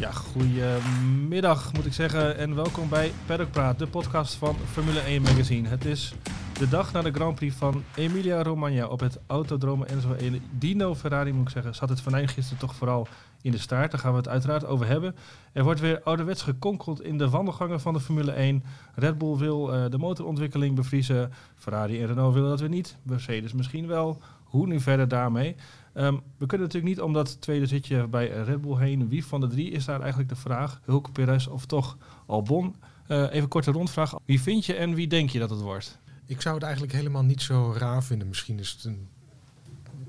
Ja, 0.00 0.10
goedemiddag 0.10 1.72
moet 1.72 1.86
ik 1.86 1.92
zeggen 1.92 2.38
en 2.38 2.54
welkom 2.54 2.88
bij 2.88 3.12
Paddock 3.26 3.50
Praat, 3.50 3.78
de 3.78 3.86
podcast 3.86 4.34
van 4.34 4.56
Formule 4.72 5.00
1 5.00 5.22
Magazine. 5.22 5.68
Het 5.68 5.84
is 5.84 6.14
de 6.58 6.68
dag 6.68 6.92
na 6.92 7.02
de 7.02 7.12
Grand 7.12 7.34
Prix 7.34 7.54
van 7.54 7.82
Emilia 7.94 8.42
Romagna 8.42 8.86
op 8.86 9.00
het 9.00 9.18
Autodrome 9.26 9.86
Enzo 9.86 10.12
1. 10.12 10.42
Dino 10.50 10.94
Ferrari 10.94 11.32
moet 11.32 11.46
ik 11.46 11.52
zeggen, 11.52 11.74
zat 11.74 11.88
het 11.88 12.00
venijn 12.00 12.28
gisteren 12.28 12.58
toch 12.58 12.74
vooral 12.74 13.08
in 13.42 13.50
de 13.50 13.58
staart. 13.58 13.90
Daar 13.90 14.00
gaan 14.00 14.12
we 14.12 14.18
het 14.18 14.28
uiteraard 14.28 14.66
over 14.66 14.86
hebben. 14.86 15.16
Er 15.52 15.64
wordt 15.64 15.80
weer 15.80 16.02
ouderwets 16.02 16.42
gekonkeld 16.42 17.02
in 17.02 17.18
de 17.18 17.28
wandelgangen 17.28 17.80
van 17.80 17.92
de 17.92 18.00
Formule 18.00 18.32
1. 18.32 18.64
Red 18.94 19.18
Bull 19.18 19.36
wil 19.36 19.74
eh, 19.74 19.90
de 19.90 19.98
motorontwikkeling 19.98 20.74
bevriezen. 20.74 21.32
Ferrari 21.54 22.00
en 22.00 22.06
Renault 22.06 22.34
willen 22.34 22.48
dat 22.48 22.60
weer 22.60 22.68
niet. 22.68 22.96
Mercedes 23.02 23.52
misschien 23.52 23.86
wel. 23.86 24.20
Hoe 24.44 24.66
nu 24.66 24.80
verder 24.80 25.08
daarmee? 25.08 25.56
Ehm, 25.92 26.14
we 26.36 26.46
kunnen 26.46 26.66
natuurlijk 26.66 26.94
niet 26.94 27.04
om 27.04 27.12
dat 27.12 27.40
tweede 27.40 27.66
zitje 27.66 28.06
bij 28.06 28.28
Red 28.28 28.60
Bull 28.60 28.78
heen. 28.78 29.08
Wie 29.08 29.24
van 29.24 29.40
de 29.40 29.46
drie 29.46 29.70
is 29.70 29.84
daar 29.84 30.00
eigenlijk 30.00 30.28
de 30.28 30.36
vraag? 30.36 30.80
Hulk, 30.84 31.12
Perez 31.12 31.46
of 31.46 31.66
toch 31.66 31.96
Albon? 32.26 32.74
Uh, 33.08 33.32
even 33.32 33.48
korte 33.48 33.70
rondvraag. 33.70 34.14
Wie 34.24 34.40
vind 34.40 34.66
je 34.66 34.74
en 34.74 34.94
wie 34.94 35.06
denk 35.06 35.30
je 35.30 35.38
dat 35.38 35.50
het 35.50 35.60
wordt? 35.60 35.98
Ik 36.26 36.40
zou 36.40 36.54
het 36.54 36.64
eigenlijk 36.64 36.92
helemaal 36.92 37.24
niet 37.24 37.42
zo 37.42 37.74
raar 37.76 38.04
vinden. 38.04 38.28
Misschien 38.28 38.58
is 38.58 38.70
het 38.70 38.84
een, 38.84 39.08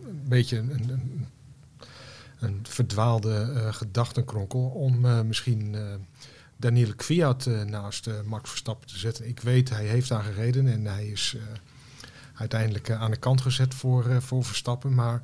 een 0.05 0.23
beetje 0.27 0.57
een, 0.57 0.89
een, 0.89 1.27
een 2.39 2.59
verdwaalde 2.63 3.51
uh, 3.53 3.73
gedachtenkronkel 3.73 4.61
om 4.61 5.05
uh, 5.05 5.21
misschien 5.21 5.75
Daniel 6.57 6.95
Kwiat 6.95 7.45
naast 7.65 8.09
Max 8.25 8.49
Verstappen 8.49 8.87
te 8.87 8.97
zetten. 8.97 9.27
Ik 9.27 9.39
weet, 9.39 9.69
hij 9.69 9.85
heeft 9.85 10.09
daar 10.09 10.23
gereden 10.23 10.67
en 10.67 10.85
hij 10.85 11.07
is 11.07 11.37
uiteindelijk 12.33 12.91
aan 12.91 13.11
de 13.11 13.17
kant 13.17 13.41
gezet 13.41 13.73
voor, 13.73 14.21
voor 14.21 14.45
Verstappen. 14.45 14.95
Maar 14.95 15.21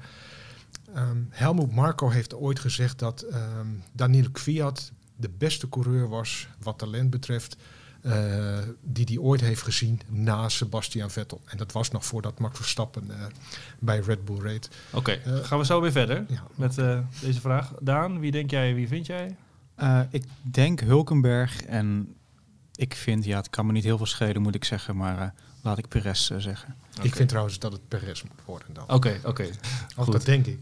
um, 0.97 1.27
Helmut 1.29 1.71
Marko 1.71 2.09
heeft 2.09 2.33
ooit 2.33 2.59
gezegd 2.59 2.99
dat 2.99 3.25
um, 3.33 3.83
Daniel 3.91 4.31
Kwiat 4.31 4.91
de 5.15 5.29
beste 5.37 5.69
coureur 5.69 6.09
was 6.09 6.47
wat 6.59 6.77
talent 6.77 7.09
betreft. 7.09 7.57
Uh, 8.01 8.57
die 8.81 9.05
hij 9.05 9.17
ooit 9.17 9.41
heeft 9.41 9.61
gezien 9.61 10.01
na 10.07 10.49
Sebastian 10.49 11.11
Vettel. 11.11 11.41
En 11.45 11.57
dat 11.57 11.71
was 11.71 11.91
nog 11.91 12.05
voordat 12.05 12.39
Max 12.39 12.57
Verstappen 12.57 13.03
uh, 13.09 13.15
bij 13.79 13.99
Red 13.99 14.25
Bull 14.25 14.39
reed. 14.39 14.69
Oké, 14.91 14.97
okay, 14.97 15.33
uh, 15.33 15.43
gaan 15.43 15.59
we 15.59 15.65
zo 15.65 15.81
weer 15.81 15.91
verder 15.91 16.25
ja, 16.27 16.43
met 16.55 16.75
deze 17.21 17.39
vraag. 17.39 17.73
Daan, 17.81 18.19
wie 18.19 18.31
denk 18.31 18.51
jij, 18.51 18.75
wie 18.75 18.87
vind 18.87 19.05
jij? 19.05 19.35
ik 20.09 20.23
denk 20.41 20.79
Hulkenberg 20.79 21.63
en 21.63 22.15
ik 22.75 22.95
vind, 22.95 23.25
ja, 23.25 23.37
het 23.37 23.49
kan 23.49 23.65
me 23.65 23.71
niet 23.71 23.83
heel 23.83 23.97
veel 23.97 24.05
schelen 24.05 24.41
moet 24.41 24.55
ik 24.55 24.63
zeggen, 24.63 24.97
maar 24.97 25.33
laat 25.61 25.77
ik 25.77 25.87
Perez 25.87 26.31
zeggen. 26.37 26.75
Okay. 26.93 27.05
Ik 27.05 27.15
vind 27.15 27.29
trouwens 27.29 27.59
dat 27.59 27.71
het 27.71 27.87
Perez 27.87 28.23
moet 28.23 28.45
worden 28.45 28.73
dan. 28.73 28.83
Oké, 28.83 28.93
okay, 28.93 29.17
oké. 29.23 29.49
Okay. 29.95 30.11
dat 30.11 30.25
denk 30.25 30.45
ik. 30.45 30.59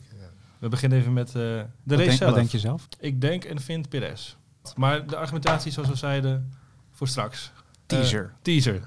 We 0.63 0.69
beginnen 0.69 0.99
even 0.99 1.13
met 1.13 1.31
de 1.31 1.65
wat 1.83 1.97
race 1.97 2.05
denk, 2.05 2.17
zelf. 2.17 2.29
Wat 2.29 2.39
denk 2.39 2.51
je 2.51 2.59
zelf? 2.59 2.87
Ik 2.99 3.21
denk 3.21 3.43
en 3.43 3.61
vind 3.61 3.89
Perez. 3.89 4.35
Maar 4.75 5.07
de 5.07 5.15
argumentatie, 5.15 5.71
zoals 5.71 5.89
we 5.89 5.95
zeiden, 5.95 6.51
voor 6.91 7.07
straks. 7.07 7.51
Teaser. 7.85 8.23
Uh, 8.23 8.29
teaser. 8.41 8.81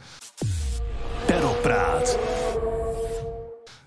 Peddelpraat. 1.26 2.18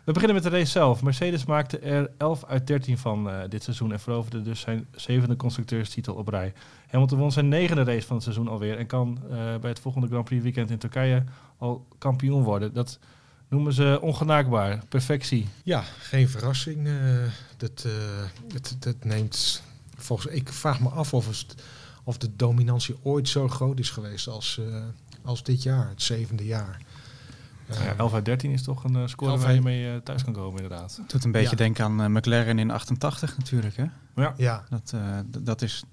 We 0.04 0.12
beginnen 0.12 0.34
met 0.34 0.44
de 0.44 0.58
race 0.58 0.72
zelf. 0.72 1.04
Mercedes 1.04 1.46
maakte 1.46 1.80
er 1.80 2.12
11 2.18 2.46
uit 2.46 2.68
13 2.68 2.98
van 2.98 3.28
uh, 3.28 3.40
dit 3.48 3.64
seizoen 3.64 3.92
en 3.92 4.00
veroverde 4.00 4.42
dus 4.42 4.60
zijn 4.60 4.88
zevende 4.92 5.36
constructeurstitel 5.36 6.16
op 6.16 6.28
rij. 6.28 6.54
Hamilton 6.90 7.20
won 7.20 7.32
zijn 7.32 7.48
negende 7.48 7.84
race 7.84 8.08
van 8.08 8.16
het 8.16 8.24
seizoen 8.24 8.48
alweer 8.48 8.78
en 8.78 8.86
kan 8.86 9.20
uh, 9.24 9.30
bij 9.32 9.70
het 9.70 9.80
volgende 9.80 10.08
Grand 10.08 10.26
Prix 10.26 10.44
weekend 10.44 10.70
in 10.70 10.78
Turkije 10.78 11.24
al 11.58 11.86
kampioen 11.98 12.44
worden. 12.44 12.74
Dat 12.74 13.00
noemen 13.50 13.74
ze 13.74 14.00
ongenaakbaar, 14.02 14.84
perfectie. 14.90 15.48
Ja, 15.64 15.84
geen 16.00 16.30
verrassing. 16.30 16.88
Uh, 16.88 17.24
dat, 17.58 17.88
dat, 18.48 18.76
dat 18.80 19.04
neemt 19.04 19.64
volgens 19.98 20.34
ik 20.34 20.54
vraag 20.54 20.80
me 20.80 20.90
af 20.90 21.14
of 21.14 21.28
het 21.28 21.56
of 22.04 22.18
de 22.18 22.36
dominantie 22.36 22.96
ooit 23.04 23.30
zo 23.30 23.48
groot 23.48 23.80
is 23.80 23.90
geweest 23.90 24.28
als, 24.28 24.60
uh, 24.60 24.84
als 25.24 25.44
dit 25.44 25.64
jaar, 25.64 25.90
het 25.90 26.02
zevende 26.02 26.46
jaar. 26.46 26.82
Ja, 27.68 27.96
11 27.98 28.14
uit 28.14 28.26
13 28.26 28.52
is 28.52 28.64
toch 28.64 28.84
een 28.84 29.10
score 29.10 29.38
waar 29.38 29.54
je 29.54 29.62
mee 29.62 30.04
thuis 30.04 30.24
kan 30.24 30.34
komen, 30.34 30.62
inderdaad. 30.62 30.96
Het 30.96 31.10
doet 31.10 31.24
een 31.24 31.32
beetje 31.32 31.50
ja. 31.50 31.56
denken 31.56 31.84
aan 31.84 32.12
McLaren 32.12 32.60
in 32.60 32.72
88 32.72 33.38
natuurlijk, 33.38 33.76
hè? 33.78 33.86
Ja. 34.16 34.34
ja. 34.38 34.64
Dat, 34.70 34.94
dat 35.40 35.62
is 35.62 35.84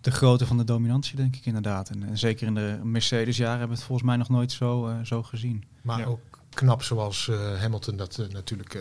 de 0.00 0.10
grootte 0.10 0.46
van 0.46 0.56
de 0.56 0.64
dominantie, 0.64 1.16
denk 1.16 1.36
ik 1.36 1.46
inderdaad. 1.46 1.90
En, 1.90 2.02
en 2.02 2.18
zeker 2.18 2.46
in 2.46 2.54
de 2.54 2.80
Mercedes-jaren 2.82 3.58
hebben 3.58 3.76
we 3.76 3.82
het 3.82 3.86
volgens 3.86 4.08
mij 4.08 4.16
nog 4.16 4.28
nooit 4.28 4.52
zo, 4.52 4.94
zo 5.02 5.22
gezien. 5.22 5.64
Maar 5.82 5.98
ja. 5.98 6.04
ook 6.04 6.31
knap 6.54 6.82
zoals 6.82 7.30
Hamilton 7.58 7.96
dat 7.96 8.20
natuurlijk 8.30 8.74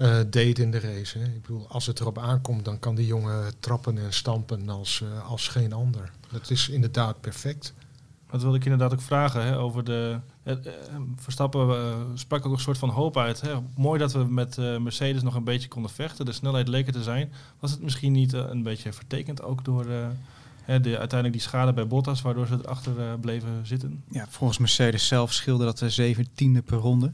uh, 0.00 0.18
deed 0.26 0.58
in 0.58 0.70
de 0.70 0.80
race. 0.80 1.18
Hè. 1.18 1.24
Ik 1.24 1.42
bedoel, 1.42 1.68
als 1.68 1.86
het 1.86 2.00
erop 2.00 2.18
aankomt, 2.18 2.64
dan 2.64 2.78
kan 2.78 2.94
die 2.94 3.06
jongen 3.06 3.60
trappen 3.60 3.98
en 3.98 4.12
stampen 4.12 4.68
als, 4.68 5.04
als 5.26 5.48
geen 5.48 5.72
ander. 5.72 6.10
Dat 6.32 6.50
is 6.50 6.68
inderdaad 6.68 7.20
perfect. 7.20 7.74
Dat 8.30 8.42
wilde 8.42 8.56
ik 8.56 8.64
inderdaad 8.64 8.92
ook 8.92 9.00
vragen 9.00 9.44
hè, 9.44 9.58
over 9.58 9.84
de. 9.84 10.18
Verstappen 11.16 12.18
sprak 12.18 12.46
ook 12.46 12.52
een 12.52 12.58
soort 12.58 12.78
van 12.78 12.88
hoop 12.88 13.16
uit. 13.16 13.40
Hè. 13.40 13.54
Mooi 13.76 13.98
dat 13.98 14.12
we 14.12 14.24
met 14.24 14.56
Mercedes 14.56 15.22
nog 15.22 15.34
een 15.34 15.44
beetje 15.44 15.68
konden 15.68 15.90
vechten. 15.90 16.24
De 16.24 16.32
snelheid 16.32 16.68
leek 16.68 16.86
er 16.86 16.92
te 16.92 17.02
zijn. 17.02 17.32
Was 17.58 17.70
het 17.70 17.82
misschien 17.82 18.12
niet 18.12 18.32
een 18.32 18.62
beetje 18.62 18.92
vertekend 18.92 19.42
ook 19.42 19.64
door 19.64 19.86
hè, 20.62 20.80
de, 20.80 20.98
uiteindelijk 20.98 21.32
die 21.32 21.48
schade 21.48 21.72
bij 21.72 21.86
Bottas, 21.86 22.22
waardoor 22.22 22.46
ze 22.46 22.58
erachter 22.62 23.18
bleven 23.20 23.60
zitten? 23.62 24.02
Ja, 24.10 24.26
volgens 24.28 24.58
Mercedes 24.58 25.06
zelf 25.06 25.32
scheelde 25.32 25.64
dat 25.64 25.78
de 25.78 25.90
zeventiende 25.90 26.62
per 26.62 26.78
ronde. 26.78 27.12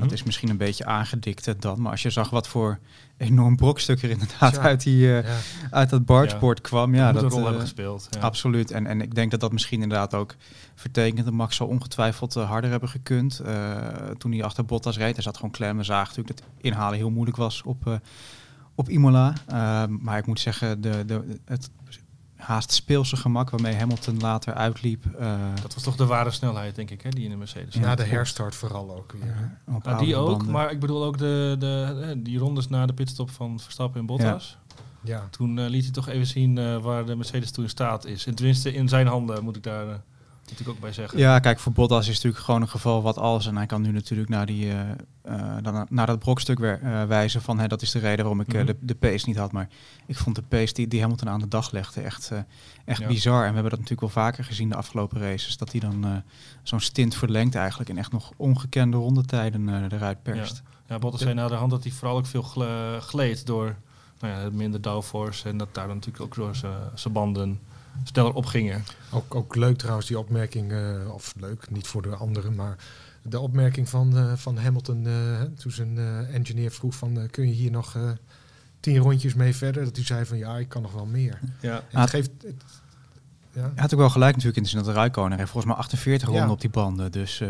Dat 0.00 0.12
is 0.12 0.22
misschien 0.22 0.48
een 0.48 0.56
beetje 0.56 0.84
aangedikt 0.84 1.60
dan. 1.62 1.80
Maar 1.80 1.90
als 1.90 2.02
je 2.02 2.10
zag 2.10 2.30
wat 2.30 2.48
voor 2.48 2.78
enorm 3.16 3.56
brokstuk 3.56 4.02
er 4.02 4.10
inderdaad 4.10 4.54
ja. 4.54 4.60
uit, 4.60 4.82
die, 4.82 5.06
uh, 5.06 5.24
ja. 5.24 5.36
uit 5.70 5.90
dat 5.90 6.04
bargeboard 6.04 6.58
ja. 6.58 6.68
kwam. 6.68 6.94
Ja, 6.94 7.12
dat, 7.12 7.22
dat 7.22 7.22
een 7.22 7.30
rol 7.30 7.38
uh, 7.38 7.44
hebben 7.44 7.62
gespeeld. 7.62 8.08
Absoluut. 8.20 8.70
En, 8.70 8.86
en 8.86 9.00
ik 9.00 9.14
denk 9.14 9.30
dat 9.30 9.40
dat 9.40 9.52
misschien 9.52 9.82
inderdaad 9.82 10.14
ook 10.14 10.36
vertekent. 10.74 11.24
Dat 11.24 11.34
Max 11.34 11.56
zal 11.56 11.66
ongetwijfeld 11.66 12.36
uh, 12.36 12.48
harder 12.48 12.70
hebben 12.70 12.88
gekund. 12.88 13.40
toen 14.18 14.32
hij 14.32 14.42
achter 14.42 14.64
Bottas 14.64 14.96
reed. 14.96 15.14
Hij 15.14 15.22
zat 15.22 15.36
gewoon 15.36 15.50
klem 15.50 15.78
en 15.78 15.84
zaag 15.84 16.08
natuurlijk 16.08 16.38
dat 16.38 16.48
inhalen 16.60 16.98
heel 16.98 17.10
moeilijk 17.10 17.36
was 17.36 17.62
op, 17.62 18.00
op 18.74 18.88
Imola. 18.88 19.34
maar 19.88 20.18
ik 20.18 20.26
moet 20.26 20.40
zeggen, 20.40 20.80
de, 20.80 21.04
de, 21.06 21.38
het 21.44 21.70
haast 22.42 22.72
speelse 22.72 23.16
gemak 23.16 23.50
waarmee 23.50 23.74
Hamilton 23.74 24.18
later 24.18 24.54
uitliep. 24.54 25.04
Uh, 25.20 25.40
dat 25.62 25.74
was 25.74 25.82
toch 25.82 25.96
de 25.96 26.06
ware 26.06 26.30
snelheid, 26.30 26.74
denk 26.74 26.90
ik, 26.90 27.02
hè, 27.02 27.10
die 27.10 27.24
in 27.24 27.30
de 27.30 27.36
Mercedes. 27.36 27.74
Ja, 27.74 27.94
de 27.94 28.04
herstart 28.04 28.54
vooral 28.54 28.96
ook 28.96 29.12
weer. 29.12 29.54
Ja, 29.66 29.78
nou, 29.82 30.04
die 30.04 30.16
ook, 30.16 30.28
banden. 30.28 30.50
maar 30.50 30.70
ik 30.70 30.80
bedoel 30.80 31.04
ook 31.04 31.18
de, 31.18 31.56
de, 31.58 32.14
die 32.16 32.38
rondes 32.38 32.68
na 32.68 32.86
de 32.86 32.92
pitstop 32.92 33.30
van 33.30 33.60
Verstappen 33.60 34.00
en 34.00 34.06
Bottas. 34.06 34.58
Ja. 35.02 35.14
ja. 35.14 35.28
Toen 35.30 35.58
uh, 35.58 35.68
liet 35.68 35.82
hij 35.82 35.92
toch 35.92 36.08
even 36.08 36.26
zien 36.26 36.56
uh, 36.56 36.76
waar 36.76 37.06
de 37.06 37.16
Mercedes 37.16 37.50
toen 37.50 37.64
in 37.64 37.70
staat 37.70 38.04
is. 38.04 38.26
En 38.26 38.34
tenminste 38.34 38.74
in 38.74 38.88
zijn 38.88 39.06
handen, 39.06 39.44
moet 39.44 39.56
ik 39.56 39.62
daar 39.62 40.02
natuurlijk 40.52 40.78
ook 40.78 40.84
bij 40.84 40.92
zeggen. 40.92 41.18
Ja, 41.18 41.38
kijk, 41.38 41.58
voor 41.58 41.72
Bottas 41.72 42.08
is 42.08 42.14
natuurlijk 42.14 42.44
gewoon 42.44 42.62
een 42.62 42.68
geval 42.68 43.02
wat 43.02 43.18
alles. 43.18 43.46
En 43.46 43.56
hij 43.56 43.66
kan 43.66 43.82
nu 43.82 43.92
natuurlijk 43.92 44.28
naar, 44.28 44.46
die, 44.46 44.66
uh, 44.66 44.80
uh, 45.26 45.56
naar, 45.56 45.86
naar 45.88 46.06
dat 46.06 46.18
brokstuk 46.18 46.58
weer, 46.58 46.80
uh, 46.82 47.04
wijzen 47.04 47.42
van... 47.42 47.58
Hè, 47.58 47.68
dat 47.68 47.82
is 47.82 47.90
de 47.90 47.98
reden 47.98 48.18
waarom 48.18 48.40
ik 48.40 48.46
mm 48.46 48.56
-hmm. 48.56 48.66
de, 48.66 48.76
de 48.80 48.94
pace 48.94 49.28
niet 49.28 49.36
had. 49.36 49.52
Maar 49.52 49.68
ik 50.06 50.16
vond 50.16 50.36
de 50.36 50.42
pace 50.42 50.72
die, 50.72 50.88
die 50.88 51.00
Hamilton 51.00 51.28
aan 51.28 51.40
de 51.40 51.48
dag 51.48 51.70
legde 51.70 52.00
echt, 52.00 52.30
echt 52.84 53.00
ja. 53.00 53.06
bizar. 53.06 53.42
En 53.42 53.48
we 53.48 53.54
hebben 53.54 53.70
dat 53.70 53.80
natuurlijk 53.80 54.14
wel 54.14 54.24
vaker 54.24 54.44
gezien 54.44 54.68
de 54.68 54.76
afgelopen 54.76 55.20
races. 55.20 55.56
Dat 55.56 55.72
hij 55.72 55.80
dan 55.80 56.22
zo'n 56.62 56.80
stint 56.80 57.14
verlengt 57.14 57.54
eigenlijk... 57.54 57.90
en 57.90 57.98
echt 57.98 58.12
nog 58.12 58.32
ongekende 58.36 58.96
rondetijden 58.96 59.88
eruit 59.92 60.22
perst. 60.22 60.62
Ja, 60.64 60.70
ja 60.94 60.98
Bottas 60.98 61.20
zei 61.20 61.34
na 61.34 61.48
de 61.48 61.54
hand 61.54 61.70
dat 61.70 61.82
hij 61.82 61.92
vooral 61.92 62.16
ook 62.16 62.26
veel 62.26 62.42
gleed 63.00 63.46
door... 63.46 63.76
Nou 64.20 64.34
ja, 64.34 64.50
minder 64.52 64.80
downforce 64.80 65.48
en 65.48 65.56
dat 65.56 65.74
daar 65.74 65.88
natuurlijk 65.88 66.20
ook 66.20 66.34
door 66.34 66.56
zijn 66.94 67.12
banden 67.12 67.60
sneller 68.04 68.32
opgingen. 68.32 68.84
Ook, 69.10 69.34
ook 69.34 69.56
leuk 69.56 69.78
trouwens 69.78 70.06
die 70.06 70.18
opmerking, 70.18 70.72
uh, 70.72 71.14
of 71.14 71.34
leuk, 71.36 71.70
niet 71.70 71.86
voor 71.86 72.02
de 72.02 72.16
anderen, 72.16 72.54
maar 72.54 72.76
de 73.22 73.40
opmerking 73.40 73.88
van, 73.88 74.16
uh, 74.16 74.32
van 74.36 74.58
Hamilton 74.58 75.04
uh, 75.04 75.40
toen 75.40 75.72
zijn 75.72 75.98
engineer 76.32 76.70
vroeg 76.70 76.94
van 76.94 77.28
kun 77.30 77.48
je 77.48 77.54
hier 77.54 77.70
nog 77.70 77.96
tien 78.80 78.98
rondjes 78.98 79.34
mee 79.34 79.54
verder? 79.54 79.84
Dat 79.84 79.96
hij 79.96 80.04
zei 80.04 80.24
van 80.24 80.38
ja, 80.38 80.56
ik 80.58 80.68
kan 80.68 80.82
nog 80.82 80.92
wel 80.92 81.06
meer. 81.06 81.38
Ja. 81.60 81.82
En 81.90 82.00
het 82.00 82.10
geeft... 82.10 82.30
Het, 82.42 82.64
ja. 83.52 83.60
Hij 83.60 83.70
had 83.76 83.92
ook 83.92 84.00
wel 84.00 84.10
gelijk 84.10 84.30
natuurlijk 84.30 84.56
in 84.56 84.62
de 84.62 84.68
zin 84.68 84.78
dat 84.78 84.88
de 84.94 85.00
Rijkoner 85.00 85.38
heeft 85.38 85.50
volgens 85.50 85.72
mij 85.72 85.82
48 85.82 86.28
ronden 86.28 86.50
op 86.50 86.60
die 86.60 86.70
banden. 86.70 87.12
Dus 87.12 87.42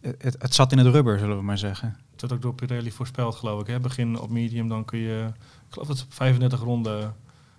het, 0.00 0.36
het 0.38 0.54
zat 0.54 0.72
in 0.72 0.78
het 0.78 0.86
rubber, 0.86 1.18
zullen 1.18 1.36
we 1.36 1.42
maar 1.42 1.58
zeggen. 1.58 1.96
Dat 2.10 2.20
werd 2.20 2.32
ook 2.32 2.42
door 2.42 2.54
Pirelli 2.54 2.92
voorspeld, 2.92 3.34
geloof 3.34 3.60
ik. 3.60 3.66
Hè? 3.66 3.80
Begin 3.80 4.18
op 4.18 4.30
medium, 4.30 4.68
dan 4.68 4.84
kun 4.84 4.98
je, 4.98 5.26
ik 5.66 5.72
geloof 5.72 5.88
dat 5.88 5.98
ze 5.98 6.04
op 6.04 6.12
35 6.12 6.60
ronden 6.60 7.14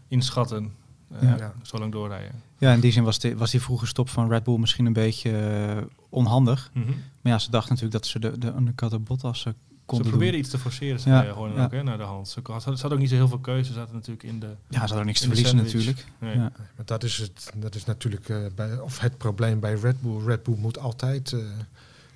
inschatten. 0.07 0.71
Uh, 1.13 1.21
ja. 1.21 1.37
ja. 1.37 1.53
zo 1.61 1.77
lang 1.77 1.91
doorrijden. 1.91 2.31
Ja, 2.57 2.73
in 2.73 2.79
die 2.79 2.91
zin 2.91 3.03
was, 3.03 3.19
die, 3.19 3.37
was 3.37 3.51
die 3.51 3.61
vroege 3.61 3.85
stop 3.85 4.09
van 4.09 4.29
Red 4.29 4.43
Bull 4.43 4.57
misschien 4.57 4.85
een 4.85 4.93
beetje 4.93 5.31
uh, 5.75 5.83
onhandig. 6.09 6.69
Mm 6.73 6.83
-hmm. 6.83 6.95
Maar 7.21 7.31
ja, 7.31 7.39
ze 7.39 7.51
dachten 7.51 7.69
natuurlijk 7.69 8.03
dat 8.03 8.11
ze 8.11 8.19
de, 8.19 8.37
de 8.37 8.47
undercutter 8.47 9.01
Bottas 9.01 9.45
konden 9.91 10.05
Ze 10.05 10.11
probeerden 10.11 10.39
iets 10.39 10.49
te 10.49 10.57
forceren, 10.57 10.99
ze 10.99 11.09
ja, 11.09 11.23
gewoon 11.23 11.53
ja. 11.53 11.63
ook 11.63 11.71
hè, 11.71 11.83
naar 11.83 11.97
de 11.97 12.03
hand. 12.03 12.27
Ze 12.27 12.39
hadden, 12.43 12.61
ze 12.61 12.69
hadden 12.69 12.91
ook 12.91 12.99
niet 12.99 13.09
zo 13.09 13.15
heel 13.15 13.27
veel 13.27 13.39
keuze, 13.39 13.65
ze 13.65 13.73
zaten 13.73 13.93
natuurlijk 13.93 14.23
in 14.23 14.39
de 14.39 14.55
Ja, 14.67 14.79
ze 14.79 14.87
hadden 14.87 15.05
niks 15.05 15.19
te 15.19 15.27
verliezen 15.27 15.55
natuurlijk. 15.55 16.05
Nee. 16.19 16.35
Ja. 16.35 16.51
Maar 16.75 16.85
dat 16.85 17.03
is, 17.03 17.17
het, 17.17 17.51
dat 17.55 17.75
is 17.75 17.85
natuurlijk 17.85 18.29
uh, 18.29 18.45
bij, 18.55 18.79
of 18.79 18.99
het 18.99 19.17
probleem 19.17 19.59
bij 19.59 19.73
Red 19.73 20.01
Bull. 20.01 20.23
Red 20.25 20.43
Bull 20.43 20.57
moet 20.57 20.79
altijd, 20.79 21.31
uh, 21.31 21.39
nou, 21.39 21.55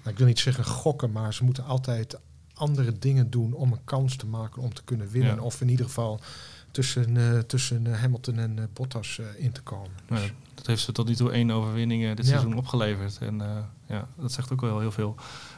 ik 0.04 0.18
wil 0.18 0.28
niet 0.28 0.40
zeggen 0.40 0.66
gokken, 0.66 1.12
maar 1.12 1.34
ze 1.34 1.44
moeten 1.44 1.66
altijd 1.66 2.18
andere 2.54 3.00
dingen 3.00 3.30
doen 3.30 3.54
om 3.54 3.72
een 3.72 3.84
kans 3.84 4.16
te 4.16 4.26
maken 4.26 4.62
om 4.62 4.74
te 4.74 4.84
kunnen 4.84 5.10
winnen. 5.10 5.36
Ja. 5.36 5.42
Of 5.42 5.62
in 5.62 5.70
ieder 5.70 5.86
geval 5.86 6.20
tussen, 6.75 7.18
eh, 7.18 7.39
tussen 7.39 7.88
eh, 7.88 8.00
Hamilton 8.00 8.38
en 8.39 8.60
eh, 8.60 8.63
Bottas 8.74 9.19
eh, 9.19 9.44
in 9.45 9.51
te 9.51 9.62
komen. 9.62 9.89
Dus- 10.10 10.33
dat 10.56 10.68
heeft 10.68 10.81
ze 10.81 10.92
tot 10.92 11.07
nu 11.07 11.16
toe 11.16 11.31
één 11.31 11.51
overwinning 11.51 12.04
eh, 12.04 12.10
dit 12.16 12.25
Ja. 12.25 12.31
seizoen 12.31 12.57
opgeleverd. 12.57 13.18
En 13.22 13.42
eh, 13.42 13.48
ja, 13.88 14.07
dat 14.19 14.31
zegt 14.31 14.51
ook 14.51 14.62
wel 14.62 14.80
heel 14.80 14.92
veel. 14.92 15.16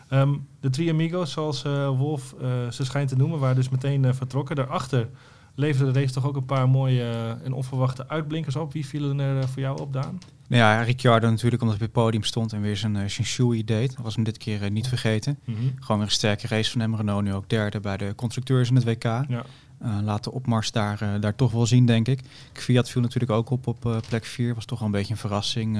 Ehm, 0.10 0.34
de 0.60 0.70
drie 0.70 0.92
amigos, 0.92 1.32
zoals 1.32 1.64
eh, 1.64 1.88
Wolf 1.98 2.36
eh, 2.42 2.48
ze 2.72 2.86
schijnt 2.86 3.10
te 3.10 3.16
noemen, 3.16 3.40
waren 3.40 3.56
dus 3.56 3.70
meteen 3.70 4.06
eh, 4.06 4.14
vertrokken. 4.14 4.56
Daarachter 4.56 5.10
leverde 5.56 5.92
de 5.92 6.00
race 6.00 6.14
toch 6.14 6.26
ook 6.28 6.36
een 6.36 6.46
paar 6.46 6.70
mooie 6.70 7.38
en 7.44 7.54
onverwachte 7.54 8.08
uitblinkers 8.10 8.56
op. 8.56 8.74
Wie 8.74 8.86
vielen 8.86 9.20
er 9.20 9.48
voor 9.50 9.62
jou 9.62 9.82
op, 9.82 9.94
Daan? 9.94 10.20
Nou 10.48 10.62
ja, 10.62 10.82
Ricciardo 10.82 11.30
natuurlijk 11.30 11.62
omdat 11.62 11.78
hij 11.78 11.88
op 11.88 11.94
het 11.94 12.04
podium 12.04 12.24
stond 12.24 12.54
en 12.54 12.62
weer 12.62 12.78
zijn 12.78 12.96
uh, 12.96 13.06
Shinshui 13.08 13.64
deed. 13.64 13.96
Dat 13.96 14.04
was 14.04 14.16
hem 14.16 14.24
dit 14.24 14.38
keer 14.38 14.64
uh, 14.64 14.70
niet 14.70 14.88
vergeten. 14.88 15.40
Gewoon 15.80 15.98
weer 15.98 16.06
een 16.08 16.12
sterke 16.14 16.48
race 16.48 16.72
van 16.72 16.82
hem. 16.82 16.96
Renault 16.96 17.24
nu 17.24 17.34
ook 17.34 17.50
derde 17.50 17.80
bij 17.80 17.98
de 17.98 18.14
constructeurs 18.16 18.70
in 18.70 18.76
het 18.76 18.84
WK. 18.84 19.04
Ja. 19.04 19.44
Uh, 19.84 19.98
laat 20.04 20.24
de 20.24 20.32
opmars 20.32 20.72
daar, 20.72 21.04
uh, 21.04 21.22
daar 21.22 21.36
toch 21.36 21.52
wel 21.52 21.66
zien, 21.66 21.86
denk 21.86 22.08
ik. 22.08 22.22
Kvyat 22.52 22.90
viel 22.90 23.02
natuurlijk 23.02 23.32
ook 23.32 23.50
op 23.50 23.68
op 23.68 23.86
uh, 23.86 23.98
plek 24.08 24.26
4. 24.26 24.56
Was 24.56 24.66
toch 24.66 24.80
wel 24.80 24.88
een 24.88 24.94
beetje 24.94 25.14
een 25.14 25.20
verrassing. 25.20 25.80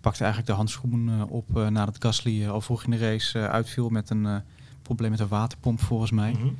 Pakte 0.00 0.22
eigenlijk 0.22 0.52
de 0.52 0.56
handschoen 0.56 1.30
op 1.30 1.48
nadat 1.52 1.96
Gasly 1.98 2.48
al 2.48 2.60
vroeg 2.60 2.84
in 2.84 2.90
de 2.90 2.96
race 2.98 3.48
uitviel 3.48 3.88
met 3.88 4.10
een 4.10 4.42
probleem 4.82 5.10
met 5.10 5.20
een 5.20 5.28
waterpomp, 5.28 5.80
volgens 5.80 6.10
mij. 6.10 6.32
Mm 6.32 6.40
-hmm. 6.40 6.56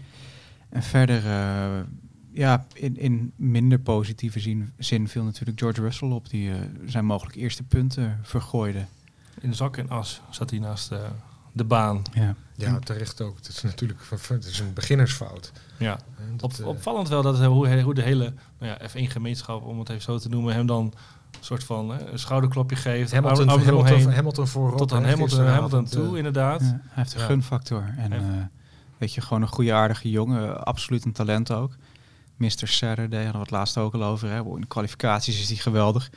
En 0.68 0.82
verder, 0.82 1.22
ja, 2.30 2.66
in, 2.72 2.96
in 2.96 3.32
minder 3.36 3.78
positieve 3.78 4.40
zin, 4.40 4.72
zin 4.78 5.08
viel 5.08 5.24
natuurlijk 5.24 5.58
George 5.58 5.80
Russell 5.80 6.08
op, 6.08 6.30
die 6.30 6.50
zijn 6.86 7.04
mogelijk 7.04 7.36
eerste 7.36 7.62
punten 7.62 8.18
vergooide. 8.22 8.84
In 9.40 9.54
zak 9.54 9.76
en 9.76 9.88
as 9.88 10.20
zat 10.30 10.50
hij 10.50 10.58
naast 10.58 10.92
de 11.52 11.64
baan. 11.64 12.02
Ja. 12.12 12.34
ja, 12.54 12.78
terecht 12.78 13.20
ook. 13.20 13.36
Het 13.36 13.48
is 13.48 13.62
natuurlijk 13.62 14.00
het 14.28 14.44
is 14.44 14.58
een 14.58 14.72
beginnersfout. 14.72 15.52
Ja, 15.78 15.98
dat, 16.36 16.60
Op, 16.60 16.66
opvallend 16.66 17.08
wel 17.08 17.22
dat 17.22 17.44
hoe, 17.44 17.80
hoe 17.80 17.94
de 17.94 18.02
hele 18.02 18.32
nou 18.58 18.76
ja, 18.78 18.88
F1-gemeenschap, 18.88 19.62
om 19.62 19.78
het 19.78 19.88
even 19.88 20.02
zo 20.02 20.18
te 20.18 20.28
noemen, 20.28 20.54
hem 20.54 20.66
dan 20.66 20.84
een 20.84 21.44
soort 21.44 21.64
van 21.64 21.90
hè, 21.90 22.10
een 22.10 22.18
schouderklopje 22.18 22.76
geeft. 22.76 23.12
Hamilton, 23.12 23.48
arm 23.48 23.62
Hamilton, 23.62 24.12
Hamilton 24.12 24.46
voorop. 24.46 24.78
Tot 24.78 24.92
aan 24.92 25.04
Hamilton, 25.04 25.46
Hamilton 25.46 25.84
toe, 25.84 26.16
inderdaad. 26.16 26.60
Ja, 26.60 26.66
hij 26.66 26.78
heeft 27.02 27.14
een 27.14 27.20
ja. 27.20 27.26
gunfactor. 27.26 27.94
En 27.96 28.12
uh, 28.12 28.18
weet 28.98 29.14
je, 29.14 29.20
gewoon 29.20 29.42
een 29.42 29.48
goede 29.48 29.72
aardige 29.72 30.10
jongen. 30.10 30.64
Absoluut 30.64 31.04
een 31.04 31.12
talent 31.12 31.52
ook. 31.52 31.76
Mr. 32.36 32.68
Saturday 32.68 33.22
hadden 33.22 33.32
we 33.32 33.38
het 33.38 33.50
laatst 33.50 33.78
ook 33.78 33.94
al 33.94 34.04
over. 34.04 34.28
Hè. 34.28 34.44
In 34.44 34.60
de 34.60 34.66
kwalificaties 34.66 35.40
is 35.40 35.48
hij 35.48 35.56
geweldig. 35.56 36.10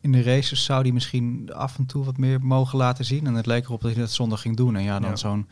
In 0.00 0.12
de 0.12 0.22
races 0.22 0.64
zou 0.64 0.82
hij 0.82 0.92
misschien 0.92 1.52
af 1.52 1.78
en 1.78 1.86
toe 1.86 2.04
wat 2.04 2.16
meer 2.16 2.44
mogen 2.44 2.78
laten 2.78 3.04
zien. 3.04 3.26
En 3.26 3.34
het 3.34 3.46
leek 3.46 3.64
erop 3.64 3.80
dat 3.80 3.90
hij 3.90 4.00
dat 4.00 4.12
zondag 4.12 4.40
ging 4.40 4.56
doen. 4.56 4.76
En 4.76 4.82
ja, 4.82 5.00
dan 5.00 5.10
ja. 5.10 5.16
zo'n 5.16 5.48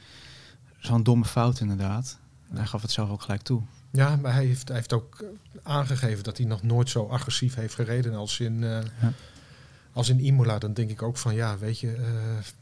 zo'n 0.78 1.02
domme 1.02 1.24
fout 1.24 1.60
inderdaad. 1.60 2.18
Hij 2.52 2.66
gaf 2.66 2.82
het 2.82 2.90
zelf 2.90 3.10
ook 3.10 3.22
gelijk 3.22 3.42
toe. 3.42 3.62
Ja, 3.90 4.16
maar 4.16 4.32
hij 4.32 4.44
heeft, 4.44 4.68
hij 4.68 4.76
heeft 4.76 4.92
ook 4.92 5.24
aangegeven 5.62 6.24
dat 6.24 6.36
hij 6.36 6.46
nog 6.46 6.62
nooit 6.62 6.90
zo 6.90 7.06
agressief 7.06 7.54
heeft 7.54 7.74
gereden 7.74 8.14
als 8.14 8.40
in, 8.40 8.62
uh, 8.62 8.70
ja. 9.00 9.12
als 9.92 10.08
in 10.08 10.20
Imola. 10.20 10.58
Dan 10.58 10.72
denk 10.72 10.90
ik 10.90 11.02
ook 11.02 11.16
van 11.16 11.34
ja, 11.34 11.58
weet 11.58 11.80
je, 11.80 11.96
uh, 11.96 12.04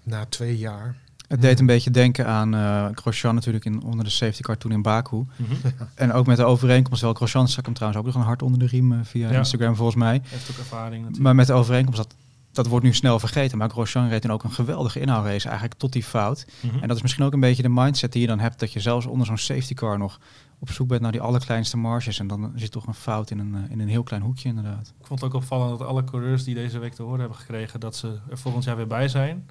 na 0.03 0.27
twee 0.27 0.59
jaar. 0.59 0.97
Het 1.33 1.41
deed 1.43 1.61
een 1.61 1.67
beetje 1.67 1.91
denken 1.91 2.27
aan 2.27 2.55
uh, 2.55 2.87
Grosjean 2.95 3.35
natuurlijk 3.35 3.65
in, 3.65 3.83
onder 3.83 4.05
de 4.05 4.11
safety 4.11 4.43
car 4.43 4.59
toen 4.59 4.73
in 4.73 4.83
Baku. 4.83 5.17
Mm 5.17 5.27
-hmm. 5.37 5.73
En 5.95 6.13
ook 6.13 6.27
met 6.27 6.37
de 6.37 6.45
overeenkomst, 6.45 7.03
wel 7.03 7.15
Grosjean 7.15 7.49
stak 7.49 7.65
hem 7.65 7.75
trouwens 7.75 8.03
ook 8.03 8.07
nog 8.13 8.17
een 8.17 8.29
hart 8.29 8.43
onder 8.43 8.59
de 8.59 8.67
riem 8.67 8.93
uh, 8.93 8.99
via 9.03 9.31
ja. 9.31 9.39
Instagram 9.39 9.77
volgens 9.77 9.97
mij. 9.97 10.23
Heeft 10.25 10.51
ook 10.51 10.57
ervaring 10.57 10.95
natuurlijk. 10.95 11.23
Maar 11.23 11.35
met 11.35 11.47
de 11.47 11.53
overeenkomst, 11.53 11.99
dat, 11.99 12.15
dat 12.53 12.67
wordt 12.67 12.85
nu 12.85 12.95
snel 12.95 13.19
vergeten. 13.19 13.59
Maar 13.59 13.71
Grosjean 13.71 14.09
reed 14.09 14.23
toen 14.23 14.31
ook 14.31 14.45
een 14.45 14.53
geweldige 14.53 15.01
inhoudrace 15.01 15.49
eigenlijk 15.49 15.79
tot 15.79 15.93
die 15.93 16.03
fout. 16.03 16.47
Mm 16.61 16.71
-hmm. 16.71 16.83
En 16.83 16.89
dat 16.89 16.97
is 16.97 17.03
misschien 17.03 17.25
ook 17.25 17.33
een 17.33 17.41
beetje 17.41 17.63
de 17.63 17.69
mindset 17.69 18.13
die 18.13 18.21
je 18.21 18.27
dan 18.27 18.41
hebt, 18.41 18.61
dat 18.61 18.73
je 18.73 18.81
zelfs 18.81 19.07
onder 19.07 19.27
zo'n 19.27 19.39
safety 19.39 19.75
car 19.75 19.99
nog 19.99 20.21
op 20.59 20.71
zoek 20.71 20.89
bent 20.89 21.01
naar 21.01 21.13
die 21.13 21.21
allerkleinste 21.21 21.77
marges. 21.77 22.19
En 22.19 22.27
dan 22.27 22.53
zit 22.55 22.71
toch 22.71 22.87
een 22.87 22.95
fout 22.95 23.31
in 23.31 23.39
een, 23.39 23.71
in 23.71 23.81
een 23.81 23.89
heel 23.89 24.03
klein 24.03 24.23
hoekje 24.23 24.49
inderdaad. 24.49 24.93
Ik 25.01 25.07
vond 25.07 25.21
het 25.21 25.29
ook 25.29 25.37
opvallend 25.37 25.79
dat 25.79 25.89
alle 25.89 26.05
coureurs 26.05 26.45
die 26.45 26.55
deze 26.55 26.79
week 26.79 26.95
te 26.95 27.03
horen 27.03 27.21
hebben 27.21 27.39
gekregen 27.39 27.81
dat 27.81 27.97
ze 27.97 28.19
er 28.31 28.39
volgend 28.39 28.65
jaar 28.65 28.77
weer 28.77 28.87
bij 28.87 29.09
zijn, 29.09 29.47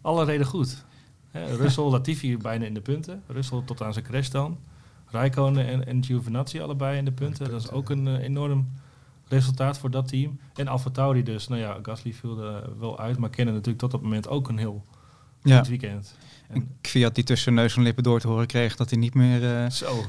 alle 0.00 0.24
reden 0.24 0.46
goed. 0.46 0.86
He, 1.30 1.56
Russell, 1.56 1.84
Latifi 1.84 2.36
bijna 2.36 2.64
in 2.64 2.74
de 2.74 2.80
punten. 2.80 3.22
Russell 3.26 3.62
tot 3.64 3.82
aan 3.82 3.92
zijn 3.92 4.04
crash 4.04 4.28
dan. 4.28 4.58
Rijkonen 5.06 5.66
en, 5.66 5.86
en 5.86 6.04
Giovinazzi 6.04 6.60
allebei 6.60 6.98
in 6.98 7.04
de 7.04 7.12
punten. 7.12 7.36
punten 7.36 7.54
dat 7.54 7.62
is 7.64 7.70
ook 7.70 7.90
een 7.90 8.06
uh, 8.06 8.18
enorm 8.18 8.68
resultaat 9.28 9.78
voor 9.78 9.90
dat 9.90 10.08
team. 10.08 10.38
En 10.54 10.68
Alfa 10.68 10.90
Tauri 10.90 11.22
dus. 11.22 11.48
Nou 11.48 11.60
ja, 11.60 11.78
Gasly 11.82 12.12
viel 12.12 12.42
er 12.42 12.78
wel 12.78 12.98
uit, 12.98 13.18
maar 13.18 13.30
kennen 13.30 13.54
natuurlijk 13.54 13.80
tot 13.80 13.90
dat 13.90 14.02
moment 14.02 14.28
ook 14.28 14.48
een 14.48 14.58
heel 14.58 14.84
ja. 15.48 15.58
goed 15.58 15.68
weekend. 15.68 16.14
En 16.48 16.78
die 17.12 17.24
tussen 17.24 17.54
neus 17.54 17.76
en 17.76 17.82
lippen 17.82 18.02
door 18.02 18.20
te 18.20 18.28
horen 18.28 18.46
kreeg 18.46 18.76
dat 18.76 18.90
hij 18.90 18.98
niet 18.98 19.14
meer... 19.14 19.42
Uh... 19.42 19.70
Zo. 19.70 20.04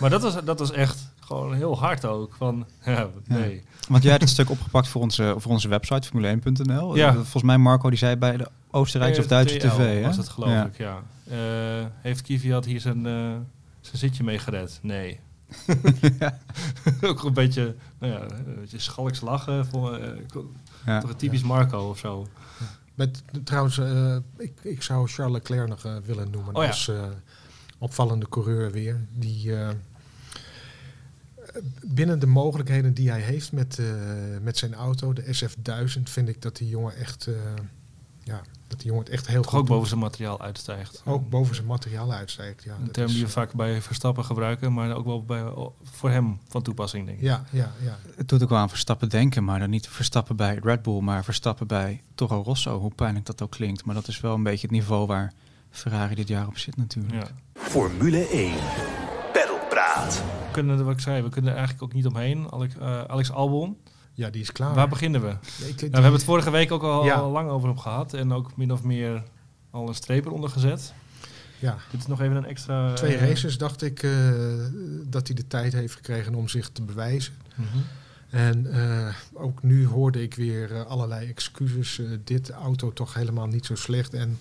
Maar 0.00 0.10
dat 0.10 0.22
was, 0.22 0.44
dat 0.44 0.58
was 0.58 0.72
echt 0.72 1.12
gewoon 1.20 1.54
heel 1.54 1.78
hard 1.78 2.04
ook. 2.04 2.34
Van, 2.34 2.66
ja, 2.84 3.08
nee. 3.26 3.54
Ja. 3.54 3.60
Want 3.88 4.02
jij 4.02 4.12
hebt 4.12 4.22
het 4.22 4.32
stuk 4.32 4.50
opgepakt 4.50 4.88
voor 4.88 5.02
onze, 5.02 5.34
voor 5.38 5.52
onze 5.52 5.68
website, 5.68 6.08
formule1.nl. 6.08 6.96
Ja. 6.96 7.12
Volgens 7.12 7.42
mij 7.42 7.58
Marco 7.58 7.88
die 7.88 7.98
zei 7.98 8.16
bij 8.16 8.36
de 8.36 8.48
Oostenrijkse 8.70 9.20
of 9.20 9.26
Duitse 9.26 9.58
tv. 9.58 10.02
was 10.04 10.16
hè? 10.16 10.22
het 10.22 10.30
geloof 10.30 10.50
ja. 10.50 10.64
ik, 10.64 10.78
ja. 10.78 11.02
Uh, 11.30 11.86
heeft 12.00 12.22
Kvyat 12.22 12.64
hier 12.64 12.80
zijn, 12.80 13.06
uh, 13.06 13.30
zijn 13.80 13.98
zitje 13.98 14.24
mee 14.24 14.38
gered? 14.38 14.78
Nee. 14.82 15.20
ook 17.08 17.24
een 17.24 17.32
beetje, 17.32 17.74
nou 17.98 18.12
ja, 18.12 18.20
een 18.20 18.60
beetje 18.60 18.78
schalks 18.78 19.20
lachen. 19.20 19.66
Voor. 19.66 20.00
Toch 20.84 21.10
een 21.10 21.16
typisch 21.16 21.42
Marco 21.42 21.88
of 21.88 21.98
zo. 21.98 22.26
Met, 22.94 23.22
trouwens, 23.44 23.78
uh, 23.78 24.16
ik, 24.36 24.52
ik 24.62 24.82
zou 24.82 25.08
Charles 25.08 25.34
Leclerc 25.34 25.68
nog 25.68 25.86
uh, 25.86 25.96
willen 26.04 26.30
noemen 26.30 26.54
oh, 26.54 26.62
ja. 26.62 26.68
als 26.68 26.88
uh, 26.88 27.04
opvallende 27.78 28.28
coureur 28.28 28.70
weer. 28.70 29.06
Die 29.12 29.52
binnen 31.82 32.18
de 32.18 32.26
mogelijkheden 32.26 32.94
die 32.94 33.10
hij 33.10 33.20
heeft 33.20 33.52
met, 33.52 33.80
met 34.42 34.58
zijn 34.58 34.74
auto, 34.74 35.12
de 35.12 35.22
SF1000, 35.22 36.02
vind 36.02 36.28
ik 36.28 36.42
dat 36.42 36.56
die 36.56 36.68
jongen 36.68 36.96
echt, 36.96 37.28
ja, 38.24 38.40
dat 38.68 38.78
die 38.78 38.86
jongen 38.86 39.04
het 39.04 39.12
echt 39.12 39.26
heel 39.26 39.42
Toch 39.42 39.50
goed 39.50 39.60
ook 39.60 39.66
boven 39.66 39.88
zijn 39.88 40.00
materiaal 40.00 40.40
uitstijgt. 40.40 41.02
Ook 41.04 41.28
boven 41.28 41.54
zijn 41.54 41.66
materiaal 41.66 42.12
uitstijgt, 42.12 42.62
ja. 42.62 42.76
Een 42.82 42.90
term 42.90 43.06
die 43.06 43.24
we 43.24 43.30
vaak 43.30 43.52
bij 43.52 43.82
Verstappen 43.82 44.24
gebruiken, 44.24 44.72
maar 44.72 44.94
ook 44.94 45.04
wel 45.04 45.24
bij, 45.24 45.44
voor 45.82 46.10
hem 46.10 46.40
van 46.48 46.62
toepassing, 46.62 47.06
denk 47.06 47.18
ik. 47.18 47.24
Ja, 47.24 47.44
ja, 47.50 47.72
ja. 47.82 47.98
Het 48.16 48.28
doet 48.28 48.42
ook 48.42 48.48
wel 48.48 48.58
aan 48.58 48.68
Verstappen 48.68 49.08
denken, 49.08 49.44
maar 49.44 49.58
dan 49.58 49.70
niet 49.70 49.88
Verstappen 49.88 50.36
bij 50.36 50.58
Red 50.62 50.82
Bull, 50.82 51.00
maar 51.00 51.24
Verstappen 51.24 51.66
bij 51.66 52.02
Toro 52.14 52.42
Rosso, 52.42 52.78
hoe 52.78 52.94
pijnlijk 52.94 53.26
dat 53.26 53.42
ook 53.42 53.50
klinkt. 53.50 53.84
Maar 53.84 53.94
dat 53.94 54.08
is 54.08 54.20
wel 54.20 54.34
een 54.34 54.42
beetje 54.42 54.66
het 54.66 54.76
niveau 54.76 55.06
waar 55.06 55.32
Ferrari 55.70 56.14
dit 56.14 56.28
jaar 56.28 56.46
op 56.46 56.58
zit 56.58 56.76
natuurlijk. 56.76 57.14
Ja. 57.14 57.60
Formule 57.60 58.28
1. 58.28 58.54
Pedalpraat. 59.32 60.14
We 60.14 60.50
kunnen, 60.52 60.84
wat 60.84 60.94
ik 60.94 61.00
zei, 61.00 61.22
we 61.22 61.28
kunnen 61.28 61.50
er 61.50 61.56
eigenlijk 61.56 61.86
ook 61.86 61.92
niet 61.92 62.06
omheen. 62.06 62.52
Alex, 62.52 62.74
uh, 62.74 63.04
Alex 63.04 63.32
Albon. 63.32 63.76
Ja, 64.14 64.30
die 64.30 64.42
is 64.42 64.52
klaar. 64.52 64.74
Waar 64.74 64.88
beginnen 64.88 65.20
we? 65.20 65.26
Ja, 65.26 65.66
ik, 65.66 65.78
die... 65.78 65.88
we 65.88 65.94
hebben 65.94 66.12
het 66.12 66.24
vorige 66.24 66.50
week 66.50 66.72
ook 66.72 66.82
al, 66.82 67.04
ja. 67.04 67.14
al 67.14 67.30
lang 67.30 67.50
over 67.50 67.68
hem 67.68 67.78
gehad. 67.78 68.14
En 68.14 68.32
ook 68.32 68.56
min 68.56 68.72
of 68.72 68.82
meer 68.82 69.22
al 69.70 69.88
een 69.88 69.94
streep 69.94 70.26
eronder 70.26 70.50
gezet. 70.50 70.94
Ja. 71.58 71.78
Dit 71.90 72.00
is 72.00 72.06
nog 72.06 72.20
even 72.20 72.36
een 72.36 72.44
extra... 72.44 72.92
Twee 72.92 73.14
uh, 73.14 73.28
races 73.28 73.58
dacht 73.58 73.82
ik 73.82 74.02
uh, 74.02 74.32
dat 75.06 75.26
hij 75.26 75.36
de 75.36 75.46
tijd 75.46 75.72
heeft 75.72 75.94
gekregen 75.94 76.34
om 76.34 76.48
zich 76.48 76.68
te 76.68 76.82
bewijzen. 76.82 77.34
Mm 77.54 77.66
-hmm. 77.72 77.82
En 78.30 78.66
uh, 78.66 79.14
ook 79.32 79.62
nu 79.62 79.86
hoorde 79.86 80.22
ik 80.22 80.34
weer 80.34 80.84
allerlei 80.84 81.28
excuses. 81.28 82.00
dit 82.24 82.50
auto 82.50 82.92
toch 82.92 83.14
helemaal 83.14 83.46
niet 83.46 83.66
zo 83.66 83.74
slecht. 83.74 84.14
En, 84.14 84.38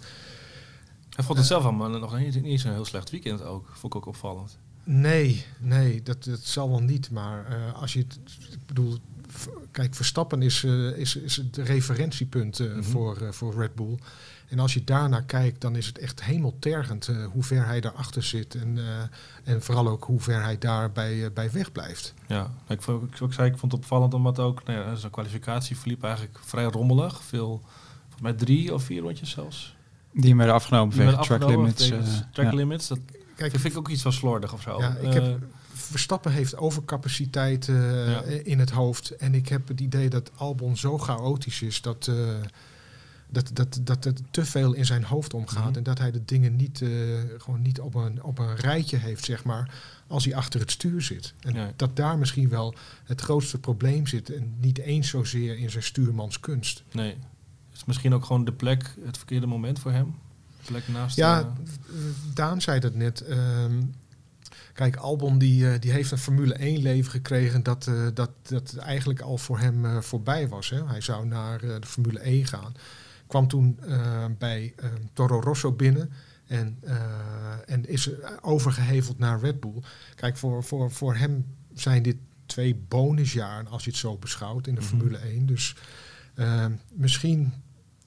Hij 1.09 1.25
vond 1.25 1.37
het 1.37 1.47
zelf 1.47 1.63
allemaal 1.63 1.89
nog 1.89 2.17
niet, 2.17 2.41
niet 2.41 2.61
zo'n 2.61 2.71
heel 2.71 2.85
slecht 2.85 3.09
weekend 3.09 3.43
ook. 3.43 3.69
Vond 3.73 3.93
ik 3.93 3.95
ook 3.95 4.05
opvallend. 4.05 4.57
Nee, 4.83 5.45
nee, 5.59 6.03
dat, 6.03 6.23
dat 6.23 6.39
zal 6.39 6.69
wel 6.69 6.79
niet. 6.79 7.11
Maar 7.11 7.45
als 7.75 7.93
je 7.93 7.99
het... 7.99 8.19
Ik 8.51 8.65
bedoel, 8.65 8.99
kijk, 9.71 9.95
Verstappen 9.95 10.41
is, 10.41 10.63
uh, 10.63 10.97
is, 10.97 11.15
is 11.15 11.35
het 11.35 11.57
referentiepunt 11.57 12.59
uh, 12.59 12.67
mm 12.67 12.73
-hmm. 12.73 12.83
voor, 12.83 13.21
uh, 13.21 13.31
voor 13.31 13.53
Red 13.55 13.75
Bull. 13.75 13.97
En 14.47 14.59
als 14.59 14.73
je 14.73 14.83
daarnaar 14.83 15.23
kijkt, 15.23 15.61
dan 15.61 15.75
is 15.75 15.85
het 15.85 15.97
echt 15.97 16.23
hemeltergend 16.23 17.09
hoe 17.31 17.43
ver 17.43 17.65
hij 17.65 17.81
daarachter 17.81 18.23
zit. 18.23 18.55
En, 18.55 18.79
en 19.43 19.61
vooral 19.61 19.87
ook 19.87 20.03
hoe 20.03 20.19
ver 20.19 20.43
hij 20.43 20.57
daarbij 20.57 21.33
bij 21.33 21.51
weg 21.51 21.71
blijft. 21.71 22.13
Ja, 22.27 22.51
ik, 22.67 22.85
ik, 22.85 23.19
ik, 23.19 23.33
zei, 23.33 23.49
ik 23.49 23.57
vond 23.57 23.71
het 23.71 23.81
opvallend 23.81 24.13
omdat 24.13 24.39
ook 24.39 24.63
nou 24.63 24.79
ja, 24.79 24.95
zijn 24.95 25.11
kwalificatie 25.11 25.77
verliep 25.77 26.03
eigenlijk 26.03 26.39
vrij 26.41 26.63
rommelig. 26.63 27.23
Veel, 27.23 27.61
volgens 28.01 28.21
mij 28.21 28.33
drie 28.33 28.73
of 28.73 28.83
vier 28.83 29.01
rondjes 29.01 29.29
zelfs. 29.29 29.75
Die 30.11 30.35
werden 30.35 30.55
afgenomen 30.55 31.21
track 31.21 31.47
limits. 31.47 31.91
track 32.31 32.53
limits, 32.53 32.87
dat 32.87 32.99
Kijk, 33.35 33.51
vind 33.51 33.73
ik 33.73 33.77
ook 33.77 33.89
iets 33.89 34.01
van 34.01 34.13
slordig 34.13 34.53
of 34.53 34.61
zo. 34.61 34.79
Ja, 34.79 34.95
ik 34.95 35.13
heb, 35.13 35.39
Verstappen 35.85 36.31
heeft 36.31 36.57
overcapaciteit 36.57 37.67
uh, 37.67 38.07
ja. 38.07 38.21
in 38.23 38.59
het 38.59 38.69
hoofd. 38.69 39.09
En 39.11 39.35
ik 39.35 39.47
heb 39.47 39.67
het 39.67 39.79
idee 39.79 40.09
dat 40.09 40.31
Albon 40.35 40.77
zo 40.77 40.97
chaotisch 40.97 41.61
is 41.61 41.81
dat, 41.81 42.07
uh, 42.09 42.35
dat, 43.29 43.49
dat, 43.53 43.79
dat 43.81 44.03
het 44.03 44.21
te 44.31 44.45
veel 44.45 44.73
in 44.73 44.85
zijn 44.85 45.03
hoofd 45.03 45.33
omgaat. 45.33 45.57
Mm 45.57 45.67
-hmm. 45.67 45.75
En 45.75 45.83
dat 45.83 45.97
hij 45.97 46.11
de 46.11 46.25
dingen 46.25 46.55
niet, 46.55 46.81
uh, 46.81 47.19
gewoon 47.37 47.61
niet 47.61 47.79
op 47.79 47.95
een, 47.95 48.23
op 48.23 48.39
een 48.39 48.55
rijtje 48.55 48.97
heeft, 48.97 49.25
zeg 49.25 49.43
maar, 49.43 49.73
als 50.07 50.25
hij 50.25 50.35
achter 50.35 50.59
het 50.59 50.71
stuur 50.71 51.01
zit. 51.01 51.33
En 51.39 51.53
ja. 51.53 51.71
dat 51.75 51.95
daar 51.95 52.17
misschien 52.17 52.49
wel 52.49 52.75
het 53.03 53.21
grootste 53.21 53.59
probleem 53.59 54.07
zit. 54.07 54.33
En 54.33 54.55
niet 54.59 54.77
eens 54.77 55.09
zozeer 55.09 55.57
in 55.57 55.69
zijn 55.69 55.83
stuurmanskunst. 55.83 56.83
Nee. 56.91 57.15
Is 57.73 57.85
misschien 57.85 58.13
ook 58.13 58.25
gewoon 58.25 58.45
de 58.45 58.53
plek 58.53 58.95
het 59.05 59.17
verkeerde 59.17 59.47
moment 59.47 59.79
voor 59.79 59.91
hem? 59.91 60.15
Plek 60.65 60.87
naast... 60.87 61.15
Ja, 61.15 61.39
eh, 61.39 61.95
Daan 62.33 62.61
zei 62.61 62.79
dat 62.79 62.93
net. 62.93 63.21
ehm, 63.21 63.81
kijk, 64.73 64.95
Albon 64.95 65.37
die, 65.37 65.69
eh, 65.69 65.79
die 65.79 65.91
heeft 65.91 66.11
een 66.11 66.17
Formule 66.17 66.53
1 66.59 66.81
leven 66.81 67.11
gekregen 67.11 67.63
dat, 67.63 67.87
eh, 67.87 68.07
dat, 68.13 68.29
dat 68.43 68.75
eigenlijk 68.75 69.21
al 69.21 69.37
voor 69.37 69.59
hem 69.59 69.85
eh, 69.85 70.01
voorbij 70.01 70.47
was. 70.47 70.69
Hè. 70.69 70.87
Hij 70.87 71.01
zou 71.01 71.25
naar 71.25 71.59
de 71.59 71.87
Formule 71.87 72.19
1 72.19 72.45
gaan. 72.45 72.73
Kwam 73.27 73.47
toen 73.47 73.79
bij 74.37 74.73
Toro 75.13 75.39
Rosso 75.39 75.71
binnen 75.71 76.11
en, 76.47 76.79
en 77.65 77.89
is 77.89 78.09
overgeheveld 78.41 79.17
naar 79.17 79.39
Red 79.39 79.59
Bull. 79.59 79.81
Kijk, 80.15 80.37
voor, 80.37 80.63
voor, 80.63 80.91
voor 80.91 81.15
hem 81.15 81.45
zijn 81.73 82.03
dit 82.03 82.17
twee 82.45 82.75
bonusjaren 82.75 83.67
als 83.67 83.83
je 83.83 83.89
het 83.89 83.99
zo 83.99 84.17
beschouwt 84.17 84.67
in 84.67 84.75
de 84.75 84.81
Mhm. 84.81 84.89
Formule 84.89 85.17
1. 85.17 85.45
Dus 85.45 85.75
misschien, 86.93 87.53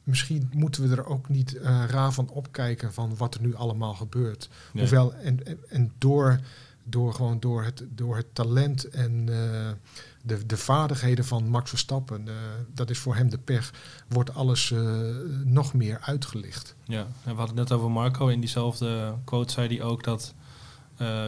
misschien 0.06 0.50
moeten 0.52 0.88
we 0.88 0.96
er 0.96 1.06
ook 1.06 1.28
niet 1.28 1.56
eh, 1.56 1.84
raar 1.86 2.12
van 2.12 2.28
opkijken 2.28 2.92
van 2.92 3.16
wat 3.16 3.34
er 3.34 3.40
nu 3.40 3.54
allemaal 3.54 3.94
gebeurt. 3.94 4.48
nee. 4.72 4.84
Hoewel, 4.84 5.14
en, 5.14 5.46
en, 5.46 5.58
en 5.68 5.92
door, 5.98 6.40
door, 6.84 7.14
gewoon 7.14 7.40
door, 7.40 7.64
het, 7.64 7.84
door 7.88 8.16
het 8.16 8.34
talent 8.34 8.84
en 8.88 9.28
eh, 9.28 9.70
de, 10.22 10.46
de 10.46 10.56
vaardigheden 10.56 11.24
van 11.24 11.48
Max 11.48 11.68
Verstappen, 11.68 12.28
eh, 12.28 12.34
dat 12.74 12.90
is 12.90 12.98
voor 12.98 13.16
hem 13.16 13.30
de 13.30 13.38
pech, 13.38 13.72
wordt 14.08 14.34
alles 14.34 14.74
nog 15.44 15.74
meer 15.74 15.98
uitgelicht. 16.00 16.74
Ja, 16.84 17.00
en 17.00 17.30
we 17.30 17.36
hadden 17.36 17.56
het 17.58 17.68
net 17.68 17.78
over 17.78 17.90
Marco. 17.90 18.28
In 18.28 18.40
diezelfde 18.40 19.14
quote 19.24 19.52
zei 19.52 19.68
hij 19.68 19.82
ook 19.82 20.04
dat 20.04 20.34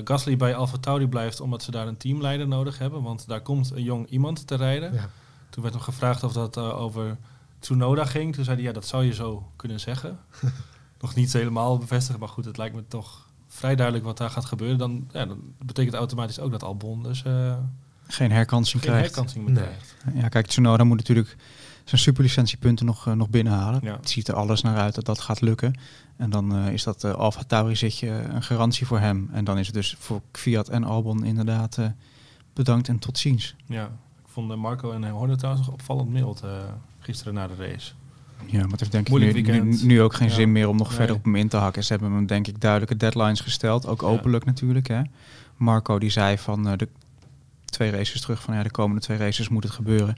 Gasly 0.05 0.37
bij 0.37 0.55
Alfa 0.55 0.79
Tauri 0.79 1.09
blijft 1.09 1.41
omdat 1.41 1.63
ze 1.63 1.71
daar 1.71 1.87
een 1.87 1.97
teamleider 1.97 2.49
nodig 2.49 2.79
hebben. 2.79 3.03
Want 3.03 3.27
daar 3.27 3.41
komt 3.41 3.71
een 3.71 3.83
jong 3.83 4.09
iemand 4.09 4.47
te 4.47 4.55
rijden. 4.55 4.93
Ja. 4.93 5.11
Toen 5.51 5.63
werd 5.63 5.75
hem 5.75 5.85
gevraagd 5.85 6.23
of 6.23 6.33
dat 6.33 6.59
over 6.59 7.17
Tsunoda 7.59 8.05
ging. 8.05 8.35
Toen 8.35 8.45
zei 8.45 8.57
hij, 8.57 8.65
ja, 8.67 8.73
dat 8.73 8.87
zou 8.87 9.05
je 9.05 9.15
zo 9.15 9.51
kunnen 9.57 9.81
zeggen. 9.81 10.19
Nog 11.01 11.15
niet 11.15 11.33
helemaal 11.33 11.79
bevestigen, 11.79 12.21
maar 12.21 12.29
goed, 12.29 12.45
het 12.45 12.57
lijkt 12.57 12.75
me 12.75 12.85
toch 12.89 13.29
vrij 13.49 13.75
duidelijk 13.77 14.05
wat 14.07 14.17
daar 14.19 14.31
gaat 14.31 14.45
gebeuren. 14.45 14.79
Dan, 14.79 15.09
ja, 15.13 15.27
dan 15.27 15.41
betekent 15.59 15.95
automatisch 15.95 16.41
ook 16.41 16.51
dat 16.51 16.63
Albon 16.63 17.03
dus 17.03 17.23
eh, 17.23 17.57
Geen 18.07 18.31
herkansing 18.33 18.83
geen 18.83 18.91
krijgt. 18.93 19.15
herkansing 19.15 19.45
Nee. 19.49 19.55
krijgt. 19.55 19.97
Ja, 20.15 20.29
kijk, 20.29 20.47
Tsunoda 20.47 20.85
moet 20.85 20.97
natuurlijk 20.97 21.37
zijn 21.85 22.01
superlicentiepunten 22.01 22.87
nog, 22.87 23.07
eh, 23.07 23.13
nog 23.15 23.29
binnenhalen. 23.31 23.81
Ja. 23.83 23.97
Het 23.97 24.11
ziet 24.11 24.29
er 24.29 24.35
alles 24.35 24.63
naar 24.63 24.77
uit 24.77 24.95
dat 24.95 25.05
dat 25.05 25.21
gaat 25.21 25.41
lukken. 25.41 25.79
En 26.17 26.31
dan 26.31 26.57
eh, 26.57 26.73
is 26.73 26.83
dat 26.83 27.05
uh, 27.05 27.13
Alfa 27.13 27.43
Tauri 27.43 27.77
zitje 27.77 28.09
een 28.09 28.43
garantie 28.43 28.87
voor 28.87 28.99
hem. 28.99 29.29
En 29.33 29.45
dan 29.45 29.59
is 29.59 29.67
het 29.67 29.75
dus 29.75 29.97
voor 29.99 30.21
Fiat 30.33 30.69
en 30.69 30.85
Albon 30.85 31.25
inderdaad 31.25 31.79
eh, 31.79 31.87
bedankt 32.53 32.89
en 32.89 32.99
tot 32.99 33.19
ziens. 33.19 33.55
Ja, 33.67 33.85
ik 34.23 34.29
vond 34.29 34.57
Marco 34.57 34.93
en 34.93 35.09
Horner 35.09 35.37
trouwens 35.37 35.67
nog 35.67 35.75
opvallend 35.75 36.09
mild 36.11 36.41
eh, 36.43 36.51
gisteren 37.09 37.35
na 37.35 37.47
de 37.47 37.55
race. 37.59 37.93
Ja, 38.47 38.61
maar 38.61 38.71
het 38.71 38.81
heeft 38.81 38.93
denk 38.93 39.09
ik 39.09 39.45
nu, 39.63 39.77
nu, 39.83 40.03
ook 40.03 40.15
geen 40.15 40.29
Ja. 40.29 40.35
zin 40.35 40.53
meer 40.53 40.69
om 40.69 40.77
nog 40.77 40.87
Nee. 40.89 40.97
verder 40.97 41.17
op 41.17 41.25
hem 41.25 41.35
in 41.37 41.49
te 41.49 41.57
hakken. 41.57 41.85
Ze 41.85 41.93
hebben 41.93 42.13
hem 42.13 42.27
denk 42.27 42.47
ik 42.47 42.61
duidelijke 42.61 42.97
deadlines 42.97 43.41
gesteld. 43.41 43.87
Ook 43.87 44.01
Ja. 44.01 44.07
openlijk 44.07 44.45
natuurlijk. 44.45 44.89
Hè. 44.89 45.01
Marco 45.57 45.99
die 45.99 46.11
zei 46.11 46.39
van 46.39 46.69
eh, 46.69 46.77
de 46.79 46.89
twee 47.65 47.91
races 47.91 48.21
terug 48.21 48.43
van 48.43 48.55
ja, 48.55 48.63
de 48.63 48.71
komende 48.71 49.01
twee 49.03 49.19
races 49.19 49.49
moet 49.49 49.63
het 49.63 49.73
gebeuren. 49.73 50.17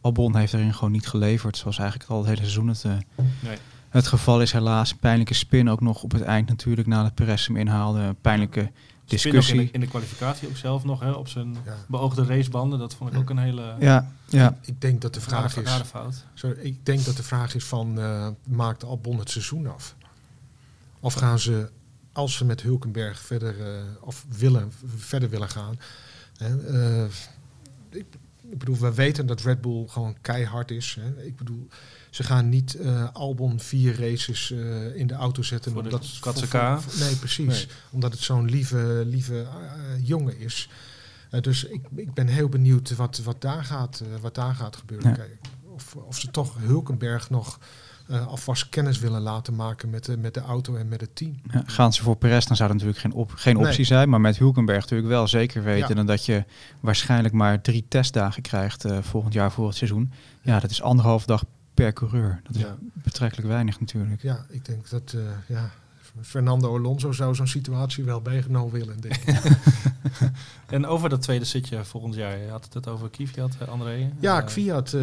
Albon 0.00 0.36
heeft 0.36 0.52
erin 0.54 0.74
gewoon 0.74 0.92
niet 0.92 1.06
geleverd. 1.06 1.56
Zoals 1.56 1.78
eigenlijk 1.78 2.10
al 2.10 2.18
het 2.18 2.26
hele 2.26 2.40
seizoen 2.40 2.68
het, 2.68 2.84
eh, 2.84 2.92
Nee. 3.40 3.56
het 3.88 4.06
geval 4.06 4.42
is 4.42 4.52
helaas. 4.52 4.94
Pijnlijke 4.94 5.34
spin 5.34 5.70
ook 5.70 5.80
nog 5.80 6.02
op 6.02 6.12
het 6.12 6.22
eind 6.22 6.48
natuurlijk 6.48 6.86
nadat 6.86 7.14
Perez 7.14 7.46
hem 7.46 7.56
inhaalde. 7.56 8.16
Pijnlijke 8.20 8.70
discussie. 9.04 9.60
In 9.60 9.66
de, 9.66 9.72
in 9.72 9.80
de 9.80 9.86
kwalificatie 9.86 10.48
ook 10.48 10.56
zelf 10.56 10.84
nog, 10.84 11.00
hè, 11.00 11.10
op 11.10 11.28
zijn 11.28 11.56
Ja. 11.64 11.76
beoogde 11.88 12.24
racebanden. 12.24 12.78
Dat 12.78 12.94
vond 12.94 13.12
ik 13.12 13.18
ook 13.18 13.30
een 13.30 13.38
hele 13.38 13.74
Ja, 13.80 14.12
ja. 14.28 14.58
Ik 14.62 14.80
denk 14.80 15.00
dat 15.00 15.14
de 15.14 15.20
vraag 15.20 15.54
rare, 15.54 15.62
is, 15.66 15.68
rare 15.72 15.84
fout. 15.84 16.24
sorry, 16.34 16.60
ik 16.60 16.86
denk 16.86 17.04
dat 17.04 17.16
de 17.16 17.22
vraag 17.22 17.54
is 17.54 17.64
van, 17.64 17.98
eh, 18.00 18.28
maakt 18.48 18.84
Albon 18.84 19.18
het 19.18 19.30
seizoen 19.30 19.66
af? 19.66 19.94
Of 21.00 21.14
gaan 21.14 21.38
ze, 21.38 21.70
als 22.12 22.34
ze 22.36 22.44
met 22.44 22.62
Hulkenberg 22.62 23.18
verder, 23.20 23.74
eh, 23.76 23.82
of 24.00 24.24
willen, 24.38 24.72
verder 24.96 25.30
willen 25.30 25.48
gaan, 25.48 25.78
hè, 26.36 26.66
eh, 27.02 27.10
ik, 27.90 28.06
ik 28.48 28.58
bedoel, 28.58 28.76
we 28.76 28.94
weten 28.94 29.26
dat 29.26 29.40
Red 29.40 29.60
Bull 29.60 29.84
gewoon 29.88 30.16
keihard 30.20 30.70
is. 30.70 30.96
Hè. 31.00 31.24
Ik 31.24 31.36
bedoel, 31.36 31.68
ze 32.14 32.22
gaan 32.22 32.48
niet 32.48 32.74
eh, 32.74 33.08
Albon 33.12 33.60
vier 33.60 34.00
races 34.00 34.50
eh, 34.50 34.96
in 34.96 35.06
de 35.06 35.14
auto 35.14 35.42
zetten. 35.42 35.72
Voor 35.72 35.82
omdat 35.82 36.02
Nee, 36.98 37.16
precies. 37.16 37.46
Nee. 37.46 37.66
Omdat 37.90 38.12
het 38.12 38.20
zo'n 38.20 38.44
lieve, 38.50 39.02
lieve 39.06 39.40
eh, 39.40 39.48
jongen 40.02 40.38
is. 40.38 40.68
Eh, 41.30 41.40
dus 41.40 41.64
ik, 41.64 41.82
ik 41.94 42.14
ben 42.14 42.26
heel 42.26 42.48
benieuwd 42.48 42.96
wat, 42.96 43.20
wat, 43.24 43.40
daar, 43.40 43.64
gaat, 43.64 44.00
eh, 44.00 44.20
wat 44.20 44.34
daar 44.34 44.54
gaat 44.54 44.76
gebeuren. 44.76 45.08
Ja. 45.10 45.16
Kijk, 45.16 45.38
of, 45.74 45.96
of 45.96 46.18
ze 46.18 46.30
toch 46.30 46.56
Hulkenberg 46.58 47.30
nog 47.30 47.58
eh, 48.06 48.26
alvast 48.26 48.68
kennis 48.68 48.98
willen 48.98 49.20
laten 49.20 49.54
maken 49.54 49.90
met 49.90 50.04
de, 50.04 50.16
met 50.16 50.34
de 50.34 50.40
auto 50.40 50.76
en 50.76 50.88
met 50.88 51.00
het 51.00 51.16
team. 51.16 51.40
Ja, 51.52 51.62
gaan 51.66 51.92
ze 51.92 52.02
voor 52.02 52.16
Perez, 52.16 52.44
dan 52.46 52.56
zou 52.56 52.68
dat 52.68 52.78
natuurlijk 52.78 53.04
geen, 53.04 53.12
op, 53.12 53.32
geen 53.34 53.56
Nee. 53.56 53.66
optie 53.66 53.84
zijn. 53.84 54.08
Maar 54.08 54.20
met 54.20 54.38
Hulkenberg 54.38 54.80
natuurlijk 54.80 55.08
wel 55.08 55.28
zeker 55.28 55.62
weten. 55.62 55.88
Ja. 55.88 55.94
dan 55.94 56.06
dat 56.06 56.24
je 56.24 56.44
waarschijnlijk 56.80 57.34
maar 57.34 57.60
drie 57.60 57.84
testdagen 57.88 58.42
krijgt 58.42 58.84
eh, 58.84 58.98
volgend 59.02 59.32
jaar 59.34 59.52
voor 59.52 59.66
het 59.66 59.76
seizoen. 59.76 60.12
Ja, 60.42 60.60
dat 60.60 60.70
is 60.70 60.82
anderhalf 60.82 61.24
dag 61.24 61.44
per 61.74 61.92
coureur. 61.92 62.40
Dat 62.44 62.54
is 62.56 62.60
Ja. 62.62 62.76
betrekkelijk 62.92 63.48
weinig 63.48 63.80
natuurlijk. 63.80 64.22
Ja, 64.22 64.46
ik 64.48 64.64
denk 64.64 64.88
dat 64.90 65.12
eh, 65.16 65.20
ja, 65.48 65.70
Fernando 66.22 66.76
Alonso 66.76 67.12
zou 67.12 67.34
zo'n 67.34 67.46
situatie 67.46 68.04
wel 68.04 68.20
bijgenomen 68.22 68.72
willen. 68.72 69.00
Denk 69.00 69.16
ik. 69.16 69.40
En 70.66 70.86
over 70.86 71.08
dat 71.08 71.22
tweede 71.22 71.44
zitje 71.44 71.84
volgend 71.84 72.14
jaar. 72.14 72.38
Je 72.38 72.48
had 72.50 72.64
het 72.64 72.74
het 72.74 72.88
over 72.88 73.10
Kvyat, 73.10 73.56
eh, 73.58 73.68
André. 73.68 74.12
Ja, 74.20 74.40
Eh, 74.40 74.46
Kvyat, 74.46 74.92
eh, 74.92 75.00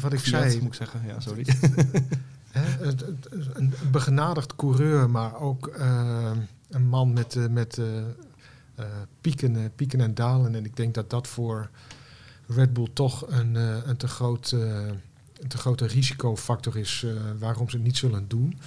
wat 0.00 0.12
ik 0.12 0.18
Kvyat, 0.18 0.42
zei, 0.42 0.56
moet 0.56 0.66
ik 0.66 0.74
zeggen. 0.74 1.00
Ja, 1.06 1.20
sorry. 1.20 1.44
Een 3.54 3.74
begenadigd 3.90 4.56
coureur, 4.56 5.10
maar 5.10 5.40
ook 5.40 5.70
een 6.70 6.86
man 6.88 7.12
met, 7.12 7.50
met 7.50 7.78
eh, 7.78 7.98
eh, 8.74 8.84
pieken, 9.20 9.72
pieken 9.76 10.00
en 10.00 10.14
dalen. 10.14 10.54
En 10.54 10.64
ik 10.64 10.76
denk 10.76 10.94
dat 10.94 11.10
dat 11.10 11.26
voor 11.28 11.70
Red 12.46 12.72
Bull 12.72 12.88
toch 12.92 13.24
een, 13.28 13.56
eh, 13.56 13.76
een, 13.84 13.96
te, 13.96 14.08
groot, 14.08 14.56
een 15.44 15.50
te 15.50 15.58
grote 15.58 15.86
risicofactor 15.86 16.76
is 16.76 17.02
eh, 17.06 17.12
waarom 17.38 17.70
ze 17.70 17.76
het 17.76 17.84
niet 17.84 17.96
zullen 17.96 18.28
doen. 18.28 18.58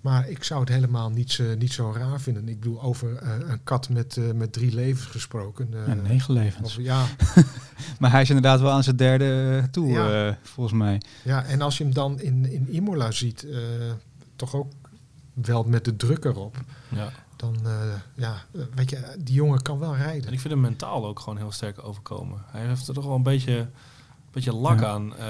Maar 0.00 0.28
ik 0.28 0.44
zou 0.44 0.60
het 0.60 0.68
helemaal 0.68 1.10
niet, 1.10 1.30
zo- 1.32 1.54
niet 1.58 1.72
zo 1.72 1.92
raar 1.96 2.20
vinden. 2.20 2.48
Ik 2.48 2.60
bedoel, 2.60 2.82
over 2.82 3.16
eh, 3.16 3.30
een 3.48 3.64
kat 3.64 3.88
met, 3.88 4.16
eh, 4.16 4.30
met 4.34 4.52
drie 4.52 4.74
levens 4.74 5.06
gesproken. 5.06 5.68
eh, 5.74 5.88
En 5.88 6.02
negen 6.02 6.34
levens. 6.34 6.76
of, 6.78 6.82
ja, 6.84 7.04
Maar 8.00 8.10
hij 8.10 8.22
is 8.22 8.28
inderdaad 8.28 8.60
wel 8.60 8.70
aan 8.70 8.82
zijn 8.82 8.96
derde 8.96 9.58
eh, 9.62 9.68
toe, 9.70 9.88
Ja. 9.88 10.26
eh, 10.28 10.34
volgens 10.42 10.76
mij. 10.78 11.00
Ja, 11.24 11.44
en 11.44 11.60
als 11.60 11.78
je 11.78 11.84
hem 11.84 11.94
dan 11.94 12.20
in, 12.20 12.46
in 12.50 12.68
Imola 12.74 13.10
ziet, 13.10 13.42
eh, 13.50 13.58
toch 14.36 14.54
ook 14.54 14.72
wel 15.34 15.64
met 15.64 15.84
de 15.84 15.96
druk 15.96 16.24
erop, 16.24 16.56
ja. 16.88 17.10
dan, 17.36 17.56
eh, 17.64 17.72
ja, 18.14 18.34
eh, 18.54 18.62
weet 18.74 18.90
je, 18.90 19.14
die 19.18 19.34
jongen 19.34 19.62
kan 19.62 19.78
wel 19.78 19.92
En 19.94 19.98
rijden. 20.02 20.32
ik 20.32 20.40
vind 20.40 20.52
hem 20.52 20.62
mentaal 20.62 21.06
ook 21.06 21.18
gewoon 21.20 21.36
heel 21.38 21.52
sterk 21.52 21.84
overkomen. 21.84 22.38
Hij 22.46 22.66
heeft 22.66 22.88
er 22.88 22.94
toch 22.94 23.04
wel 23.04 23.14
een 23.14 23.22
beetje, 23.22 23.68
beetje 24.32 24.54
lak 24.54 24.80
Ja. 24.80 24.86
aan. 24.86 25.16
eh, 25.16 25.26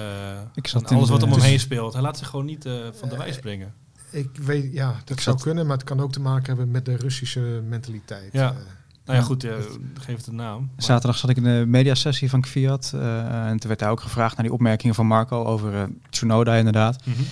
Ik 0.55 0.67
zat 0.67 0.91
aan 0.91 0.97
alles 0.97 1.09
wat 1.09 1.23
om 1.23 1.29
hem 1.31 1.39
dus- 1.39 1.49
heen 1.49 1.61
speelt. 1.61 1.93
Hij 1.93 2.03
laat 2.03 2.19
zich 2.19 2.29
gewoon 2.29 2.45
niet 2.45 2.65
eh, 2.67 2.73
van 2.93 3.09
de 3.09 3.15
Eh, 3.15 3.21
wijs 3.21 3.39
brengen. 3.39 3.75
Ik 4.11 4.29
weet, 4.43 4.73
ja, 4.73 4.87
dat 5.05 5.11
Ik 5.17 5.21
zou 5.21 5.37
zat- 5.37 5.43
kunnen, 5.47 5.67
maar 5.67 5.77
het 5.77 5.87
kan 5.87 6.01
ook 6.01 6.13
te 6.13 6.21
maken 6.21 6.47
hebben 6.47 6.71
met 6.71 6.85
de 6.85 6.97
Russische 6.97 7.41
mentaliteit. 7.69 8.33
Ja. 8.33 8.55
Nou 9.05 9.19
ja, 9.19 9.25
goed, 9.25 9.45
eh, 9.45 9.55
geef 10.01 10.17
het 10.17 10.27
een 10.27 10.35
naam. 10.35 10.61
Maar- 10.61 10.85
Zaterdag 10.85 11.17
zat 11.19 11.31
ik 11.31 11.37
in 11.37 11.43
de 11.43 11.65
mediasessie 11.67 12.31
van 12.31 12.45
Fiat. 12.47 12.93
eh, 12.95 13.47
en 13.47 13.59
toen 13.59 13.69
werd 13.69 13.81
hij 13.81 13.91
ook 13.91 14.01
gevraagd 14.01 14.37
naar 14.37 14.45
die 14.45 14.55
opmerkingen 14.55 14.95
van 14.95 15.07
Marco 15.07 15.45
over 15.45 15.89
Tsunoda 16.11 16.55
inderdaad. 16.55 16.97
Mhm. 17.07 17.23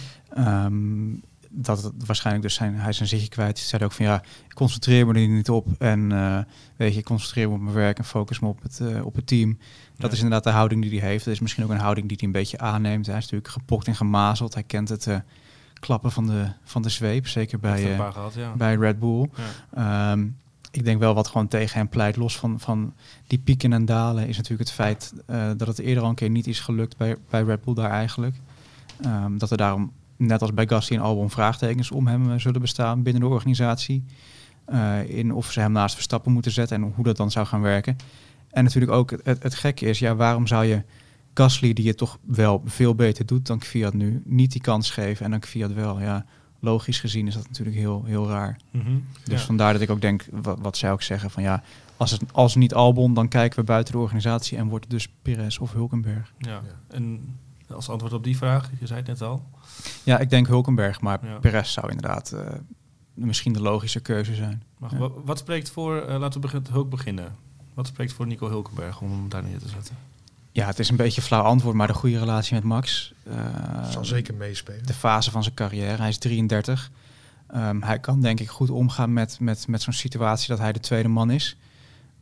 Ehm, 0.47 1.09
dat 1.53 1.83
het 1.83 1.93
waarschijnlijk 2.07 2.45
dus 2.47 2.55
zijn, 2.55 2.75
hij 2.75 2.89
is 2.89 2.97
zijn 2.97 3.09
zitje 3.09 3.29
kwijt. 3.29 3.59
Hij 3.59 3.67
zei 3.69 3.85
ook 3.85 3.93
van 3.93 4.05
ja, 4.05 4.23
ik 4.49 4.55
concentreer 4.55 5.07
me 5.07 5.15
er 5.15 5.29
niet 5.29 5.51
op. 5.51 5.67
En 5.79 6.13
eh, 6.13 6.39
weet 6.77 6.93
je, 6.93 6.99
ik 6.99 7.05
concentreer 7.05 7.49
me 7.49 7.55
op 7.55 7.61
mijn 7.61 7.75
werk 7.75 7.99
en 7.99 8.05
focus 8.05 8.39
me 8.39 8.49
op 8.49 8.63
het, 8.63 8.81
eh, 8.81 9.05
op 9.07 9.15
het 9.15 9.27
team. 9.27 9.59
Dat 9.97 10.11
Ja. 10.11 10.17
is 10.17 10.23
inderdaad 10.23 10.45
de 10.45 10.51
houding 10.51 10.83
die 10.83 11.01
hij 11.01 11.09
heeft. 11.09 11.25
Dat 11.25 11.35
is 11.35 11.41
misschien 11.41 11.65
ook 11.65 11.71
een 11.71 11.79
houding 11.79 12.09
die 12.09 12.17
hij 12.17 12.27
een 12.27 12.33
beetje 12.33 12.59
aanneemt. 12.59 13.07
Hij 13.07 13.17
is 13.17 13.23
natuurlijk 13.23 13.51
gepokt 13.51 13.87
en 13.87 13.97
gemazeld. 13.97 14.55
Hij 14.55 14.63
kent 14.63 14.89
het 14.89 15.07
eh, 15.07 15.17
klappen 15.81 16.13
van 16.13 16.27
de, 16.27 16.47
van 16.65 16.83
de 16.83 16.89
zweep. 16.89 17.27
Zeker 17.29 17.59
bij, 17.59 17.97
gehad, 17.97 18.35
ja. 18.35 18.53
bij 18.57 18.75
Red 18.75 18.99
Bull. 18.99 19.29
Ja. 19.75 20.13
Ehm, 20.13 20.27
ik 20.71 20.85
denk 20.85 20.99
wel 21.01 21.15
wat 21.15 21.29
gewoon 21.29 21.49
tegen 21.49 21.79
hem 21.79 21.89
pleit, 21.89 22.17
los 22.17 22.37
van, 22.39 22.61
van 22.61 22.95
die 23.27 23.39
pieken 23.39 23.73
en 23.73 23.85
dalen, 23.85 24.29
is 24.29 24.37
natuurlijk 24.37 24.69
het 24.69 24.73
feit 24.79 25.13
dat 25.57 25.67
het 25.67 25.79
eerder 25.79 26.03
al 26.03 26.09
een 26.09 26.15
keer 26.15 26.31
niet 26.31 26.47
is 26.47 26.61
gelukt 26.61 26.97
bij, 26.97 27.17
bij 27.31 27.43
Red 27.43 27.65
Bull 27.65 27.75
daar 27.75 27.91
eigenlijk. 27.91 28.35
Ehm, 29.03 29.39
dat 29.39 29.51
er 29.51 29.57
daarom, 29.57 29.93
net 30.21 30.41
als 30.41 30.55
bij 30.55 30.67
Gasly 30.69 30.97
en 30.97 31.03
Albon, 31.03 31.31
vraagtekens 31.31 31.91
om 31.91 32.07
hem 32.07 32.33
eh, 32.33 32.39
zullen 32.39 32.61
bestaan 32.61 33.03
binnen 33.03 33.23
de 33.23 33.29
organisatie. 33.29 34.05
Eh, 34.65 35.09
in 35.09 35.33
of 35.35 35.53
ze 35.53 35.61
hem 35.61 35.73
naast 35.73 35.95
Verstappen 35.95 36.33
moeten 36.33 36.53
zetten 36.53 36.83
en 36.83 36.93
hoe 36.95 37.05
dat 37.05 37.17
dan 37.17 37.31
zou 37.31 37.47
gaan 37.47 37.61
werken. 37.61 37.97
En 38.51 38.65
natuurlijk 38.65 38.93
ook 38.93 39.11
het, 39.11 39.21
het, 39.25 39.43
het 39.43 39.55
gekke 39.55 39.87
is, 39.87 39.99
ja, 39.99 40.15
waarom 40.15 40.47
zou 40.47 40.65
je 40.65 40.83
Gasly, 41.35 41.73
die 41.73 41.89
het 41.89 41.97
toch 41.97 42.19
wel 42.27 42.63
veel 42.65 42.95
beter 42.95 43.27
doet 43.27 43.47
dan 43.47 43.63
Fiat 43.63 43.95
nu, 43.95 44.23
niet 44.25 44.53
die 44.53 44.61
kans 44.61 44.91
geven 44.91 45.25
en 45.25 45.31
dan 45.31 45.43
Fiat 45.43 45.73
wel? 45.73 46.01
Ja, 46.01 46.25
logisch 46.61 47.01
gezien 47.01 47.27
is 47.27 47.35
dat 47.35 47.47
natuurlijk 47.49 47.77
heel, 47.77 48.05
heel 48.07 48.29
raar. 48.29 48.57
Mhm. 48.71 48.91
Dus 49.25 49.41
Ja. 49.41 49.47
vandaar 49.47 49.73
dat 49.73 49.83
ik 49.83 49.91
ook 49.91 50.01
denk, 50.01 50.27
wat, 50.33 50.59
wat 50.61 50.77
zij 50.77 50.93
ook 50.93 51.03
zeggen, 51.03 51.31
van 51.31 51.43
ja, 51.43 51.63
als 51.97 52.11
het 52.11 52.23
als 52.33 52.55
niet 52.55 52.75
Albon, 52.75 53.15
dan 53.15 53.29
kijken 53.29 53.59
we 53.59 53.65
buiten 53.65 53.93
de 53.93 53.99
organisatie 53.99 54.59
en 54.59 54.69
wordt 54.69 54.85
het 54.85 54.93
dus 54.93 55.09
Perez 55.23 55.59
of 55.59 55.73
Hulkenberg. 55.73 56.33
Ja. 56.39 56.51
Ja. 56.51 56.61
En 56.89 57.37
als 57.71 57.89
antwoord 57.89 58.13
op 58.13 58.25
die 58.25 58.37
vraag? 58.37 58.71
Je 58.81 58.87
zei 58.87 58.99
het 58.99 59.09
net 59.09 59.23
al. 59.23 59.43
Ja, 60.05 60.19
ik 60.19 60.31
denk 60.31 60.47
Hulkenberg, 60.47 61.01
maar 61.01 61.19
Ja. 61.27 61.39
Perez 61.39 61.73
zou 61.73 61.91
inderdaad 61.91 62.33
eh, 62.33 62.47
misschien 63.15 63.53
de 63.53 63.61
logische 63.63 64.01
keuze 64.01 64.35
zijn. 64.35 64.63
Maar 64.79 64.93
Ja. 64.93 64.99
wa- 64.99 65.11
wat 65.25 65.39
spreekt 65.39 65.71
voor, 65.71 66.01
eh, 66.01 66.19
laten 66.19 66.41
we 66.41 66.47
begin, 66.47 66.67
Hulk 66.71 66.91
beginnen. 66.91 67.35
Wat 67.75 67.87
spreekt 67.87 68.13
voor 68.13 68.27
Nico 68.27 68.49
Hulkenberg 68.49 69.01
om 69.01 69.11
hem 69.11 69.29
daar 69.29 69.43
neer 69.43 69.59
te 69.59 69.69
zetten? 69.69 69.97
Ja, 70.53 70.67
het 70.67 70.79
is 70.79 70.89
een 70.89 70.97
beetje 70.97 71.21
een 71.21 71.27
flauw 71.27 71.43
antwoord, 71.43 71.75
maar 71.77 71.87
de 71.87 71.95
goede 71.95 72.19
relatie 72.19 72.55
met 72.55 72.65
Max. 72.65 73.13
eh, 73.25 73.85
zal 73.91 74.05
zeker 74.05 74.35
meespelen. 74.35 74.87
de 74.87 74.95
fase 74.95 75.31
van 75.31 75.43
zijn 75.43 75.55
carrière. 75.55 75.97
Hij 75.97 76.09
is 76.09 76.19
33. 76.19 76.91
Ehm, 77.47 77.81
hij 77.83 77.99
kan 77.99 78.21
denk 78.21 78.41
ik 78.41 78.49
goed 78.49 78.71
omgaan 78.71 79.13
met, 79.13 79.41
met, 79.41 79.69
met 79.69 79.83
zo'n 79.83 79.93
situatie 79.93 80.49
dat 80.49 80.59
hij 80.59 80.73
de 80.73 80.81
tweede 80.81 81.09
man 81.09 81.31
is. 81.31 81.57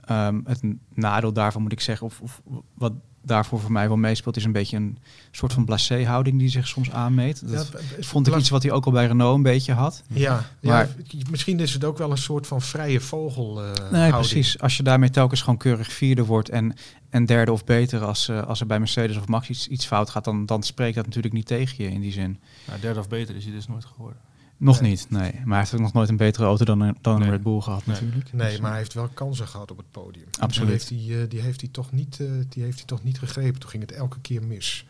Ehm, 0.04 0.40
het 0.44 0.60
nadeel 0.94 1.32
daarvan 1.32 1.62
moet 1.62 1.72
ik 1.72 1.80
zeggen, 1.80 2.06
of, 2.06 2.20
of 2.20 2.40
wat 2.74 2.92
daarvoor 3.22 3.60
voor 3.60 3.72
mij 3.72 3.88
wel 3.88 3.96
meespeelt, 3.96 4.36
is 4.36 4.44
een 4.44 4.52
beetje 4.52 4.76
een 4.76 4.98
soort 5.30 5.52
van 5.52 5.64
blasé-houding 5.64 6.38
die 6.38 6.48
zich 6.48 6.68
soms 6.68 6.90
aanmeet. 6.90 7.48
Dat 7.50 7.70
vond 8.00 8.26
ik 8.26 8.36
iets 8.36 8.48
wat 8.48 8.62
hij 8.62 8.72
ook 8.72 8.86
al 8.86 8.92
bij 8.92 9.06
Renault 9.06 9.36
een 9.36 9.42
beetje 9.42 9.72
had. 9.72 10.02
Ja, 10.08 10.44
Maar- 10.62 10.88
ja, 11.04 11.18
misschien 11.30 11.60
is 11.60 11.72
het 11.72 11.84
ook 11.84 11.98
wel 11.98 12.10
een 12.10 12.18
soort 12.18 12.46
van 12.46 12.60
vrije 12.62 13.00
vogel. 13.00 13.62
eh, 13.64 13.70
Nee, 13.90 14.00
houding. 14.10 14.10
precies. 14.10 14.58
Als 14.60 14.76
je 14.76 14.82
daarmee 14.82 15.10
telkens 15.10 15.40
gewoon 15.40 15.58
keurig 15.58 15.92
vierde 15.92 16.24
wordt 16.24 16.48
en, 16.48 16.74
en 17.10 17.26
derde 17.26 17.52
of 17.52 17.64
beter 17.64 18.04
als, 18.04 18.28
eh, 18.28 18.42
als 18.46 18.60
er 18.60 18.66
bij 18.66 18.78
Mercedes 18.78 19.16
of 19.16 19.28
Max 19.28 19.48
iets, 19.48 19.68
iets 19.68 19.86
fout 19.86 20.10
gaat, 20.10 20.24
dan, 20.24 20.46
dan 20.46 20.62
spreekt 20.62 20.94
dat 20.94 21.04
natuurlijk 21.06 21.34
niet 21.34 21.46
tegen 21.46 21.84
je 21.84 21.90
in 21.90 22.00
die 22.00 22.12
zin. 22.12 22.38
Nou, 22.66 22.80
derde 22.80 23.00
of 23.00 23.08
beter 23.08 23.36
is 23.36 23.44
hij 23.44 23.52
dus 23.52 23.66
nooit 23.68 23.84
geworden. 23.84 24.18
Nog 24.58 24.80
Nee. 24.80 24.90
niet, 24.90 25.06
nee. 25.10 25.32
Maar 25.32 25.48
hij 25.48 25.58
heeft 25.58 25.74
ook 25.74 25.80
nog 25.80 25.92
nooit 25.92 26.08
een 26.08 26.16
betere 26.16 26.44
auto 26.46 26.64
dan 26.64 26.80
een, 26.80 26.96
dan 27.00 27.20
Nee. 27.20 27.30
Red 27.30 27.42
Bull 27.42 27.60
gehad 27.60 27.86
Nee. 27.86 28.00
natuurlijk. 28.00 28.32
Nee, 28.32 28.50
Dus, 28.50 28.60
maar 28.60 28.70
hij 28.70 28.78
heeft 28.78 28.94
wel 28.94 29.08
kansen 29.08 29.48
gehad 29.48 29.70
op 29.70 29.76
het 29.76 29.90
podium. 29.90 30.24
Absoluut. 30.38 30.88
Die 30.88 30.98
heeft 30.98 31.08
hij, 31.10 31.22
eh, 31.22 31.30
die 31.30 31.40
heeft 31.40 31.60
hij, 31.60 31.70
toch, 31.72 31.92
niet, 31.92 32.20
eh, 32.20 32.26
die 32.48 32.62
heeft 32.62 32.76
hij 32.76 32.86
toch 32.86 33.02
niet 33.04 33.18
gegrepen. 33.18 33.60
Toen 33.60 33.70
ging 33.70 33.82
het 33.82 33.92
elke 33.92 34.20
keer 34.20 34.42
mis. 34.46 34.86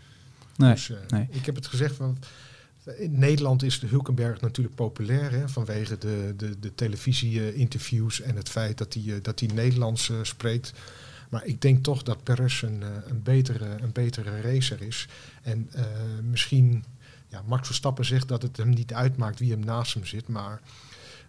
nee, 0.57 0.73
Dus, 0.73 0.91
eh, 0.91 0.97
nee. 1.09 1.27
Ik 1.31 1.47
heb 1.47 1.55
het 1.55 1.67
gezegd, 1.67 1.97
want 1.97 2.27
in 2.99 3.19
Nederland 3.19 3.63
is 3.63 3.81
de 3.81 3.87
Hulkenberg 3.87 4.41
natuurlijk 4.41 4.75
populair 4.77 5.31
hè, 5.31 5.49
vanwege 5.49 5.99
de, 5.99 6.35
de, 6.37 6.59
de 6.59 6.75
televisie-interviews 6.75 8.21
en 8.21 8.37
het 8.37 8.49
feit 8.49 8.79
dat 8.79 8.95
hij, 8.95 9.03
eh, 9.07 9.23
dat 9.23 9.41
hij 9.41 9.49
Nederlands 9.55 10.11
eh, 10.11 10.17
spreekt. 10.23 10.73
Maar 11.29 11.45
ik 11.45 11.61
denk 11.63 11.83
toch 11.85 12.03
dat 12.03 12.23
Perez 12.23 12.63
een, 12.63 12.83
eh, 12.83 12.89
een, 13.07 13.23
betere, 13.23 13.77
een 13.81 13.93
betere 13.93 14.41
racer 14.41 14.83
is. 14.83 15.09
En 15.43 15.69
eh, 15.73 15.85
misschien, 16.23 16.85
ja, 17.29 17.43
Max 17.47 17.67
Verstappen 17.67 18.05
zegt 18.05 18.29
dat 18.29 18.43
het 18.43 18.57
hem 18.57 18.69
niet 18.69 18.95
uitmaakt 18.95 19.39
wie 19.39 19.51
hem 19.51 19.65
naast 19.65 19.95
hem 19.95 20.05
zit. 20.07 20.29
Maar 20.29 20.61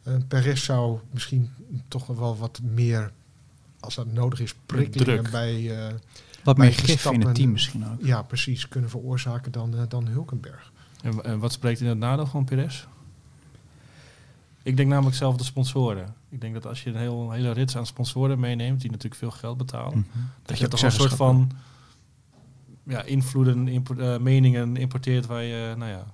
eh 0.03 0.13
Perez 0.27 0.63
zou 0.63 0.99
misschien 1.11 1.49
toch 1.87 2.07
wel 2.07 2.37
wat 2.37 2.59
meer, 2.63 3.11
als 3.79 3.95
dat 3.95 4.11
nodig 4.13 4.39
is, 4.39 4.55
prikkelingen 4.65 5.21
druk. 5.21 5.31
bij... 5.31 5.87
eh, 5.87 5.93
Wat 6.43 6.55
bij 6.57 6.65
meer 6.67 6.75
gif 6.77 7.05
in 7.05 7.21
het 7.21 7.35
team 7.35 7.51
misschien 7.51 7.87
ook. 7.87 8.01
ja, 8.05 8.21
precies, 8.21 8.67
kunnen 8.67 8.89
veroorzaken 8.89 9.51
dan, 9.51 9.75
eh, 9.77 9.81
dan 9.87 10.07
Hulkenberg. 10.07 10.71
En, 11.01 11.23
en 11.23 11.39
wat 11.39 11.51
spreekt 11.51 11.79
in 11.79 11.87
het 11.87 11.97
nadeel 11.97 12.25
van 12.27 12.45
Perez? 12.45 12.85
Ik 14.63 14.77
denk 14.77 14.89
namelijk 14.89 15.15
zelf 15.15 15.35
de 15.37 15.43
sponsoren. 15.43 16.13
Ik 16.29 16.41
denk 16.41 16.53
dat 16.53 16.65
als 16.65 16.83
je 16.83 16.89
een 16.89 16.95
heel, 16.95 17.31
hele 17.31 17.51
rits 17.51 17.77
aan 17.77 17.85
sponsoren 17.85 18.39
meeneemt, 18.39 18.81
die 18.81 18.89
natuurlijk 18.91 19.19
veel 19.21 19.31
geld 19.31 19.57
betalen, 19.57 19.97
Mhm. 19.97 20.19
dat 20.45 20.59
je 20.59 20.67
toch 20.67 20.81
een 20.81 20.91
soort 20.91 21.13
van 21.13 21.51
ja, 22.89 23.03
invloeden, 23.03 23.67
eh, 23.99 24.17
meningen 24.17 24.77
importeert 24.77 25.25
waar 25.25 25.43
je, 25.43 25.73
nou 25.77 25.91
ja, 25.91 26.05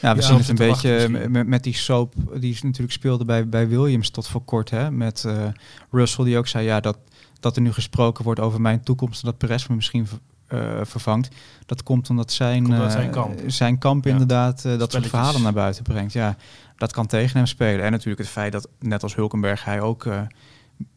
Ja, 0.00 0.14
we 0.14 0.20
Ja, 0.20 0.26
zien 0.26 0.36
het 0.36 0.48
een 0.48 0.54
beetje 0.56 1.08
met, 1.28 1.46
met 1.46 1.62
die 1.62 1.74
soap 1.74 2.14
die 2.40 2.52
is 2.52 2.62
natuurlijk 2.62 2.92
speelde 2.92 3.24
bij, 3.24 3.48
bij 3.48 3.68
Williams 3.68 4.10
tot 4.10 4.28
voor 4.28 4.44
kort. 4.44 4.70
Hè, 4.70 4.90
met 4.90 5.24
eh, 5.24 5.46
Russell 5.90 6.24
die 6.24 6.38
ook 6.38 6.46
zei 6.46 6.64
ja, 6.64 6.80
dat, 6.80 6.98
dat 7.40 7.56
er 7.56 7.62
nu 7.62 7.72
gesproken 7.72 8.24
wordt 8.24 8.40
over 8.40 8.60
mijn 8.60 8.80
toekomst 8.82 9.22
en 9.22 9.28
dat 9.28 9.38
Perez 9.38 9.66
me 9.66 9.74
misschien 9.74 10.06
ver- 10.06 10.18
eh, 10.46 10.80
vervangt. 10.84 11.28
Dat 11.66 11.82
komt 11.82 12.10
omdat 12.10 12.32
zijn, 12.32 12.62
Komt 12.62 12.78
eh, 12.78 12.90
zijn 12.90 13.10
kamp. 13.10 13.40
zijn 13.46 13.78
kamp 13.78 14.04
Ja. 14.04 14.10
inderdaad 14.10 14.64
eh, 14.64 14.78
dat 14.78 14.92
soort 14.92 15.06
verhalen 15.06 15.42
naar 15.42 15.52
buiten 15.52 15.82
brengt. 15.82 16.12
Ja, 16.12 16.36
dat 16.76 16.92
kan 16.92 17.06
tegen 17.06 17.36
hem 17.36 17.46
spelen. 17.46 17.84
En 17.84 17.90
natuurlijk 17.90 18.18
het 18.18 18.28
feit 18.28 18.52
dat 18.52 18.68
net 18.80 19.02
als 19.02 19.14
Hulkenberg 19.14 19.64
hij 19.64 19.80
ook 19.80 20.06
eh, 20.06 20.20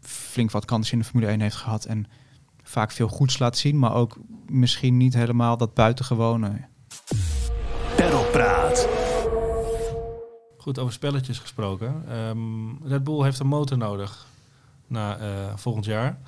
flink 0.02 0.52
wat 0.52 0.66
kansen 0.66 0.94
in 0.94 1.00
de 1.00 1.06
Formule 1.06 1.32
1 1.32 1.42
heeft 1.42 1.56
gehad. 1.56 1.86
En 1.86 2.06
vaak 2.70 2.92
veel 2.92 3.08
goeds 3.08 3.40
laat 3.40 3.58
zien, 3.58 3.80
maar 3.80 3.94
ook 3.94 4.18
misschien 4.48 4.98
niet 4.98 5.14
helemaal 5.14 5.58
dat 5.58 5.74
buitengewone. 5.74 6.66
Perlpraat. 7.96 8.88
Goed, 10.58 10.80
over 10.80 10.94
spelletjes 10.94 11.40
gesproken. 11.40 12.04
Ehm, 12.08 12.88
Red 12.88 13.04
Bull 13.04 13.24
heeft 13.24 13.40
een 13.40 13.48
motor 13.48 13.78
nodig 13.78 14.28
na 14.88 15.18
eh, 15.18 15.56
volgend 15.56 15.86
jaar. 15.86 16.20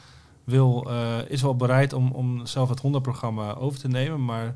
Wil, 0.43 0.85
eh, 0.89 1.17
is 1.27 1.41
wel 1.41 1.55
bereid 1.55 1.93
om, 1.93 2.11
om 2.11 2.45
zelf 2.45 2.69
het 2.69 2.79
Honda-programma 2.79 3.53
over 3.53 3.79
te 3.79 3.87
nemen, 3.87 4.25
maar 4.25 4.55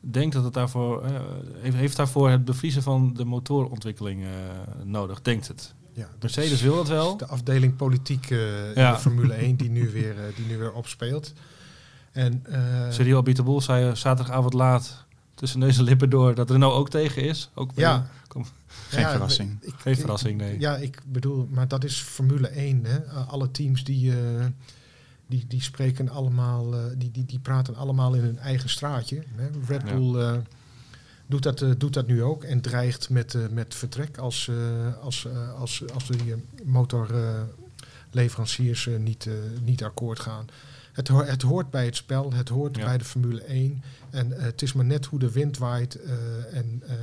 denkt 0.00 0.34
dat 0.34 0.44
het 0.44 0.54
daarvoor, 0.54 1.02
eh, 1.02 1.10
heeft, 1.58 1.76
heeft 1.76 1.96
daarvoor 1.96 2.30
het 2.30 2.44
bevriezen 2.44 2.82
van 2.82 3.12
de 3.14 3.24
motorontwikkeling 3.24 4.22
eh, 4.22 4.28
nodig, 4.84 5.22
denkt 5.22 5.48
het. 5.48 5.74
Ja, 5.94 6.08
Mercedes 6.20 6.50
is 6.50 6.62
wil 6.62 6.74
dat 6.76 6.88
wel. 6.88 7.16
De 7.16 7.26
afdeling 7.26 7.76
politiek 7.76 8.30
eh, 8.30 8.66
in 8.68 8.74
de 8.74 8.96
Formule 8.98 9.32
1 9.34 9.56
die 9.56 9.70
nu 9.70 9.90
weer, 9.90 10.18
eh, 10.18 10.36
die 10.36 10.46
nu 10.46 10.58
weer 10.58 10.72
opspeelt. 10.72 11.32
En, 12.12 12.42
eh, 12.46 12.90
Cyril 12.90 13.18
Abiteboul 13.18 13.60
zei 13.60 13.96
zaterdagavond 13.96 14.52
laat 14.52 15.04
tussen 15.34 15.58
neus 15.58 15.78
en 15.78 15.84
lippen 15.84 16.10
door 16.10 16.34
dat 16.34 16.50
Renault 16.50 16.74
ook 16.74 16.90
tegen 16.90 17.22
is. 17.22 17.50
Ook 17.54 17.70
ja, 17.74 18.06
Kom, 18.28 18.44
Geen 18.88 19.00
ja, 19.00 19.10
verrassing. 19.10 19.58
ik- 19.60 19.74
geen 19.78 19.92
ik- 19.92 19.98
verrassing, 19.98 20.38
nee. 20.40 20.60
Ja, 20.60 20.76
ik 20.76 21.02
bedoel, 21.06 21.48
maar 21.50 21.68
dat 21.68 21.84
is 21.84 22.00
Formule 22.00 22.48
1. 22.48 22.84
Hè? 22.84 23.04
Uh, 23.04 23.28
alle 23.28 23.50
teams 23.50 23.84
die, 23.84 24.12
eh, 24.12 24.46
die, 25.26 25.44
die 25.48 25.62
spreken 25.62 26.08
allemaal, 26.08 26.74
eh, 26.74 26.80
die, 26.96 27.10
die, 27.10 27.24
die 27.26 27.38
praten 27.38 27.76
allemaal 27.76 28.14
in 28.14 28.22
hun 28.22 28.38
eigen 28.38 28.68
straatje. 28.68 29.22
Hè? 29.36 29.48
Red 29.66 29.82
Ja. 29.88 29.94
Bull 29.94 30.20
eh, 30.20 30.32
doet, 31.32 31.42
dat, 31.42 31.62
eh, 31.62 31.70
doet 31.78 31.94
dat 31.94 32.06
nu 32.06 32.22
ook 32.22 32.44
en 32.44 32.60
dreigt 32.60 33.10
met, 33.10 33.34
eh, 33.34 33.42
met 33.50 33.74
vertrek 33.74 34.18
als, 34.18 34.48
eh, 34.48 34.56
als, 35.02 35.26
als, 35.58 35.82
als 35.94 36.06
die 36.06 36.34
motorleveranciers 36.64 38.88
niet, 38.98 39.28
niet 39.64 39.84
akkoord 39.84 40.20
gaan. 40.20 40.46
Het, 40.92 41.08
ho- 41.08 41.24
het 41.24 41.42
hoort 41.42 41.70
bij 41.70 41.84
het 41.84 41.96
spel, 41.96 42.32
het 42.32 42.48
hoort 42.48 42.76
Ja. 42.76 42.84
bij 42.84 42.98
de 42.98 43.04
Formule 43.04 43.42
1. 43.48 43.82
En 44.12 44.32
eh, 44.38 44.42
het 44.42 44.62
is 44.62 44.72
maar 44.72 44.84
net 44.84 45.06
hoe 45.06 45.18
de 45.18 45.30
wind 45.32 45.58
waait. 45.58 45.94
eh, 45.94 46.12
en, 46.56 46.82
eh, 46.86 46.94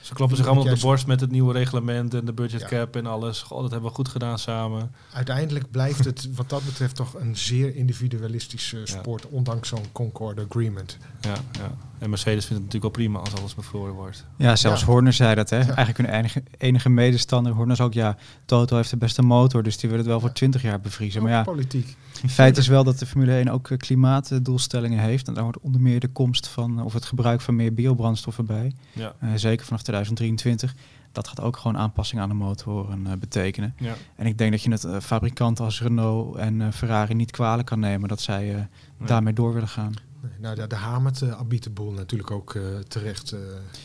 Ze 0.00 0.14
kloppen 0.14 0.36
zich 0.36 0.46
allemaal 0.46 0.64
op 0.64 0.70
de 0.74 0.80
borst 0.80 1.06
met 1.06 1.20
het 1.20 1.30
nieuwe 1.30 1.52
reglement 1.52 2.14
en 2.14 2.24
de 2.24 2.32
budget 2.32 2.60
Ja. 2.60 2.66
cap 2.66 2.96
en 2.96 3.06
alles. 3.06 3.42
Goh, 3.42 3.60
dat 3.62 3.70
hebben 3.70 3.88
we 3.88 3.94
goed 3.94 4.08
gedaan 4.08 4.38
samen. 4.38 4.90
uiteindelijk 5.12 5.70
blijft 5.70 6.04
het 6.10 6.28
wat 6.34 6.48
dat 6.50 6.64
betreft 6.64 6.94
toch 6.96 7.14
een 7.14 7.36
zeer 7.36 7.74
individualistische 7.74 8.80
sport, 8.84 9.26
ondanks 9.26 9.68
zo'n 9.68 9.84
Concord 9.92 10.40
Agreement. 10.48 10.96
Ja, 11.20 11.34
ja. 11.52 11.70
En 11.98 12.10
Mercedes 12.10 12.44
vindt 12.46 12.62
het 12.62 12.72
natuurlijk 12.72 12.82
wel 12.96 13.04
prima 13.06 13.18
als 13.18 13.34
alles 13.40 13.54
bevroren 13.54 13.94
wordt. 13.94 14.24
Ja, 14.36 14.56
zelfs 14.56 14.80
Ja. 14.80 14.86
Horner 14.86 15.12
zei 15.12 15.34
dat. 15.34 15.50
Hè? 15.50 15.56
Ja. 15.58 15.64
Eigenlijk 15.74 15.96
hun 15.96 16.18
enige, 16.18 16.42
enige 16.58 16.88
medestander. 16.88 17.52
Horner 17.52 17.76
zei 17.76 17.88
ook, 17.88 17.94
ja, 17.94 18.16
Toto 18.44 18.76
heeft 18.76 18.90
de 18.90 18.96
beste 18.96 19.22
motor, 19.22 19.62
dus 19.62 19.76
die 19.78 19.88
wil 19.88 19.98
het 19.98 20.06
wel 20.06 20.20
voor 20.20 20.32
20 20.32 20.62
jaar 20.62 20.80
bevriezen. 20.80 21.22
Maar 21.22 21.30
ja, 21.32 21.42
Politiek. 21.42 21.96
feit 22.26 22.56
is 22.56 22.66
wel 22.68 22.84
dat 22.84 22.98
de 22.98 23.06
Formule 23.06 23.32
1 23.36 23.48
ook 23.48 23.70
klimaatdoelstellingen 23.76 24.98
heeft. 24.98 25.28
En 25.28 25.34
daar 25.34 25.42
hoort 25.44 25.58
onder 25.60 25.80
meer 25.80 26.00
de 26.00 26.08
komst 26.08 26.48
van, 26.56 26.82
of 26.82 26.92
het 26.92 27.04
gebruik 27.04 27.40
van 27.40 27.56
meer 27.56 27.74
biobrandstoffen 27.74 28.46
bij. 28.46 28.74
Ja. 28.92 29.14
Eh, 29.18 29.28
zeker 29.34 29.66
vanaf 29.66 29.82
2023. 29.82 30.74
Dat 31.12 31.28
gaat 31.28 31.40
ook 31.40 31.56
gewoon 31.56 31.78
aanpassingen 31.78 32.22
aan 32.22 32.28
de 32.28 32.34
motoren 32.34 33.06
eh, 33.06 33.12
betekenen. 33.18 33.74
Ja. 33.78 33.94
En 34.16 34.26
ik 34.26 34.38
denk 34.38 34.50
dat 34.50 34.62
je 34.62 34.70
het 34.70 34.84
eh, 34.84 35.00
fabrikanten 35.00 35.64
als 35.64 35.82
Renault 35.82 36.36
en 36.36 36.60
eh, 36.62 36.72
Ferrari 36.72 37.14
niet 37.14 37.30
kwalijk 37.30 37.66
kan 37.66 37.80
nemen 37.80 38.08
dat 38.08 38.20
zij 38.20 38.48
eh, 38.50 38.54
Nee. 38.98 39.08
daarmee 39.08 39.32
door 39.32 39.52
willen 39.52 39.68
gaan. 39.68 39.92
Nee, 40.20 40.32
nou, 40.40 40.54
daar, 40.56 40.68
daar 40.68 40.78
hamert 40.78 41.20
uh, 41.20 41.30
Abiteboel 41.38 41.92
natuurlijk 41.92 42.30
ook 42.30 42.54
uh, 42.54 42.78
terecht 42.78 43.32
uh, 43.32 43.38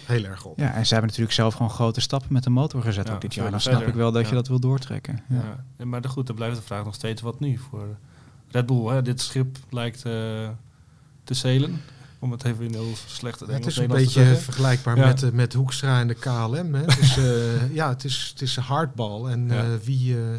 heel 0.06 0.24
erg 0.24 0.46
op. 0.46 0.58
Ja, 0.58 0.74
en 0.74 0.86
ze 0.86 0.92
hebben 0.94 1.10
natuurlijk 1.10 1.36
zelf 1.36 1.54
gewoon 1.54 1.70
grote 1.72 2.02
stappen 2.02 2.34
met 2.34 2.44
de 2.44 2.50
motor 2.50 2.82
gezet 2.82 3.08
Ja, 3.08 3.14
ook 3.14 3.22
dit 3.22 3.34
jaar. 3.34 3.52
Dan 3.52 3.60
snap 3.60 3.88
ik 3.88 3.94
wel 3.94 4.12
dat 4.12 4.22
Ja. 4.24 4.30
je 4.30 4.36
dat 4.36 4.48
wil 4.48 4.60
doortrekken. 4.60 5.24
Ja. 5.30 5.86
Maar 5.86 6.04
goed, 6.04 6.28
dan 6.28 6.36
blijft 6.36 6.56
de 6.56 6.62
vraag 6.62 6.84
nog 6.84 6.96
steeds 6.96 7.22
wat 7.22 7.40
nu 7.40 7.58
voor 7.58 7.98
Red 8.48 8.66
Bull. 8.66 8.86
Hè? 8.86 9.02
Dit 9.02 9.22
schip 9.22 9.58
lijkt 9.70 10.06
eh, 10.06 10.12
te 11.24 11.34
zeilen. 11.34 11.82
Om 12.24 12.32
het 12.32 12.44
even 12.44 12.66
in 12.66 12.72
heel 12.74 12.94
slecht 13.08 13.42
Engels 13.42 13.56
het 13.58 13.66
is 13.66 13.78
een 13.78 13.88
te 13.88 13.94
beetje 13.96 14.36
vergelijkbaar 14.36 14.98
Ja. 14.98 15.06
met, 15.06 15.22
uh, 15.24 15.32
met 15.32 15.54
Hoekstra 15.54 16.00
en 16.00 16.08
de 16.08 16.14
KLM. 16.14 16.74
Hè. 16.74 16.86
Dus, 16.86 17.18
uh, 17.18 17.74
ja, 17.80 17.90
het 17.90 18.04
is, 18.04 18.30
het 18.34 18.42
is 18.42 18.56
een 18.56 18.64
hardbal. 18.64 19.30
En 19.30 19.48
Ja. 19.48 19.64
uh, 19.66 19.70
wie... 19.84 20.14
uh, 20.16 20.36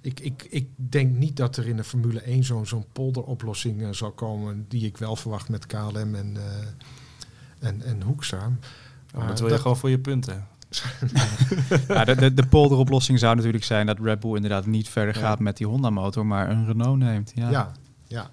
ik, 0.00 0.20
ik, 0.20 0.46
ik 0.50 0.68
denk 0.76 1.16
niet 1.16 1.36
dat 1.36 1.56
er 1.56 1.68
in 1.68 1.76
de 1.76 1.84
Formule 1.84 2.20
1 2.20 2.44
zo'n 2.44 2.66
zo'n 2.66 2.84
polderoplossing 2.92 3.80
uh, 3.80 3.88
zal 3.90 4.10
komen... 4.10 4.64
die 4.68 4.86
ik 4.86 4.96
wel 4.96 5.16
verwacht 5.16 5.48
met 5.48 5.66
KLM 5.66 6.14
en, 6.14 6.34
uh, 6.36 7.68
en, 7.68 7.82
en 7.82 8.02
Hoekstra. 8.02 8.50
Oh, 9.14 9.28
dat 9.28 9.40
wil 9.40 9.48
je 9.48 9.58
gewoon 9.58 9.76
voor 9.76 9.90
je 9.90 9.98
punten. 9.98 10.46
Ja, 11.88 12.04
de, 12.04 12.14
de, 12.14 12.34
de 12.34 12.46
polderoplossing 12.46 13.18
zou 13.18 13.36
natuurlijk 13.36 13.64
zijn 13.64 13.86
dat 13.86 13.98
Red 14.02 14.20
Bull 14.20 14.34
inderdaad 14.34 14.66
niet 14.66 14.88
verder 14.88 15.14
Ja. 15.14 15.20
gaat 15.20 15.38
met 15.38 15.56
die 15.56 15.66
Honda-motor, 15.66 16.26
maar 16.26 16.50
een 16.50 16.66
Renault 16.66 16.98
neemt. 16.98 17.32
Ja. 17.34 17.50
Ja, 17.50 17.72
ja, 18.06 18.22
dat 18.22 18.30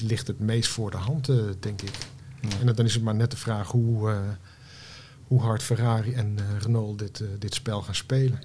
ligt 0.00 0.26
het 0.26 0.40
meest 0.40 0.70
voor 0.70 0.90
de 0.90 0.96
hand, 0.96 1.28
uh, 1.28 1.42
denk 1.60 1.82
ik. 1.82 1.98
Ja. 2.40 2.48
En 2.60 2.74
dan 2.74 2.84
is 2.84 2.94
het 2.94 3.02
maar 3.02 3.14
net 3.14 3.30
de 3.30 3.36
vraag 3.36 3.70
hoe, 3.70 4.10
uh, 4.10 4.18
hoe 5.26 5.40
hard 5.40 5.62
Ferrari 5.62 6.12
en 6.12 6.36
uh, 6.40 6.60
Renault 6.60 6.98
dit, 6.98 7.20
uh, 7.20 7.28
dit 7.38 7.54
spel 7.54 7.82
gaan 7.82 7.94
spelen. 7.94 8.42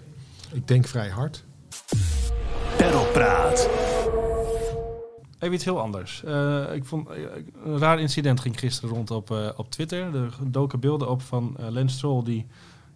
Ik 0.51 0.67
denk 0.67 0.87
vrij 0.87 1.09
hard. 1.09 1.43
Perlpraat. 2.77 3.69
Even 5.41 5.55
iets 5.55 5.65
heel 5.65 5.81
anders. 5.81 6.23
Eh, 6.23 6.73
ik 6.73 6.85
vond 6.85 7.09
eh, 7.09 7.21
een 7.65 7.77
raar 7.77 7.99
incident 7.99 8.39
ging 8.39 8.59
gisteren 8.59 8.95
rond 8.95 9.11
op, 9.11 9.31
eh, 9.31 9.49
op 9.55 9.71
Twitter. 9.71 10.15
Er 10.15 10.33
doken 10.43 10.79
beelden 10.79 11.09
op 11.09 11.21
van 11.21 11.55
uh, 11.59 11.69
Lance 11.69 11.95
Stroll 11.95 12.23
die 12.23 12.47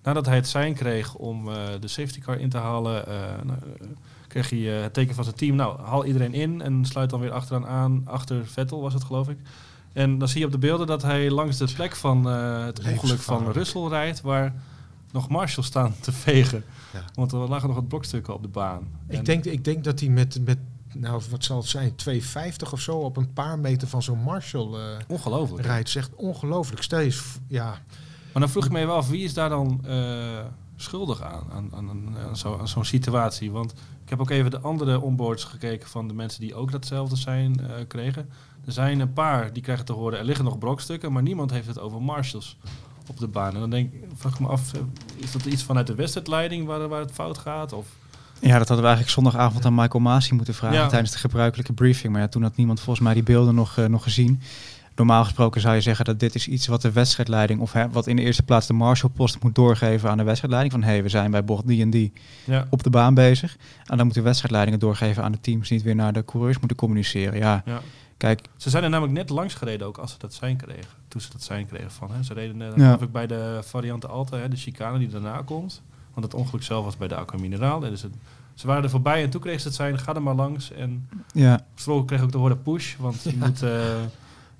nadat 0.04 0.26
hij 0.26 0.36
het 0.36 0.48
sein 0.48 0.74
kreeg 0.74 1.15
om 1.15 1.46
de 1.80 1.88
safety 1.88 2.20
car 2.20 2.39
in 2.39 2.50
te 2.50 2.58
halen, 2.58 3.04
nou, 3.46 3.60
kreeg 4.41 4.50
hij 4.50 4.74
het 4.74 4.93
teken 4.93 5.15
van 5.15 5.24
zijn 5.24 5.36
team. 5.36 5.56
Nou, 5.56 5.82
haal 5.82 6.06
iedereen 6.06 6.34
in 6.34 6.62
en 6.62 6.86
sluit 6.86 7.10
dan 7.10 7.19
weer 7.19 7.32
achteraan 7.32 7.67
aan. 7.67 8.02
Achter 8.06 8.48
Vettel 8.48 8.82
was 8.82 8.93
het 8.93 9.04
geloof 9.04 9.30
ik. 9.30 9.38
En 9.93 10.17
dan 10.17 10.28
zie 10.28 10.39
je 10.39 10.45
op 10.45 10.52
de 10.52 10.58
beelden 10.58 10.88
dat 10.88 11.02
hij 11.02 11.32
langs 11.32 11.58
de 11.58 11.74
plek 11.76 11.95
van 11.95 12.26
het 12.26 12.80
ongeluk 12.91 13.19
van 13.19 13.52
Russell 13.52 13.88
rijdt, 13.88 14.21
waar 14.21 14.54
nog 15.12 15.30
marshals 15.30 15.67
staan 15.67 15.93
te 16.00 16.12
vegen. 16.12 16.63
Ja. 16.93 17.04
Want 17.13 17.32
er 17.32 17.38
lagen 17.38 17.67
nog 17.67 17.78
wat 17.78 17.88
blokstukken 17.88 18.34
op 18.34 18.41
de 18.41 18.48
baan. 18.48 18.88
Ik, 19.08 19.26
denk, 19.26 19.45
ik 19.45 19.63
denk 19.63 19.84
dat 19.84 20.00
hij 20.00 20.10
met, 20.10 20.39
met 20.45 20.58
nou, 20.93 21.21
wat 21.30 21.43
zal 21.43 21.58
het 21.58 21.67
zijn, 21.67 21.93
2,50 22.10 22.71
of 22.71 22.80
zo 22.80 22.98
op 22.98 23.17
een 23.17 23.34
paar 23.34 23.60
meter 23.60 23.88
van 23.88 24.04
zo'n 24.04 24.19
Marshall 24.19 24.67
uh, 24.67 24.98
ongelooflijk, 25.08 25.65
rijdt. 25.65 25.89
Zegt 25.89 26.15
ongelooflijk. 26.15 26.84
Steeds, 26.84 27.24
ja. 27.48 27.69
Maar 28.32 28.41
dan 28.41 28.50
vroeg 28.50 28.65
ik 28.65 28.71
me 28.71 28.86
wel 28.86 28.95
af, 28.95 29.10
wie 29.10 29.24
is 29.24 29.34
daar 29.34 29.50
dan 29.50 29.84
uh, 29.86 30.39
schuldig 30.76 31.22
aan, 31.22 31.44
aan, 31.52 31.70
aan, 31.76 32.16
aan, 32.60 32.68
zo'n 32.68 32.86
situatie? 32.86 33.52
Want 33.52 33.72
ik 34.04 34.10
heb 34.10 34.20
ook 34.20 34.30
even 34.30 34.52
de 34.52 34.60
andere 34.60 35.02
onboards 35.02 35.44
gekeken 35.44 35.90
van 35.90 36.08
de 36.08 36.14
mensen 36.14 36.42
die 36.42 36.56
ook 36.56 36.72
datzelfde 36.72 37.16
zijn 37.16 37.62
uh, 37.62 37.68
kregen. 37.88 38.30
Er 38.66 38.72
zijn 38.72 39.00
een 39.00 39.14
paar 39.14 39.54
die 39.54 39.64
krijgen 39.64 39.86
te 39.86 39.94
horen, 39.94 40.20
er 40.20 40.26
liggen 40.26 40.46
nog 40.46 40.58
brokstukken, 40.58 41.12
maar 41.12 41.24
niemand 41.24 41.52
heeft 41.52 41.68
het 41.68 41.80
over 41.80 42.02
Marshalls 42.02 42.58
op 43.10 43.20
de 43.20 43.28
baan. 43.28 43.54
En 43.54 43.60
dan 43.60 43.70
denk, 43.70 43.94
vraag 44.16 44.34
ik 44.34 44.40
me 44.40 44.48
af, 44.48 44.72
is 45.16 45.32
dat 45.32 45.46
iets 45.46 45.64
vanuit 45.64 45.88
de 45.88 45.96
wedstrijdleiding 45.96 46.66
waar, 46.66 46.88
waar 46.88 47.00
het 47.00 47.12
fout 47.12 47.38
gaat? 47.38 47.74
Of... 47.74 47.88
Ja, 48.40 48.58
dat 48.58 48.68
hadden 48.68 48.78
we 48.78 48.92
eigenlijk 48.94 49.10
zondagavond 49.10 49.66
aan 49.66 49.76
Michael 49.76 50.04
Masi 50.04 50.34
moeten 50.34 50.54
vragen 50.54 50.88
tijdens 50.88 51.12
de 51.12 51.18
gebruikelijke 51.18 51.74
briefing. 51.74 52.14
Maar 52.14 52.22
ja, 52.22 52.28
toen 52.28 52.44
had 52.44 52.56
niemand 52.56 52.80
volgens 52.80 53.06
mij 53.06 53.14
die 53.14 53.24
beelden 53.24 53.56
nog, 53.56 53.78
uh, 53.78 53.86
nog 53.86 54.04
gezien. 54.04 54.42
Normaal 54.96 55.24
gesproken 55.24 55.62
zou 55.62 55.76
je 55.76 55.82
zeggen 55.82 56.06
dat 56.06 56.20
dit 56.20 56.36
is 56.36 56.48
iets 56.48 56.68
wat 56.68 56.82
de 56.82 56.92
wedstrijdleiding, 56.92 57.60
of 57.60 57.72
hè, 57.72 57.90
wat 57.90 58.08
in 58.08 58.16
de 58.16 58.22
eerste 58.22 58.44
plaats 58.44 58.68
de 58.68 58.74
Marshallpost 58.74 59.44
moet 59.44 59.56
doorgeven 59.56 60.10
aan 60.10 60.18
de 60.18 60.24
wedstrijdleiding. 60.24 60.74
Van 60.74 60.84
hé, 60.84 60.92
hey, 60.96 61.04
we 61.04 61.10
zijn 61.10 61.32
bij 61.32 61.44
bocht 61.44 61.68
die 61.68 61.82
en 61.82 61.90
die 61.90 62.14
ja. 62.44 62.68
op 62.70 62.84
de 62.84 62.90
baan 62.90 63.14
bezig. 63.14 63.58
En 63.86 63.98
dan 63.98 64.06
moet 64.06 64.16
de 64.16 64.22
wedstrijdleiding 64.22 64.76
het 64.76 64.86
doorgeven 64.86 65.24
aan 65.24 65.32
de 65.32 65.40
teams, 65.40 65.70
niet 65.70 65.84
weer 65.84 65.96
naar 65.96 66.14
de 66.14 66.26
coureurs 66.26 66.60
moeten 66.60 66.78
communiceren. 66.78 67.40
Ja, 67.40 67.64
ja. 67.66 67.82
Kijk. 68.18 68.42
Ze 68.58 68.70
zijn 68.70 68.84
er 68.84 68.90
namelijk 68.90 69.18
net 69.18 69.30
langs 69.30 69.54
gereden 69.54 69.88
ook 69.88 69.98
als 69.98 70.12
ze 70.12 70.18
dat 70.18 70.34
zijn 70.34 70.58
kregen. 70.58 70.92
Toen 71.08 71.22
ze 71.22 71.30
dat 71.32 71.44
zijn 71.44 71.68
kregen 71.68 71.92
van. 71.92 72.12
Hè. 72.12 72.24
Ze 72.24 72.34
reden 72.34 72.58
net 72.58 72.74
ja. 72.76 73.00
ik 73.00 73.12
bij 73.12 73.28
de 73.28 73.60
variante 73.64 74.08
Alta, 74.08 74.38
hè, 74.38 74.50
de 74.50 74.56
chicane 74.56 75.00
die 75.00 75.08
daarna 75.08 75.42
komt. 75.46 75.82
Want 76.14 76.26
het 76.26 76.36
ongeluk 76.36 76.64
zelf 76.64 76.86
was 76.86 76.98
bij 76.98 77.08
de 77.08 77.16
Aqua 77.16 77.38
Mineraal. 77.38 77.80
Dus 77.80 78.02
het, 78.02 78.14
ze 78.54 78.68
waren 78.68 78.84
er 78.84 78.90
voorbij 78.90 79.24
en 79.24 79.30
toen 79.30 79.42
kreeg 79.42 79.60
ze 79.60 79.68
het 79.68 79.76
zijn, 79.76 80.00
ga 80.00 80.16
er 80.16 80.22
maar 80.22 80.36
langs. 80.36 80.72
En 80.72 81.10
ja. 81.34 81.66
Stroll 81.76 82.06
kreeg 82.06 82.22
ook 82.22 82.32
de 82.32 82.38
woorden 82.38 82.62
push, 82.62 82.96
want 82.96 83.24
je 83.24 83.36
moet 83.38 83.64
uh, 83.64 83.70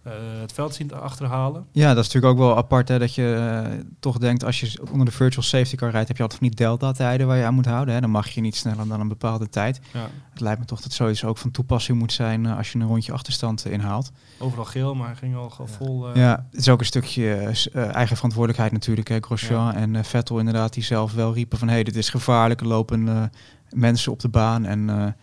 uh, 0.08 0.14
het 0.42 0.54
veld 0.54 0.76
zien 0.76 0.88
te 0.88 0.96
achterhalen. 0.96 1.66
Ja, 1.72 1.94
dat 1.94 2.06
is 2.06 2.14
natuurlijk 2.14 2.34
ook 2.34 2.48
wel 2.48 2.58
apart 2.58 2.88
hè, 2.88 3.00
dat 3.00 3.16
je 3.16 3.62
uh, 3.74 3.80
toch 4.00 4.18
denkt, 4.18 4.44
als 4.44 4.60
je 4.60 4.80
onder 4.92 5.06
de 5.06 5.12
virtual 5.12 5.44
safety 5.44 5.76
car 5.76 5.90
rijdt, 5.90 6.08
heb 6.08 6.18
je 6.18 6.24
altijd 6.24 6.40
van 6.42 6.50
die 6.50 6.58
delta-tijden 6.58 7.28
waar 7.28 7.38
je 7.38 7.44
aan 7.44 7.54
moet 7.54 7.66
houden. 7.66 7.94
Hè. 7.94 8.02
Dan 8.02 8.10
mag 8.10 8.30
je 8.30 8.42
niet 8.42 8.56
sneller 8.56 8.88
dan 8.88 9.00
een 9.00 9.08
bepaalde 9.08 9.50
tijd. 9.50 9.80
Ja. 9.94 10.08
Het 10.30 10.40
lijkt 10.40 10.60
me 10.60 10.66
toch 10.66 10.82
dat 10.82 10.92
zoiets 10.92 11.24
ook 11.24 11.38
van 11.38 11.52
toepassing 11.52 12.00
moet 12.00 12.14
zijn 12.14 12.46
als 12.46 12.72
je 12.72 12.80
een 12.80 12.88
rondje 12.88 13.12
achterstand 13.12 13.66
inhaalt. 13.66 14.12
Overal 14.40 14.66
geel, 14.66 14.96
maar 14.96 15.16
ging 15.16 15.36
al 15.36 15.54
ja. 15.58 15.66
vol... 15.66 16.18
Ja, 16.18 16.46
het 16.52 16.60
is 16.60 16.70
ook 16.70 16.80
een 16.80 16.86
stukje 16.86 17.54
eigen 17.74 18.16
verantwoordelijkheid 18.16 18.72
natuurlijk. 18.72 19.08
Hè. 19.08 19.18
Grosjean 19.20 19.74
en 19.74 20.06
Vettel 20.06 20.40
inderdaad, 20.40 20.74
die 20.74 20.84
zelf 20.84 21.14
wel 21.14 21.34
riepen 21.34 21.58
van, 21.58 21.68
hé, 21.68 21.74
hey, 21.74 21.84
dit 21.84 21.96
is 21.96 22.10
gevaarlijk, 22.10 22.62
lopen 22.62 23.32
mensen 23.70 24.12
op 24.12 24.20
de 24.20 24.30
baan. 24.30 24.66
En 24.66 25.16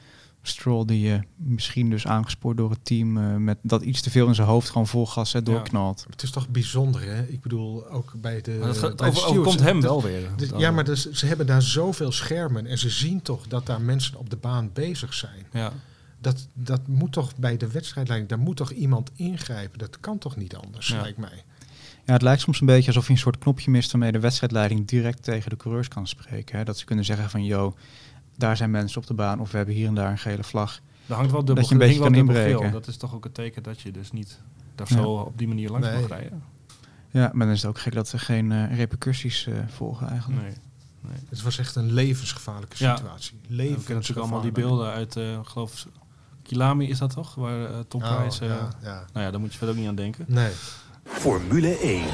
Stroll 0.42 0.84
die 0.84 1.08
uh, 1.08 1.18
misschien 1.36 1.90
dus 1.90 2.06
aangespoord 2.06 2.56
door 2.56 2.70
het 2.70 2.84
team 2.84 3.16
uh, 3.16 3.36
met 3.36 3.58
dat 3.62 3.82
iets 3.82 4.00
te 4.00 4.10
veel 4.10 4.26
in 4.26 4.34
zijn 4.34 4.48
hoofd 4.48 4.70
gewoon 4.70 4.86
vol 4.86 5.06
gas 5.06 5.32
hè, 5.32 5.42
doorknalt. 5.42 6.00
Ja. 6.00 6.10
Het 6.10 6.22
is 6.22 6.30
toch 6.30 6.48
bijzonder 6.48 7.02
hè? 7.02 7.22
Ik 7.22 7.40
bedoel 7.40 7.88
ook 7.88 8.14
bij 8.16 8.40
de... 8.40 8.56
Maar 8.60 8.68
het 8.68 8.96
bij 8.96 9.08
over, 9.08 9.42
komt 9.42 9.60
hem 9.60 9.80
wel 9.80 10.02
weer. 10.02 10.28
De, 10.36 10.48
ja, 10.56 10.70
maar 10.70 10.84
dus, 10.84 11.10
ze 11.10 11.26
hebben 11.26 11.46
daar 11.46 11.62
zoveel 11.62 12.12
schermen 12.12 12.66
en 12.66 12.78
ze 12.78 12.90
zien 12.90 13.22
toch 13.22 13.46
dat 13.46 13.66
daar 13.66 13.80
mensen 13.80 14.18
op 14.18 14.30
de 14.30 14.36
baan 14.36 14.70
bezig 14.72 15.14
zijn. 15.14 15.46
Ja. 15.52 15.72
Dat, 16.20 16.46
dat 16.52 16.86
moet 16.86 17.12
toch 17.12 17.36
bij 17.36 17.56
de 17.56 17.70
wedstrijdleiding, 17.70 18.30
daar 18.30 18.40
moet 18.40 18.56
toch 18.56 18.70
iemand 18.70 19.10
ingrijpen. 19.16 19.78
Dat 19.78 20.00
kan 20.00 20.18
toch 20.18 20.36
niet 20.36 20.56
anders, 20.56 20.88
ja. 20.88 21.00
lijkt 21.00 21.18
mij. 21.18 21.44
Ja, 22.06 22.12
het 22.12 22.22
lijkt 22.22 22.40
soms 22.40 22.60
een 22.60 22.66
beetje 22.66 22.86
alsof 22.86 23.06
je 23.06 23.12
een 23.12 23.18
soort 23.18 23.38
knopje 23.38 23.70
mist 23.70 23.92
waarmee 23.92 24.12
de 24.12 24.20
wedstrijdleiding 24.20 24.86
direct 24.86 25.22
tegen 25.22 25.50
de 25.50 25.56
coureurs 25.56 25.88
kan 25.88 26.06
spreken. 26.06 26.58
Hè? 26.58 26.64
Dat 26.64 26.78
ze 26.78 26.84
kunnen 26.84 27.04
zeggen 27.04 27.30
van, 27.30 27.44
yo, 27.44 27.74
daar 28.36 28.56
zijn 28.56 28.70
mensen 28.70 29.00
op 29.00 29.06
de 29.06 29.14
baan 29.14 29.40
of 29.40 29.50
we 29.50 29.56
hebben 29.56 29.74
hier 29.74 29.86
en 29.86 29.94
daar 29.94 30.10
een 30.10 30.18
gele 30.18 30.44
vlag. 30.44 30.80
Daar 31.06 31.16
hangt 31.16 31.32
wel 31.32 31.44
dubbel, 31.44 31.62
dat 31.62 31.68
je 31.68 31.72
een 31.72 31.88
beetje 31.88 32.00
kan 32.02 32.14
inbreken. 32.14 32.72
Dat 32.72 32.86
is 32.86 32.96
toch 32.96 33.14
ook 33.14 33.24
het 33.24 33.34
teken 33.34 33.62
dat 33.62 33.80
je 33.80 33.90
dus 33.90 34.12
niet 34.12 34.40
daar 34.74 34.86
zo 34.86 35.12
op 35.12 35.38
die 35.38 35.48
manier 35.48 35.70
langs 35.70 35.86
nee. 35.86 36.00
mag 36.00 36.08
rijden. 36.08 36.42
Ja, 37.10 37.30
maar 37.32 37.46
dan 37.46 37.54
is 37.54 37.62
het 37.62 37.70
ook 37.70 37.78
gek 37.78 37.94
dat 37.94 38.12
er 38.12 38.18
geen 38.18 38.50
uh, 38.50 38.76
repercussies 38.76 39.46
uh, 39.46 39.58
volgen 39.66 40.08
eigenlijk. 40.08 40.42
Nee. 40.42 40.54
nee. 41.00 41.20
Het 41.28 41.42
was 41.42 41.58
echt 41.58 41.74
een 41.74 41.92
levensgevaarlijke 41.92 42.76
situatie. 42.76 43.38
Ja. 43.42 43.48
Levensgevaarlijke. 43.48 43.86
We 43.86 43.94
natuurlijk 43.94 44.20
allemaal 44.20 44.40
die 44.40 44.52
beelden 44.52 44.92
uit, 44.92 45.16
uh, 45.16 45.38
geloof 45.42 45.86
Kilami 46.42 46.88
is 46.88 46.98
dat 46.98 47.10
toch? 47.10 47.34
Waar 47.34 47.86
Tom 47.88 48.02
oh, 48.02 48.16
Prijs... 48.16 48.38
Ja, 48.38 48.68
ja. 48.82 49.04
Nou 49.12 49.24
ja, 49.24 49.30
daar 49.30 49.40
moet 49.40 49.52
je 49.52 49.58
verder 49.58 49.74
ook 49.74 49.80
niet 49.80 49.90
aan 49.90 49.94
denken. 49.94 50.24
Nee. 50.28 50.52
Formule 51.04 51.78
1. 51.78 52.04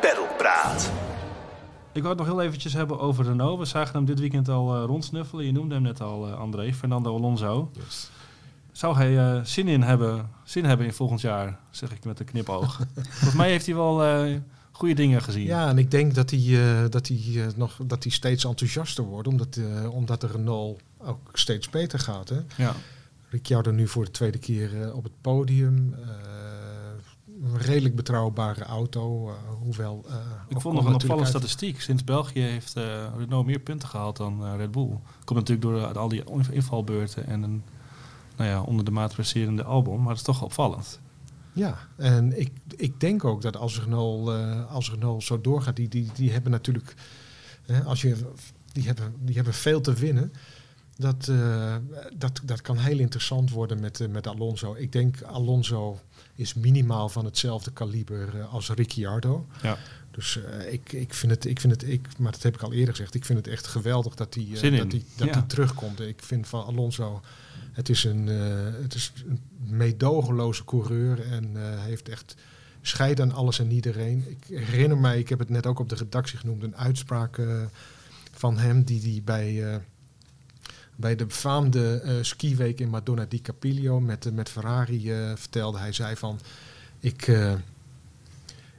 Pedalpraat. 0.00 0.90
Ik 1.92 2.02
wou 2.02 2.08
het 2.08 2.26
nog 2.26 2.34
heel 2.34 2.42
eventjes 2.46 2.72
hebben 2.72 2.98
over 2.98 3.24
Renault. 3.24 3.58
We 3.58 3.64
zagen 3.64 3.94
hem 3.94 4.04
dit 4.04 4.20
weekend 4.20 4.48
al 4.48 4.76
uh, 4.76 4.84
rondsnuffelen. 4.84 5.44
Je 5.44 5.52
noemde 5.52 5.74
hem 5.74 5.82
net 5.82 6.00
al, 6.00 6.28
uh, 6.28 6.38
André, 6.38 6.74
Fernando 6.74 7.16
Alonso. 7.16 7.70
Yes. 7.72 8.10
Zou 8.72 8.96
hij 8.96 9.12
uh, 9.12 9.44
zin, 9.44 9.68
in 9.68 9.82
hebben, 9.82 10.30
zin 10.44 10.64
hebben 10.64 10.86
in 10.86 10.92
volgend 10.92 11.20
jaar, 11.20 11.58
zeg 11.70 11.92
ik 11.92 12.04
met 12.04 12.20
een 12.20 12.26
knipoog. 12.26 12.80
Volgens 12.94 13.34
mij 13.34 13.50
heeft 13.50 13.66
hij 13.66 13.74
wel 13.74 14.24
goede 14.70 14.94
dingen 14.94 15.22
gezien. 15.22 15.44
Ja, 15.44 15.68
en 15.68 15.78
ik 15.78 15.90
denk 15.90 16.14
dat 16.14 16.30
hij, 16.30 16.88
dat 16.88 17.08
hij, 17.08 17.46
nog, 17.56 17.78
dat 17.86 18.02
hij 18.02 18.12
steeds 18.12 18.44
enthousiaster 18.44 19.04
wordt, 19.04 19.28
omdat, 19.28 19.58
omdat 19.90 20.20
de 20.20 20.26
Renault 20.26 20.80
ook 20.98 21.28
steeds 21.32 21.70
beter 21.70 21.98
gaat. 21.98 22.28
Hè? 22.28 22.40
Ja. 22.56 22.74
Ricciardo 23.28 23.70
nu 23.70 23.88
voor 23.88 24.04
de 24.04 24.10
tweede 24.10 24.38
keer 24.38 24.94
op 24.94 25.04
het 25.04 25.20
podium 25.20 25.94
een 27.42 27.58
redelijk 27.58 27.96
betrouwbare 27.96 28.64
auto. 28.64 29.28
Uh, 29.28 29.34
hoewel, 29.62 30.04
uh, 30.08 30.14
ik 30.48 30.60
vond 30.60 30.74
nog 30.74 30.86
een 30.86 30.94
opvallende 30.94 31.28
statistiek. 31.28 31.80
Sinds 31.80 32.04
België 32.04 32.40
heeft 32.40 32.76
uh, 32.76 33.06
Renault 33.18 33.46
meer 33.46 33.58
punten 33.58 33.88
gehaald 33.88 34.16
dan 34.16 34.56
Red 34.56 34.70
Bull. 34.70 34.98
Komt 35.24 35.38
natuurlijk 35.38 35.62
door 35.62 35.98
al 35.98 36.08
die 36.08 36.24
invalbeurten 36.50 37.26
en 37.26 37.42
een 37.42 37.62
nou 38.36 38.50
ja, 38.50 38.62
onder 38.62 38.84
de 38.84 38.90
maat 38.90 39.12
presterende 39.12 39.64
album. 39.64 39.98
Maar 39.98 40.08
het 40.08 40.16
is 40.16 40.22
toch 40.22 40.42
opvallend. 40.42 41.00
Ja, 41.52 41.78
en 41.96 42.40
ik, 42.40 42.52
ik 42.76 43.00
denk 43.00 43.24
ook 43.24 43.42
dat 43.42 43.56
als 43.56 43.80
Renault, 43.80 44.30
als 44.68 44.90
Renault 44.90 45.22
zo 45.22 45.40
doorgaat, 45.40 45.76
die, 45.76 45.88
die, 45.88 46.10
die 46.14 46.32
hebben 46.32 46.50
natuurlijk, 46.50 46.94
als 47.84 48.00
je, 48.00 48.16
die, 48.72 48.86
hebben, 48.86 49.14
die 49.20 49.34
hebben 49.34 49.54
veel 49.54 49.80
te 49.80 49.92
winnen. 49.92 50.32
Dat, 50.96 51.32
dat, 52.18 52.40
dat 52.44 52.60
kan 52.60 52.76
heel 52.76 52.98
interessant 52.98 53.50
worden 53.50 53.80
met, 53.80 54.08
met 54.10 54.26
Alonso. 54.26 54.74
Ik 54.74 54.92
denk 54.92 55.22
Alonso 55.22 55.98
is 56.40 56.54
minimaal 56.54 57.08
van 57.08 57.24
hetzelfde 57.24 57.70
kaliber 57.70 58.34
uh, 58.34 58.52
als 58.52 58.70
Ricciardo. 58.70 59.46
Ja. 59.62 59.78
Dus 60.10 60.36
uh, 60.36 60.72
ik, 60.72 60.92
ik 60.92 61.14
vind 61.14 61.32
het, 61.32 61.44
ik 61.44 61.60
vind 61.60 61.72
het, 61.72 61.88
ik, 61.88 62.18
maar 62.18 62.32
dat 62.32 62.42
heb 62.42 62.54
ik 62.54 62.62
al 62.62 62.72
eerder 62.72 62.94
gezegd, 62.94 63.14
ik 63.14 63.24
vind 63.24 63.38
het 63.38 63.48
echt 63.48 63.66
geweldig 63.66 64.14
dat 64.14 64.34
hij 64.34 64.44
uh, 64.44 64.78
dat 64.78 64.90
die, 64.90 65.04
dat 65.16 65.34
ja. 65.34 65.42
terugkomt. 65.42 66.00
Ik 66.00 66.22
vind 66.22 66.48
van 66.48 66.64
Alonso, 66.64 67.20
het 67.72 67.88
is 67.88 68.04
een, 68.04 68.26
het 68.82 68.94
is 68.94 69.12
een 69.28 69.40
meedogenloze 69.58 70.64
coureur 70.64 71.32
en 71.32 71.56
heeft 71.80 72.08
echt 72.08 72.34
scheid 72.82 73.20
aan 73.20 73.32
alles 73.32 73.58
en 73.58 73.70
iedereen. 73.70 74.24
Ik 74.28 74.56
herinner 74.56 74.98
mij, 74.98 75.18
ik 75.18 75.28
heb 75.28 75.38
het 75.38 75.48
net 75.48 75.66
ook 75.66 75.78
op 75.78 75.88
de 75.88 75.94
redactie 75.94 76.38
genoemd, 76.38 76.62
een 76.62 76.76
uitspraak 76.76 77.40
van 78.32 78.58
hem 78.58 78.82
die 78.82 79.00
die 79.00 79.22
bij 79.22 79.80
bij 81.00 81.16
de 81.16 81.26
befaamde 81.26 82.02
uh, 82.04 82.12
skiweek 82.20 82.80
in 82.80 82.88
Madonna 82.88 83.26
di 83.28 83.40
Capiglio 83.40 84.00
met, 84.00 84.26
uh, 84.26 84.32
met 84.32 84.48
Ferrari 84.48 85.10
uh, 85.10 85.32
vertelde 85.36 85.78
hij, 85.78 85.92
zei 85.92 86.16
van, 86.16 86.38
ik, 87.00 87.32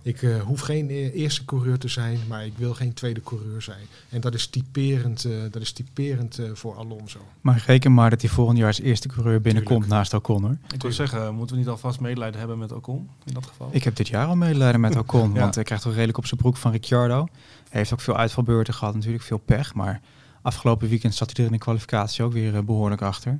ik 0.02 0.20
hoef 0.44 0.60
geen 0.60 0.90
eerste 0.90 1.46
coureur 1.46 1.78
te 1.78 1.88
zijn, 1.88 2.20
maar 2.28 2.46
ik 2.46 2.54
wil 2.58 2.74
geen 2.74 2.94
tweede 2.94 3.22
coureur 3.22 3.62
zijn. 3.62 3.86
En 4.10 4.22
dat 4.22 4.34
is 4.34 4.48
typerend, 4.48 5.28
dat 5.52 5.62
is 5.62 5.72
typerend 5.72 6.40
voor 6.54 6.76
Alonso. 6.76 7.20
Maar 7.42 7.64
reken 7.66 7.94
maar 7.94 8.10
dat 8.10 8.22
hij 8.22 8.30
volgend 8.30 8.58
jaar 8.58 8.68
als 8.68 8.80
eerste 8.80 9.08
coureur 9.08 9.42
binnenkomt 9.42 9.80
Tuurlijk. 9.80 10.00
naast 10.00 10.14
Ocon 10.14 10.42
hoor. 10.42 10.58
Ik 10.74 10.82
wil 10.82 10.92
zeggen, 10.92 11.36
moeten 11.36 11.56
we 11.56 11.62
niet 11.62 11.72
alvast 11.72 12.00
medelijden 12.00 12.40
hebben 12.40 12.58
met 12.58 12.72
Ocon 12.72 13.10
in 13.26 13.34
dat 13.34 13.46
geval? 13.46 13.70
Ik 13.72 13.84
heb 13.84 13.96
dit 13.96 14.08
jaar 14.08 14.28
al 14.28 14.36
medelijden 14.36 14.82
met 14.82 14.96
Ocon, 15.04 15.34
ja. 15.34 15.40
want 15.40 15.56
hij 15.56 15.64
krijgt 15.64 15.84
toch 15.84 15.94
redelijk 15.94 16.18
op 16.18 16.26
zijn 16.26 16.40
broek 16.40 16.58
van 16.58 16.72
Ricciardo. 16.72 17.28
Hij 17.70 17.80
heeft 17.80 17.94
ook 17.94 18.02
veel 18.02 18.18
uitvalbeurten 18.18 18.74
gehad, 18.74 18.94
natuurlijk 18.94 19.24
veel 19.24 19.42
pech, 19.46 19.74
maar 19.74 20.02
Afgelopen 20.42 20.90
weekend 20.90 21.16
zat 21.16 21.28
hij 21.28 21.46
er 21.46 21.52
in 21.52 21.58
de 21.58 21.64
kwalificatie 21.64 22.24
ook 22.24 22.34
weer 22.34 22.54
uh, 22.54 22.60
behoorlijk 22.62 23.02
achter. 23.02 23.40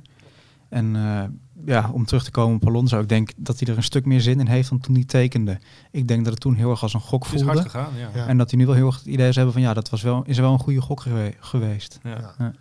En 0.68 0.94
uh, 0.94 1.22
ja, 1.64 1.90
om 1.92 2.04
terug 2.04 2.24
te 2.24 2.30
komen 2.30 2.56
op 2.56 2.66
Alonso, 2.66 3.00
ik 3.00 3.08
denk 3.08 3.30
dat 3.36 3.60
hij 3.60 3.68
er 3.68 3.76
een 3.76 3.82
stuk 3.82 4.04
meer 4.04 4.20
zin 4.20 4.40
in 4.40 4.46
heeft 4.46 4.68
dan 4.68 4.80
toen 4.80 4.94
hij 4.94 5.04
tekende. 5.04 5.58
Ik 5.90 6.08
denk 6.08 6.24
dat 6.24 6.32
het 6.32 6.42
toen 6.42 6.54
heel 6.54 6.70
erg 6.70 6.82
als 6.82 6.94
een 6.94 7.00
gok 7.00 7.26
voelde. 7.26 7.44
Hard 7.44 7.60
gegaan, 7.60 7.92
ja. 7.96 8.10
Ja. 8.14 8.26
En 8.26 8.38
dat 8.38 8.50
hij 8.50 8.58
nu 8.58 8.66
wel 8.66 8.74
heel 8.74 8.86
erg 8.86 8.96
het 8.96 9.06
idee 9.06 9.28
is 9.28 9.36
hebben 9.36 9.52
van 9.52 9.62
ja, 9.62 9.74
dat 9.74 9.90
was 9.90 10.02
wel, 10.02 10.22
is 10.24 10.38
wel 10.38 10.52
een 10.52 10.58
goede 10.58 10.80
gok 10.80 11.04
geweest. 11.40 11.98
Ja. 12.02 12.34
ja. 12.38 12.52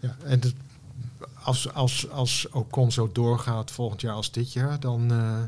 ja. 0.00 0.16
en 0.24 0.40
als, 1.46 1.72
als, 1.72 2.10
als 2.10 2.48
Ocon 2.50 2.92
zo 2.92 3.10
doorgaat 3.12 3.70
volgend 3.70 4.00
jaar 4.00 4.14
als 4.14 4.30
dit 4.30 4.52
jaar, 4.52 4.80
dan, 4.80 5.12
eh, 5.12 5.42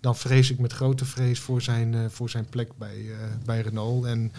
dan 0.00 0.16
vrees 0.16 0.50
ik 0.50 0.58
met 0.58 0.72
grote 0.72 1.04
vrees 1.04 1.40
voor 1.40 1.62
zijn, 1.62 1.94
eh, 1.94 2.00
voor 2.08 2.30
zijn 2.30 2.46
plek 2.46 2.70
bij, 2.78 2.96
eh, 3.10 3.16
bij 3.44 3.60
Renault. 3.60 4.04
En 4.04 4.32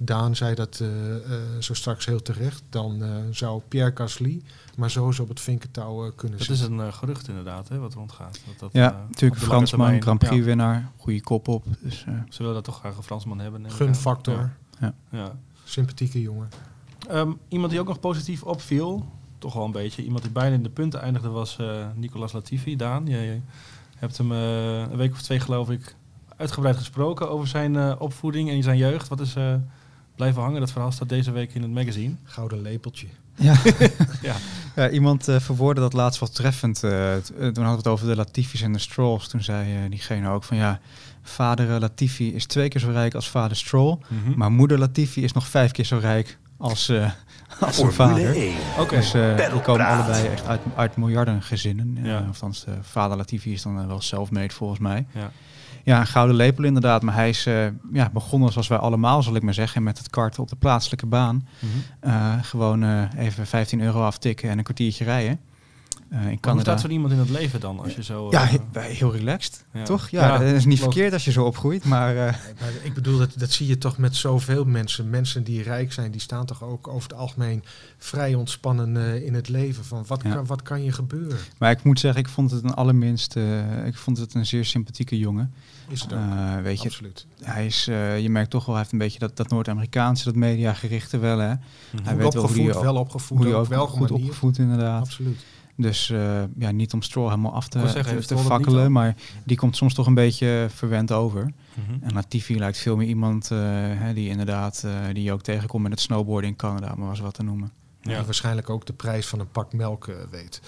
Daan 0.00 0.36
zei 0.36 0.54
dat 0.54 0.80
eh, 0.80 1.14
eh, 1.16 1.22
zo 1.58 1.74
straks 1.74 2.06
heel 2.06 2.22
terecht. 2.22 2.62
Dan 2.70 3.02
eh, 3.02 3.10
zou 3.30 3.60
Pierre 3.68 3.92
Gasly 3.94 4.42
maar 4.76 4.90
sowieso 4.90 5.22
op 5.22 5.28
het 5.28 5.40
vinkentouw 5.40 6.04
eh, 6.06 6.10
kunnen 6.16 6.38
Dat 6.38 6.46
zitten. 6.46 6.72
is 6.72 6.80
een 6.84 6.92
gerucht 6.92 7.28
inderdaad, 7.28 7.68
hè, 7.68 7.78
wat 7.78 7.94
rondgaat. 7.94 8.40
Dat, 8.46 8.58
dat, 8.58 8.72
Ja, 8.72 8.92
eh, 8.92 8.98
natuurlijk 9.08 9.40
Fransman, 9.40 9.64
termijn- 9.80 10.02
Grand 10.02 10.18
Prix 10.18 10.34
Ja, 10.36 10.42
winnaar, 10.42 10.90
goede 10.96 11.20
kop 11.20 11.48
op. 11.48 11.64
Dus, 11.80 12.04
eh, 12.06 12.14
ze 12.28 12.38
willen 12.38 12.54
dat 12.54 12.64
toch 12.64 12.78
graag 12.78 12.96
een 12.96 13.02
Fransman 13.02 13.38
hebben. 13.38 13.70
Gunfactor, 13.70 14.50
Ja. 14.80 14.94
ja. 15.10 15.32
sympathieke 15.64 16.20
jongen. 16.20 16.48
Ehm, 17.08 17.30
iemand 17.48 17.70
die 17.70 17.80
ook 17.80 17.88
nog 17.88 18.00
positief 18.00 18.42
opviel, 18.42 19.06
toch 19.38 19.54
wel 19.54 19.64
een 19.64 19.72
beetje, 19.72 20.02
iemand 20.04 20.22
die 20.22 20.32
bijna 20.32 20.54
in 20.54 20.62
de 20.62 20.70
punten 20.70 21.00
eindigde, 21.00 21.28
was 21.28 21.56
eh, 21.58 21.86
Nicolas 21.94 22.32
Latifi. 22.32 22.76
Daan, 22.76 23.06
jij 23.06 23.42
hebt 23.96 24.16
hem 24.18 24.30
een 24.30 24.96
week 24.96 25.12
of 25.12 25.22
twee, 25.22 25.40
geloof 25.40 25.70
ik, 25.70 25.94
uitgebreid 26.36 26.76
gesproken 26.76 27.30
over 27.30 27.46
zijn 27.48 27.76
eh, 27.76 27.94
opvoeding 27.98 28.50
en 28.50 28.62
zijn 28.62 28.76
jeugd. 28.78 29.08
Wat 29.08 29.20
is 29.20 29.34
eh, 29.34 29.54
blijven 30.18 30.42
hangen? 30.42 30.60
Dat 30.60 30.70
verhaal 30.72 30.92
staat 30.92 31.08
deze 31.08 31.30
week 31.30 31.54
in 31.54 31.62
het 31.62 31.70
magazine. 31.70 32.14
Gouden 32.24 32.62
lepeltje. 32.62 33.06
Ja. 33.34 33.54
Ja. 34.22 34.34
ja, 34.76 34.90
iemand 34.90 35.28
eh 35.28 35.40
verwoordde 35.40 35.82
dat 35.82 35.92
laatst 35.92 36.20
wel 36.20 36.28
treffend. 36.28 36.82
eh, 36.84 37.16
eh, 37.16 37.22
toen 37.22 37.44
hadden 37.44 37.70
we 37.70 37.76
het 37.76 37.86
over 37.86 38.06
de 38.06 38.16
Latifis 38.16 38.62
en 38.62 38.72
de 38.72 38.78
Strolls. 38.78 39.28
Toen 39.28 39.42
zei 39.42 39.74
eh, 39.84 39.90
diegene 39.90 40.28
ook 40.28 40.44
van 40.44 40.56
ja, 40.56 40.80
vader 41.22 41.80
Latifi 41.80 42.34
is 42.34 42.46
twee 42.46 42.68
keer 42.68 42.80
zo 42.80 42.90
rijk 42.90 43.14
als 43.14 43.28
vader 43.30 43.56
Stroll. 43.56 43.98
Mhm. 44.08 44.38
Maar 44.38 44.50
moeder 44.52 44.78
Latifi 44.78 45.22
is 45.24 45.32
nog 45.32 45.46
vijf 45.46 45.70
keer 45.70 45.84
zo 45.84 45.98
rijk 45.98 46.38
als, 46.56 46.88
eh 46.88 47.10
als 47.60 47.76
zijn 47.76 47.92
vader. 47.92 48.34
1. 48.36 48.54
Oké. 48.78 48.96
Dus 48.96 49.14
eh, 49.14 49.62
komen 49.62 49.86
allebei 49.86 50.26
echt 50.26 50.46
uit, 50.46 50.60
uit 50.76 50.96
miljardengezinnen. 50.96 51.98
Ja. 52.02 52.08
Ja. 52.08 52.24
althans, 52.26 52.64
de 52.64 52.72
vader 52.82 53.16
Latifi 53.16 53.52
is 53.52 53.62
dan 53.62 53.86
wel 53.86 54.00
self-made 54.00 54.54
volgens 54.54 54.80
mij. 54.80 55.06
Ja. 55.14 55.30
Ja, 55.84 56.00
een 56.00 56.06
gouden 56.06 56.36
lepel 56.36 56.64
inderdaad. 56.64 57.02
Maar 57.02 57.14
hij 57.14 57.28
is 57.28 57.46
eh, 57.46 57.66
ja, 57.92 58.10
begonnen 58.12 58.52
zoals 58.52 58.68
wij 58.68 58.78
allemaal, 58.78 59.22
zal 59.22 59.34
ik 59.34 59.42
maar 59.42 59.54
zeggen, 59.54 59.82
met 59.82 59.98
het 59.98 60.10
karten 60.10 60.42
op 60.42 60.48
de 60.48 60.56
plaatselijke 60.56 61.06
baan. 61.06 61.48
Mhm. 61.58 61.72
Eh, 62.00 62.34
gewoon 62.42 62.82
eh, 62.82 63.02
even 63.16 63.46
15 63.46 63.80
euro 63.80 64.02
aftikken 64.02 64.50
en 64.50 64.58
een 64.58 64.64
kwartiertje 64.64 65.04
rijden. 65.04 65.40
Eh, 66.10 66.20
in 66.22 66.28
Hoe 66.28 66.40
Canada. 66.40 66.62
staat 66.62 66.80
zo 66.80 66.88
iemand 66.88 67.12
in 67.12 67.18
het 67.18 67.28
leven 67.30 67.60
dan, 67.60 67.80
als 67.80 67.94
je 67.94 68.02
zo... 68.02 68.30
Ja, 68.30 68.42
eh, 68.48 68.54
he- 68.72 68.80
heel 68.80 69.12
relaxed, 69.12 69.64
Ja. 69.72 69.82
toch? 69.84 70.08
Ja, 70.08 70.26
Ja, 70.26 70.38
dat 70.38 70.52
is 70.54 70.64
niet 70.64 70.78
verkeerd 70.80 71.12
als 71.12 71.24
je 71.24 71.30
zo 71.32 71.44
opgroeit, 71.44 71.84
maar 71.84 72.10
eh, 72.16 72.22
Maar 72.60 72.70
ik 72.82 72.94
bedoel, 72.94 73.18
dat, 73.18 73.30
dat 73.36 73.50
zie 73.50 73.66
je 73.66 73.78
toch 73.78 73.98
met 73.98 74.16
zoveel 74.16 74.64
mensen. 74.64 75.10
Mensen 75.10 75.44
die 75.44 75.62
rijk 75.62 75.92
zijn, 75.92 76.10
die 76.10 76.20
staan 76.20 76.46
toch 76.46 76.62
ook 76.62 76.88
over 76.88 77.02
het 77.08 77.18
algemeen 77.18 77.64
vrij 77.98 78.34
ontspannen 78.34 78.96
eh, 78.96 79.26
in 79.26 79.34
het 79.34 79.48
leven. 79.48 79.84
Van 79.84 80.04
wat, 80.06 80.20
Ja. 80.22 80.34
kan, 80.34 80.46
wat 80.46 80.62
kan 80.62 80.84
je 80.84 80.92
gebeuren? 80.92 81.38
Maar 81.58 81.70
ik 81.70 81.82
moet 81.82 82.00
zeggen, 82.00 82.20
ik 82.20 82.28
vond 82.28 82.50
het 82.50 82.64
een 82.64 82.74
allerminst, 82.74 83.36
eh, 83.36 83.86
ik 83.86 83.96
vond 83.96 84.18
het 84.18 84.34
een 84.34 84.46
zeer 84.46 84.64
sympathieke 84.64 85.18
jongen. 85.18 85.52
Is 85.88 86.00
het 86.00 86.12
ook. 86.12 86.18
Eh, 86.18 86.56
weet 86.62 86.82
je, 86.82 86.88
Absoluut. 86.88 87.26
hij 87.42 87.66
is, 87.66 87.86
eh, 87.88 88.20
je 88.20 88.30
merkt 88.30 88.50
toch 88.50 88.64
wel, 88.64 88.74
hij 88.74 88.82
heeft 88.82 88.92
een 88.92 88.98
beetje 88.98 89.18
dat, 89.18 89.36
dat 89.36 89.48
Noord-Amerikaanse, 89.48 90.24
dat 90.24 90.34
mediagerichte 90.34 91.18
wel, 91.18 91.38
hè. 91.38 91.52
Mhm. 91.52 91.56
Hij 92.04 92.16
weet 92.16 92.34
wel 92.34 92.42
hoe 92.42 92.50
opgevoed, 92.50 92.82
wel 92.82 92.96
opgevoed, 92.96 93.38
Hoe 93.38 93.46
je 93.46 93.54
ook 93.54 93.60
ook 93.62 93.68
wel 93.68 93.86
goed 93.86 94.10
opgevoed 94.10 94.58
inderdaad. 94.58 95.00
Absoluut. 95.02 95.38
Dus 95.80 96.10
eh, 96.10 96.42
ja, 96.58 96.70
niet 96.70 96.92
om 96.92 97.02
Stroll 97.02 97.28
helemaal 97.28 97.54
af 97.54 97.68
te, 97.68 97.88
zeggen, 97.88 98.26
te, 98.26 98.38
fakkelen, 98.38 98.92
maar 98.92 99.16
die 99.44 99.56
komt 99.56 99.76
soms 99.76 99.94
toch 99.94 100.06
een 100.06 100.14
beetje 100.14 100.66
verwend 100.74 101.12
over. 101.12 101.52
Mhm. 101.74 102.04
En 102.04 102.12
Latifi 102.14 102.58
lijkt 102.58 102.78
veel 102.78 102.96
meer 102.96 103.06
iemand 103.06 103.50
eh, 103.50 103.58
hè, 103.94 104.14
die 104.14 104.28
inderdaad, 104.28 104.82
eh, 104.84 104.92
die 105.12 105.22
je 105.22 105.32
ook 105.32 105.42
tegenkomt 105.42 105.82
met 105.82 105.92
het 105.92 106.00
snowboarden 106.00 106.50
in 106.50 106.56
Canada, 106.56 106.94
maar 106.94 107.08
was 107.08 107.20
wat 107.20 107.34
te 107.34 107.42
noemen. 107.42 107.72
Ja. 108.02 108.16
Die 108.16 108.24
waarschijnlijk 108.24 108.70
ook 108.70 108.86
de 108.86 108.92
prijs 108.92 109.26
van 109.26 109.40
een 109.40 109.50
pak 109.50 109.72
melk 109.72 110.10
weet. 110.30 110.60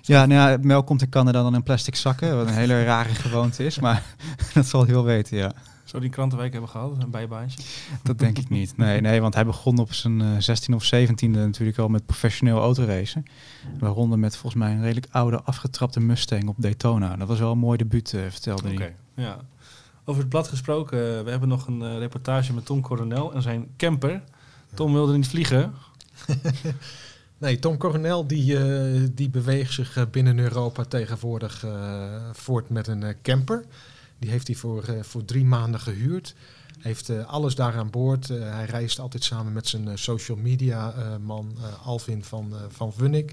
Ja, 0.00 0.26
nou 0.26 0.50
ja, 0.50 0.58
melk 0.60 0.86
komt 0.86 1.02
in 1.02 1.08
Canada 1.08 1.42
dan 1.42 1.54
in 1.54 1.62
plastic 1.62 1.96
zakken, 1.96 2.36
wat 2.36 2.46
een 2.46 2.54
hele 2.54 2.84
rare 2.84 3.14
gewoonte 3.24 3.64
is, 3.64 3.78
maar 3.78 4.02
dat 4.54 4.66
zal 4.66 4.84
hij 4.84 4.94
wel 4.94 5.04
weten, 5.04 5.36
ja. 5.36 5.52
Zou 5.92 6.04
die 6.04 6.12
een 6.12 6.18
krantenweek 6.18 6.52
hebben 6.52 6.70
gehad, 6.70 7.02
een 7.02 7.10
bijbaantje? 7.10 7.62
Dat 8.02 8.18
denk 8.18 8.38
ik 8.38 8.48
niet. 8.48 8.76
Nee, 8.76 9.00
nee, 9.00 9.20
want 9.20 9.34
hij 9.34 9.44
begon 9.44 9.78
op 9.78 9.92
zijn 9.92 10.20
eh 10.20 10.36
16 10.38 10.74
of 10.74 10.90
17e 10.94 11.26
natuurlijk 11.28 11.78
al 11.78 11.88
met 11.88 12.06
professioneel 12.06 12.58
autoracen. 12.58 13.24
Waaronder 13.78 14.18
met 14.18 14.36
volgens 14.36 14.62
mij 14.62 14.72
een 14.72 14.80
redelijk 14.82 15.06
oude 15.10 15.42
afgetrapte 15.42 16.00
Mustang 16.00 16.48
op 16.48 16.56
Daytona. 16.58 17.16
Dat 17.16 17.28
was 17.28 17.38
wel 17.38 17.52
een 17.52 17.58
mooi 17.58 17.78
debuut, 17.78 18.12
eh, 18.12 18.20
vertelde 18.28 18.68
Oké, 18.70 18.82
hij. 18.82 18.94
ja. 19.14 19.38
Over 20.04 20.20
het 20.20 20.30
blad 20.30 20.48
gesproken, 20.48 20.98
eh, 21.18 21.24
we 21.24 21.30
hebben 21.30 21.48
nog 21.48 21.66
een 21.66 21.82
eh, 21.82 21.98
reportage 21.98 22.52
met 22.52 22.66
Tom 22.66 22.80
Coronel 22.80 23.32
en 23.34 23.42
zijn 23.42 23.66
camper. 23.76 24.22
Tom 24.74 24.92
wilde 24.92 25.16
niet 25.16 25.28
vliegen. 25.28 25.74
Nee, 27.42 27.58
Tom 27.58 27.76
Coronel 27.76 28.26
die, 28.26 28.58
eh, 28.58 29.00
die 29.12 29.30
beweegt 29.30 29.72
zich 29.72 29.96
eh, 29.96 30.02
binnen 30.10 30.38
Europa 30.38 30.84
tegenwoordig 30.84 31.64
eh, 31.64 32.30
voort 32.32 32.68
met 32.68 32.86
een 32.86 33.02
eh, 33.02 33.14
camper. 33.22 33.64
Die 34.22 34.30
heeft 34.30 34.46
hij 34.46 34.56
voor, 34.56 34.84
eh, 34.84 35.02
voor 35.02 35.24
drie 35.24 35.44
maanden 35.44 35.80
gehuurd. 35.80 36.34
Heeft 36.78 37.08
eh, 37.08 37.26
alles 37.26 37.54
daar 37.54 37.76
aan 37.76 37.90
boord. 37.90 38.30
Eh, 38.30 38.52
hij 38.52 38.64
reist 38.64 38.98
altijd 38.98 39.24
samen 39.24 39.52
met 39.52 39.68
zijn 39.68 39.98
social 39.98 40.36
media 40.36 40.94
man 41.22 41.56
Alvin 41.84 42.24
van, 42.24 42.54
van 42.68 42.92
Vunnik. 42.92 43.32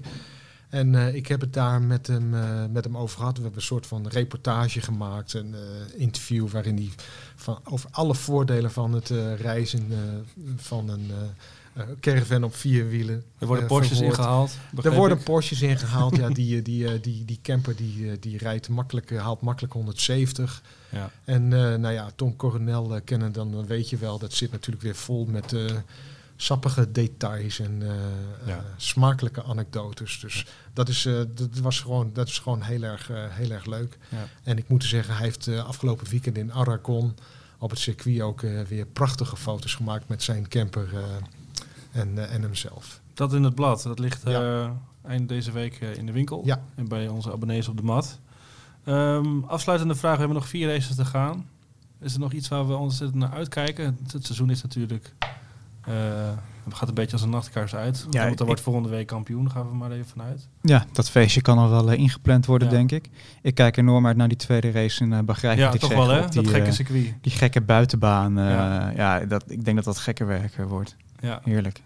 En 0.68 1.14
ik 1.14 1.26
heb 1.26 1.40
het 1.40 1.52
daar 1.52 1.82
met 1.82 2.06
hem, 2.06 2.30
met 2.72 2.84
hem 2.84 2.96
over 2.96 3.18
gehad. 3.18 3.36
We 3.36 3.42
hebben 3.42 3.60
een 3.60 3.66
soort 3.66 3.86
van 3.86 4.08
reportage 4.08 4.80
gemaakt. 4.80 5.32
Een 5.32 5.54
interview 5.96 6.48
waarin 6.48 6.76
hij 6.76 6.90
van, 7.36 7.58
over 7.64 7.88
alle 7.92 8.14
voordelen 8.14 8.70
van 8.70 8.92
het 8.92 9.08
reizen 9.38 9.92
van 10.56 10.88
een 10.88 11.10
caravan 12.00 12.44
op 12.44 12.54
vier 12.54 12.88
wielen. 12.88 13.24
Er 13.38 13.46
worden 13.46 13.64
eh, 13.64 13.70
Porsches 13.70 14.00
ingehaald. 14.00 14.56
Er 14.82 14.92
worden 14.94 15.18
ik. 15.18 15.24
Porsches 15.24 15.62
ingehaald. 15.62 16.16
ja, 16.16 16.28
die, 16.40 16.56
eh, 16.58 16.64
die, 16.64 16.88
eh, 16.88 17.02
die, 17.02 17.24
die 17.24 17.38
camper 17.42 17.76
die, 17.76 18.10
eh, 18.10 18.16
die 18.20 18.38
rijdt 18.38 18.68
makkelijk, 18.68 19.10
eh, 19.10 19.22
haalt 19.22 19.40
makkelijk 19.40 19.72
170. 19.72 20.62
Ja. 20.88 21.10
En 21.24 21.42
eh, 21.52 21.74
nou 21.74 21.90
ja, 21.94 22.10
Tom 22.16 22.36
Coronel 22.36 22.94
eh, 22.94 23.00
kennen, 23.04 23.32
dan, 23.32 23.52
dan 23.52 23.66
weet 23.66 23.90
je 23.90 23.96
wel, 23.96 24.18
dat 24.18 24.32
zit 24.32 24.52
natuurlijk 24.52 24.82
weer 24.82 24.94
vol 24.96 25.24
met 25.26 25.52
eh, 25.52 25.64
sappige 26.36 26.92
details 26.92 27.58
en 27.58 27.82
eh, 27.82 27.88
Ja. 28.46 28.56
eh, 28.56 28.62
smakelijke 28.76 29.42
anekdotes. 29.42 30.20
Dus 30.20 30.46
dat 30.72 30.88
is, 30.88 31.06
eh, 31.06 31.20
dat 31.34 31.58
was 31.62 31.80
gewoon, 31.80 32.10
dat 32.12 32.28
is 32.28 32.38
gewoon 32.38 32.62
heel, 32.62 32.82
erg, 32.82 33.10
eh, 33.10 33.24
heel 33.28 33.50
erg 33.50 33.66
leuk. 33.66 33.98
Ja. 34.08 34.26
En 34.42 34.58
ik 34.58 34.68
moet 34.68 34.84
zeggen, 34.84 35.14
hij 35.14 35.24
heeft 35.24 35.46
eh, 35.46 35.64
afgelopen 35.66 36.06
weekend 36.10 36.36
in 36.38 36.52
Aragon 36.52 37.16
op 37.58 37.70
het 37.70 37.78
circuit 37.78 38.20
ook 38.20 38.42
eh, 38.42 38.60
weer 38.62 38.86
prachtige 38.86 39.36
foto's 39.36 39.74
gemaakt 39.74 40.08
met 40.08 40.22
zijn 40.22 40.48
camper 40.48 40.88
eh, 40.94 41.02
en, 41.92 42.18
eh, 42.18 42.34
en 42.34 42.42
hemzelf. 42.42 43.00
Dat 43.14 43.32
in 43.34 43.42
het 43.44 43.54
blad. 43.54 43.82
Dat 43.82 43.98
ligt 43.98 44.22
eh, 44.24 44.32
Ja. 44.32 44.76
eind 45.06 45.28
deze 45.28 45.52
week 45.52 45.74
eh, 45.80 45.96
in 45.96 46.06
de 46.06 46.12
winkel. 46.12 46.42
Ja. 46.44 46.60
En 46.74 46.88
bij 46.88 47.08
onze 47.08 47.32
abonnees 47.32 47.68
op 47.68 47.76
de 47.76 47.82
mat. 47.82 48.18
Ehm, 48.84 49.40
afsluitende 49.46 49.94
vraag. 49.94 50.12
We 50.12 50.18
hebben 50.18 50.36
nog 50.36 50.48
vier 50.48 50.68
races 50.68 50.94
te 50.96 51.04
gaan. 51.04 51.46
Is 52.00 52.14
er 52.14 52.20
nog 52.20 52.32
iets 52.32 52.48
waar 52.48 52.66
we 52.68 52.74
ontzettend 52.76 53.18
naar 53.20 53.32
uitkijken? 53.32 53.98
Het, 54.12 54.24
seizoen 54.24 54.50
is 54.50 54.62
natuurlijk... 54.62 55.14
eh, 55.84 55.94
het 56.64 56.74
gaat 56.74 56.88
een 56.88 56.94
beetje 56.94 57.12
als 57.12 57.22
een 57.22 57.30
nachtkaars 57.30 57.74
uit. 57.74 58.06
Ja, 58.10 58.24
want 58.26 58.40
ik- 58.40 58.46
wordt 58.46 58.60
volgende 58.60 58.88
week 58.88 59.06
kampioen. 59.06 59.50
Gaan 59.50 59.68
we 59.68 59.74
maar 59.74 59.90
even 59.90 60.06
vanuit. 60.06 60.48
Ja, 60.62 60.86
dat 60.92 61.10
feestje 61.10 61.40
kan 61.42 61.58
al 61.58 61.68
wel 61.70 61.90
eh, 61.90 61.98
ingepland 61.98 62.46
worden, 62.46 62.68
Ja. 62.68 62.74
denk 62.74 62.92
ik. 62.92 63.08
Ik 63.42 63.54
kijk 63.54 63.76
enorm 63.76 64.06
uit 64.06 64.16
naar 64.16 64.28
die 64.28 64.36
tweede 64.36 64.70
race 64.70 65.04
in 65.04 65.12
uh, 65.12 65.18
Bahrein. 65.18 65.58
ja, 65.58 65.72
ik 65.72 65.80
toch 65.80 65.92
wel 65.94 66.08
hè? 66.08 66.20
Dat 66.20 66.32
die, 66.32 66.46
gekke 66.46 66.66
eh, 66.68 66.72
circuit. 66.72 67.14
die 67.20 67.32
gekke 67.32 67.60
buitenbaan. 67.60 68.38
eh, 68.38 68.44
Ja. 68.50 68.90
ja, 68.90 69.24
dat, 69.26 69.44
ik 69.50 69.64
denk 69.64 69.76
dat 69.76 69.84
dat 69.84 69.98
gekke 69.98 70.24
werk 70.24 70.54
eh, 70.58 70.64
wordt. 70.66 70.96
Ja. 71.20 71.40
Heerlijk. 71.44 71.80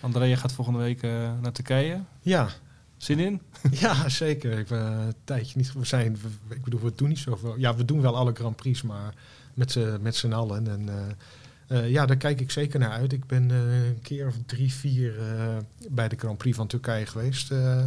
Andrea 0.00 0.36
gaat 0.36 0.52
volgende 0.52 0.78
week 0.78 1.02
eh, 1.02 1.10
naar 1.40 1.52
Turkije. 1.52 2.00
Ja, 2.20 2.48
Zin 2.96 3.18
in? 3.18 3.40
Ja, 3.70 4.08
zeker. 4.08 4.58
Ik 4.58 4.66
ben 4.66 4.80
een 4.86 5.14
tijdje 5.24 5.58
niet. 5.58 5.72
We 5.72 5.84
zijn, 5.84 6.16
we- 6.48 6.54
ik 6.54 6.62
bedoel, 6.64 6.80
we 6.80 6.92
doen 6.96 7.08
niet 7.08 7.18
zoveel. 7.18 7.58
Ja, 7.58 7.74
we 7.76 7.84
doen 7.84 8.00
wel 8.00 8.16
alle 8.16 8.32
Grand 8.34 8.56
Prix, 8.56 8.82
maar 8.82 9.14
met 9.54 9.72
z'n 9.72 9.98
met 10.00 10.16
z'n 10.16 10.32
allen. 10.32 10.68
En 10.68 10.88
eh, 10.88 11.78
eh, 11.78 11.90
ja, 11.90 12.06
daar 12.06 12.16
kijk 12.16 12.40
ik 12.40 12.50
zeker 12.50 12.78
naar 12.78 12.90
uit. 12.90 13.12
Ik 13.12 13.26
ben 13.26 13.50
eh, 13.50 13.86
een 13.86 14.00
keer 14.02 14.26
of 14.26 14.34
drie, 14.46 14.72
vier 14.72 15.18
eh, 15.18 15.56
bij 15.90 16.08
de 16.08 16.16
Grand 16.16 16.38
Prix 16.38 16.56
van 16.56 16.66
Turkije 16.66 17.06
geweest 17.06 17.50
eh, 17.50 17.84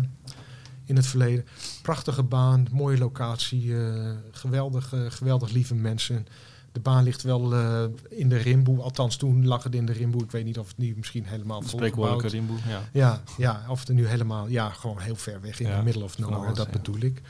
in 0.85 0.95
het 0.95 1.07
verleden. 1.07 1.45
Prachtige 1.81 2.23
baan, 2.23 2.67
mooie 2.71 2.97
locatie, 2.97 3.77
eh, 3.85 4.11
geweldig, 4.31 4.93
eh, 4.93 4.99
geweldig 5.09 5.51
lieve 5.51 5.75
mensen. 5.75 6.27
De 6.71 6.79
baan 6.79 7.03
ligt 7.03 7.21
wel 7.21 7.53
eh, 7.53 7.83
in 8.09 8.29
de 8.29 8.37
rimboe. 8.37 8.81
Althans, 8.81 9.15
toen 9.15 9.47
lag 9.47 9.63
het 9.63 9.75
in 9.75 9.85
de 9.85 9.91
rimboe. 9.91 10.23
Ik 10.23 10.31
weet 10.31 10.45
niet 10.45 10.59
of 10.59 10.67
het 10.67 10.77
nu 10.77 10.93
misschien 10.97 11.25
helemaal 11.25 11.61
volgebouwd 11.61 11.91
Spreekwoordelijke 11.91 12.37
Rimboe. 12.37 12.57
Ja. 12.67 12.81
ja, 12.93 13.21
ja, 13.37 13.65
of 13.67 13.79
het 13.79 13.87
er 13.87 13.93
nu 13.93 14.07
helemaal, 14.07 14.47
ja, 14.47 14.69
gewoon 14.69 14.99
heel 14.99 15.15
ver 15.15 15.41
weg 15.41 15.59
in 15.59 15.67
Ja, 15.67 15.77
de 15.77 15.83
middle 15.83 16.03
of 16.03 16.17
nowhere, 16.17 16.41
alles, 16.41 16.57
dat 16.57 16.65
ja. 16.65 16.71
bedoel 16.71 17.01
ik. 17.01 17.21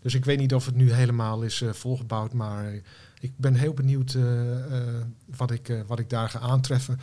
Dus 0.00 0.14
ik 0.14 0.24
weet 0.24 0.38
niet 0.38 0.54
of 0.54 0.66
het 0.66 0.74
nu 0.74 0.92
helemaal 0.92 1.42
is 1.42 1.62
eh, 1.62 1.72
volgebouwd, 1.72 2.32
maar 2.32 2.72
ik 3.20 3.32
ben 3.36 3.54
heel 3.54 3.74
benieuwd 3.74 4.14
eh, 4.14 4.22
wat, 5.36 5.50
ik, 5.50 5.84
wat 5.86 5.98
ik 5.98 6.10
daar 6.10 6.28
ga 6.28 6.38
aantreffen. 6.38 7.00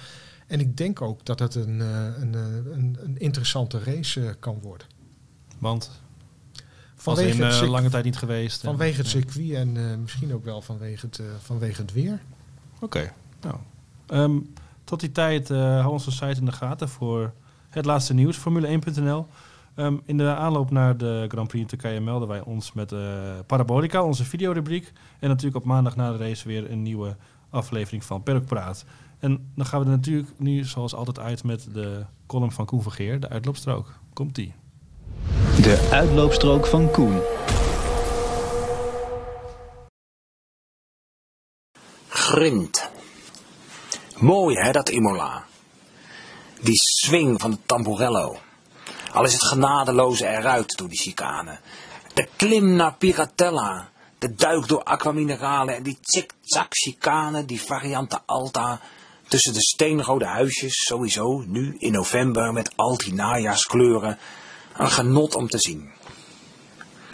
En 0.47 0.59
ik 0.59 0.77
denk 0.77 1.01
ook 1.01 1.25
dat 1.25 1.39
het 1.39 1.55
een, 1.55 1.79
een, 1.79 2.33
een, 2.33 2.97
een 3.03 3.17
interessante 3.17 3.79
race 3.83 4.35
kan 4.39 4.59
worden. 4.61 4.87
Want 5.57 5.91
Vanwege, 7.01 7.37
in, 7.37 7.43
het, 7.43 7.61
eh, 7.61 7.69
lange 7.69 7.89
tijd 7.89 8.03
niet 8.03 8.17
geweest. 8.17 8.63
en- 8.63 8.69
vanwege 8.69 8.97
het 8.97 9.07
circuit 9.07 9.51
en 9.51 9.77
eh, 9.91 9.97
misschien 9.97 10.33
ook 10.33 10.45
wel 10.45 10.61
vanwege 10.61 11.05
het, 11.05 11.19
eh, 11.19 11.25
vanwege 11.41 11.81
het 11.81 11.93
weer. 11.93 12.19
Oké. 12.79 13.13
Nou. 13.41 13.55
Ehm, 14.07 14.39
tot 14.83 14.99
die 14.99 15.11
tijd 15.11 15.49
eh 15.49 15.57
hou 15.57 15.91
onze 15.91 16.11
site 16.11 16.39
in 16.39 16.45
de 16.45 16.51
gaten 16.51 16.89
voor 16.89 17.33
het 17.69 17.85
laatste 17.85 18.13
nieuws, 18.13 18.37
Formule1.nl. 18.37 19.27
Ehm, 19.75 19.95
in 20.05 20.17
de 20.17 20.35
aanloop 20.35 20.71
naar 20.71 20.97
de 20.97 21.25
Grand 21.27 21.47
Prix 21.47 21.61
in 21.63 21.69
Turkije 21.69 21.99
melden 21.99 22.27
wij 22.27 22.41
ons 22.41 22.73
met 22.73 22.91
uh, 22.91 22.99
Parabolica, 23.45 24.03
onze 24.03 24.25
videorubriek. 24.25 24.91
En 25.19 25.29
natuurlijk 25.29 25.55
op 25.55 25.63
maandag 25.63 25.95
na 25.95 26.11
de 26.11 26.17
race 26.17 26.47
weer 26.47 26.71
een 26.71 26.81
nieuwe 26.81 27.15
aflevering 27.49 28.03
van 28.03 28.23
Perk 28.23 28.45
Praat. 28.45 28.85
En 29.19 29.51
dan 29.55 29.65
gaan 29.65 29.79
we 29.79 29.85
er 29.85 29.91
natuurlijk 29.91 30.29
nu 30.37 30.63
zoals 30.63 30.93
altijd 30.95 31.19
uit 31.19 31.43
met 31.43 31.67
de 31.73 32.05
column 32.25 32.51
van 32.51 32.65
Koen 32.65 32.81
Vergeer, 32.81 33.19
de 33.19 33.29
uitloopstrook. 33.29 33.93
Komt-ie. 34.13 34.53
De 35.59 35.87
uitloopstrook 35.91 36.67
van 36.67 36.91
Koen. 36.91 37.21
Grind. 42.09 42.89
Mooi 44.17 44.55
hè, 44.55 44.71
dat 44.71 44.89
Imola. 44.89 45.45
Die 46.61 46.75
swing 46.75 47.41
van 47.41 47.51
de 47.51 47.57
tamburello. 47.65 48.37
Al 49.11 49.23
is 49.23 49.33
het 49.33 49.45
genadeloze 49.45 50.27
eruit 50.27 50.77
door 50.77 50.87
die 50.89 50.99
chicane. 50.99 51.59
De 52.13 52.27
klim 52.35 52.75
naar 52.75 52.93
Piratella. 52.93 53.89
De 54.19 54.35
duik 54.35 54.67
door 54.67 54.83
aquamineralen 54.83 55.75
en 55.75 55.83
die 55.83 55.97
zigzag 56.01 56.67
chicane, 56.69 57.45
die 57.45 57.61
variante 57.61 58.19
Alta. 58.25 58.79
Tussen 59.27 59.53
de 59.53 59.61
steenrode 59.61 60.25
huisjes, 60.25 60.85
sowieso, 60.85 61.43
nu 61.47 61.75
in 61.77 61.91
november 61.91 62.53
met 62.53 62.71
al 62.75 62.97
die 62.97 63.13
najaarskleuren. 63.13 64.17
Een 64.79 64.91
genot 64.91 65.35
om 65.35 65.47
te 65.47 65.59
zien. 65.59 65.91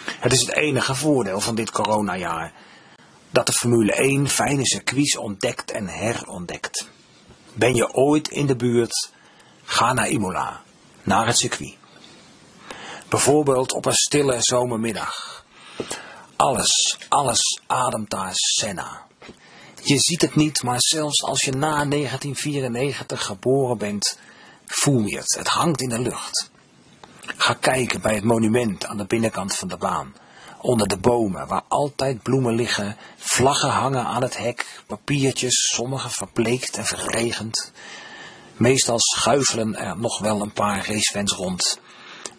Het 0.04 0.32
is 0.34 0.42
het 0.42 0.52
enige 0.52 0.96
voordeel 0.96 1.40
van 1.40 1.56
dit 1.56 1.72
coronajaar. 1.72 2.54
Dat 3.30 3.46
de 3.46 3.54
Formule 3.54 3.94
1 3.94 4.30
fijne 4.30 4.66
circuits 4.66 5.18
ontdekt 5.18 5.72
en 5.72 5.88
herontdekt. 5.88 6.90
Ben 7.54 7.76
je 7.76 7.94
ooit 7.94 8.28
in 8.28 8.46
de 8.46 8.56
buurt? 8.56 9.12
Ga 9.64 9.94
naar 9.94 10.10
Imola, 10.10 10.62
naar 11.04 11.28
het 11.28 11.38
circuit. 11.38 11.76
Bijvoorbeeld 13.10 13.74
op 13.74 13.86
een 13.86 13.94
stille 13.94 14.36
zomermiddag. 14.40 15.46
Alles, 16.36 16.98
alles 17.10 17.62
ademt 17.68 18.10
daar 18.10 18.32
Senna. 18.34 19.06
Je 19.84 20.00
ziet 20.00 20.22
het 20.22 20.36
niet, 20.36 20.64
maar 20.64 20.82
zelfs 20.82 21.24
als 21.24 21.42
je 21.42 21.52
na 21.52 21.86
1994 21.86 23.26
geboren 23.26 23.78
bent, 23.78 24.20
voel 24.66 25.06
je 25.06 25.18
het. 25.18 25.36
Het 25.38 25.48
hangt 25.48 25.82
in 25.82 25.90
de 25.90 26.00
lucht. 26.00 26.54
Ga 27.26 27.54
kijken 27.54 28.02
bij 28.02 28.14
het 28.14 28.24
monument 28.24 28.86
aan 28.86 28.98
de 28.98 29.06
binnenkant 29.06 29.56
van 29.56 29.68
de 29.68 29.78
baan. 29.78 30.14
Onder 30.62 30.88
de 30.88 30.98
bomen, 30.98 31.48
waar 31.48 31.64
altijd 31.68 32.24
bloemen 32.24 32.56
liggen, 32.56 32.98
vlaggen 33.18 33.70
hangen 33.70 34.06
aan 34.06 34.22
het 34.22 34.38
hek, 34.38 34.84
papiertjes, 34.88 35.72
sommige 35.74 36.10
verbleekt 36.10 36.78
en 36.78 36.86
verregend. 36.86 37.72
Meestal 38.58 39.00
schuifelen 39.00 39.76
er 39.76 39.98
nog 39.98 40.20
wel 40.20 40.42
een 40.42 40.54
paar 40.54 40.88
racefans 40.88 41.34
rond. 41.34 41.80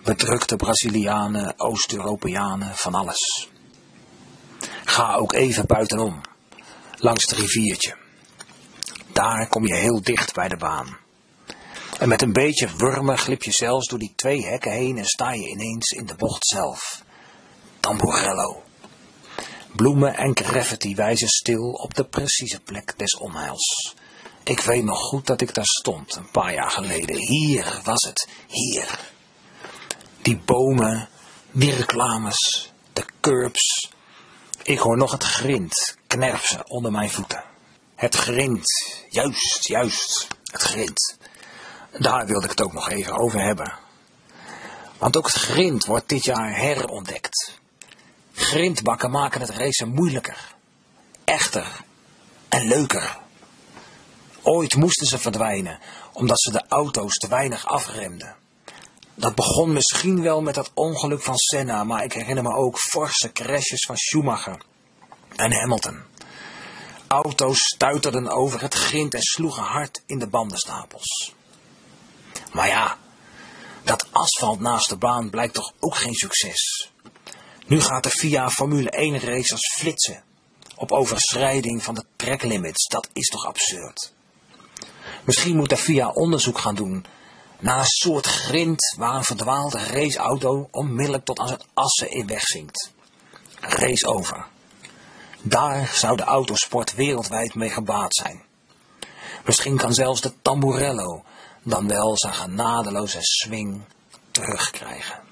Bedrukte 0.04 0.56
Brazilianen, 0.56 1.54
Oost-Europeanen, 1.56 2.74
van 2.74 2.94
alles. 2.94 3.50
Ga 4.84 5.14
ook 5.14 5.32
even 5.32 5.66
buitenom, 5.66 6.20
langs 6.96 7.24
het 7.24 7.38
riviertje. 7.38 7.96
Daar 9.12 9.48
kom 9.48 9.66
je 9.66 9.74
heel 9.74 10.02
dicht 10.02 10.34
bij 10.34 10.48
de 10.48 10.56
baan. 10.56 10.96
En 11.98 12.08
met 12.08 12.22
een 12.22 12.32
beetje 12.32 12.76
wurmen 12.76 13.18
glip 13.18 13.42
je 13.42 13.50
zelfs 13.50 13.88
door 13.88 13.98
die 13.98 14.12
twee 14.16 14.46
hekken 14.46 14.72
heen 14.72 14.98
en 14.98 15.04
sta 15.04 15.32
je 15.32 15.48
ineens 15.48 15.90
in 15.90 16.06
de 16.06 16.14
bocht 16.14 16.46
zelf. 16.46 17.02
Tamburello. 17.80 18.62
Bloemen 19.76 20.16
en 20.16 20.36
graffiti 20.36 20.94
wijzen 20.94 21.28
stil 21.28 21.70
op 21.70 21.94
de 21.94 22.04
precieze 22.04 22.60
plek 22.60 22.94
des 22.96 23.16
onheils. 23.16 23.94
Ik 24.42 24.60
weet 24.60 24.84
nog 24.84 24.98
goed 24.98 25.26
dat 25.26 25.40
ik 25.40 25.54
daar 25.54 25.66
stond, 25.66 26.14
een 26.14 26.30
paar 26.30 26.52
jaar 26.52 26.70
geleden. 26.70 27.16
Hier 27.16 27.80
was 27.84 28.02
het, 28.06 28.28
hier. 28.46 28.98
Die 30.22 30.40
bomen, 30.44 31.08
die 31.50 31.74
reclames, 31.74 32.72
de 32.92 33.04
curbs. 33.20 33.90
Ik 34.62 34.78
hoor 34.78 34.96
nog 34.96 35.12
het 35.12 35.22
grind 35.22 35.96
knerpsen 36.06 36.70
onder 36.70 36.92
mijn 36.92 37.10
voeten. 37.10 37.44
Het 37.94 38.14
grind, 38.14 38.66
juist, 39.08 39.66
juist, 39.66 40.26
het 40.44 40.62
grind. 40.62 41.15
Daar 41.98 42.26
wilde 42.26 42.44
ik 42.44 42.50
het 42.50 42.62
ook 42.62 42.72
nog 42.72 42.90
even 42.90 43.18
over 43.18 43.40
hebben. 43.40 43.72
Want 44.98 45.16
ook 45.16 45.26
het 45.26 45.36
grind 45.36 45.84
wordt 45.84 46.08
dit 46.08 46.24
jaar 46.24 46.56
herontdekt. 46.56 47.58
Grindbakken 48.32 49.10
maken 49.10 49.40
het 49.40 49.50
racen 49.50 49.88
moeilijker, 49.88 50.54
echter 51.24 51.84
en 52.48 52.68
leuker. 52.68 53.18
Ooit 54.42 54.76
moesten 54.76 55.06
ze 55.06 55.18
verdwijnen, 55.18 55.78
omdat 56.12 56.40
ze 56.40 56.50
de 56.50 56.64
auto's 56.68 57.14
te 57.14 57.28
weinig 57.28 57.66
afremden. 57.66 58.36
Dat 59.14 59.34
begon 59.34 59.72
misschien 59.72 60.22
wel 60.22 60.42
met 60.42 60.54
dat 60.54 60.70
ongeluk 60.74 61.22
van 61.22 61.36
Senna, 61.36 61.84
maar 61.84 62.04
ik 62.04 62.12
herinner 62.12 62.42
me 62.42 62.54
ook 62.54 62.78
forse 62.78 63.32
crashes 63.32 63.84
van 63.86 63.96
Schumacher 63.96 64.62
en 65.36 65.52
Hamilton. 65.52 66.02
Auto's 67.06 67.58
stuiterden 67.58 68.28
over 68.28 68.60
het 68.60 68.74
grind 68.74 69.14
en 69.14 69.22
sloegen 69.22 69.62
hard 69.62 70.02
in 70.06 70.18
de 70.18 70.26
bandenstapels. 70.26 71.34
Maar 72.52 72.68
ja, 72.68 72.98
dat 73.84 74.06
asfalt 74.12 74.60
naast 74.60 74.88
de 74.88 74.96
baan 74.96 75.30
blijkt 75.30 75.54
toch 75.54 75.72
ook 75.80 75.96
geen 75.96 76.14
succes. 76.14 76.90
Nu 77.66 77.80
gaat 77.80 78.02
de 78.02 78.10
FIA 78.10 78.50
Formule 78.50 78.90
1 78.90 79.20
races 79.20 79.72
flitsen 79.78 80.24
op 80.74 80.92
overschrijding 80.92 81.82
van 81.82 81.94
de 81.94 82.04
tracklimits. 82.16 82.86
Dat 82.88 83.08
is 83.12 83.28
toch 83.28 83.46
absurd. 83.46 84.12
Misschien 85.24 85.56
moet 85.56 85.68
de 85.68 85.76
FIA 85.76 86.08
onderzoek 86.08 86.58
gaan 86.58 86.74
doen 86.74 87.06
naar 87.58 87.78
een 87.78 87.86
soort 87.86 88.26
grind 88.26 88.94
waar 88.98 89.14
een 89.14 89.24
verdwaalde 89.24 89.78
raceauto 89.78 90.68
onmiddellijk 90.70 91.24
tot 91.24 91.38
aan 91.38 91.50
het 91.50 91.64
assen 91.74 92.10
in 92.10 92.26
wegzinkt. 92.26 92.92
Race 93.60 94.06
over. 94.06 94.46
Daar 95.42 95.90
zou 95.94 96.16
de 96.16 96.24
autosport 96.24 96.94
wereldwijd 96.94 97.54
mee 97.54 97.70
gebaat 97.70 98.14
zijn. 98.14 98.44
Misschien 99.44 99.76
kan 99.76 99.94
zelfs 99.94 100.20
de 100.20 100.32
Tamburello 100.42 101.24
dan 101.66 101.88
wel 101.88 102.16
zijn 102.18 102.34
genadeloze 102.34 103.18
swing 103.20 103.80
terugkrijgen. 104.30 105.25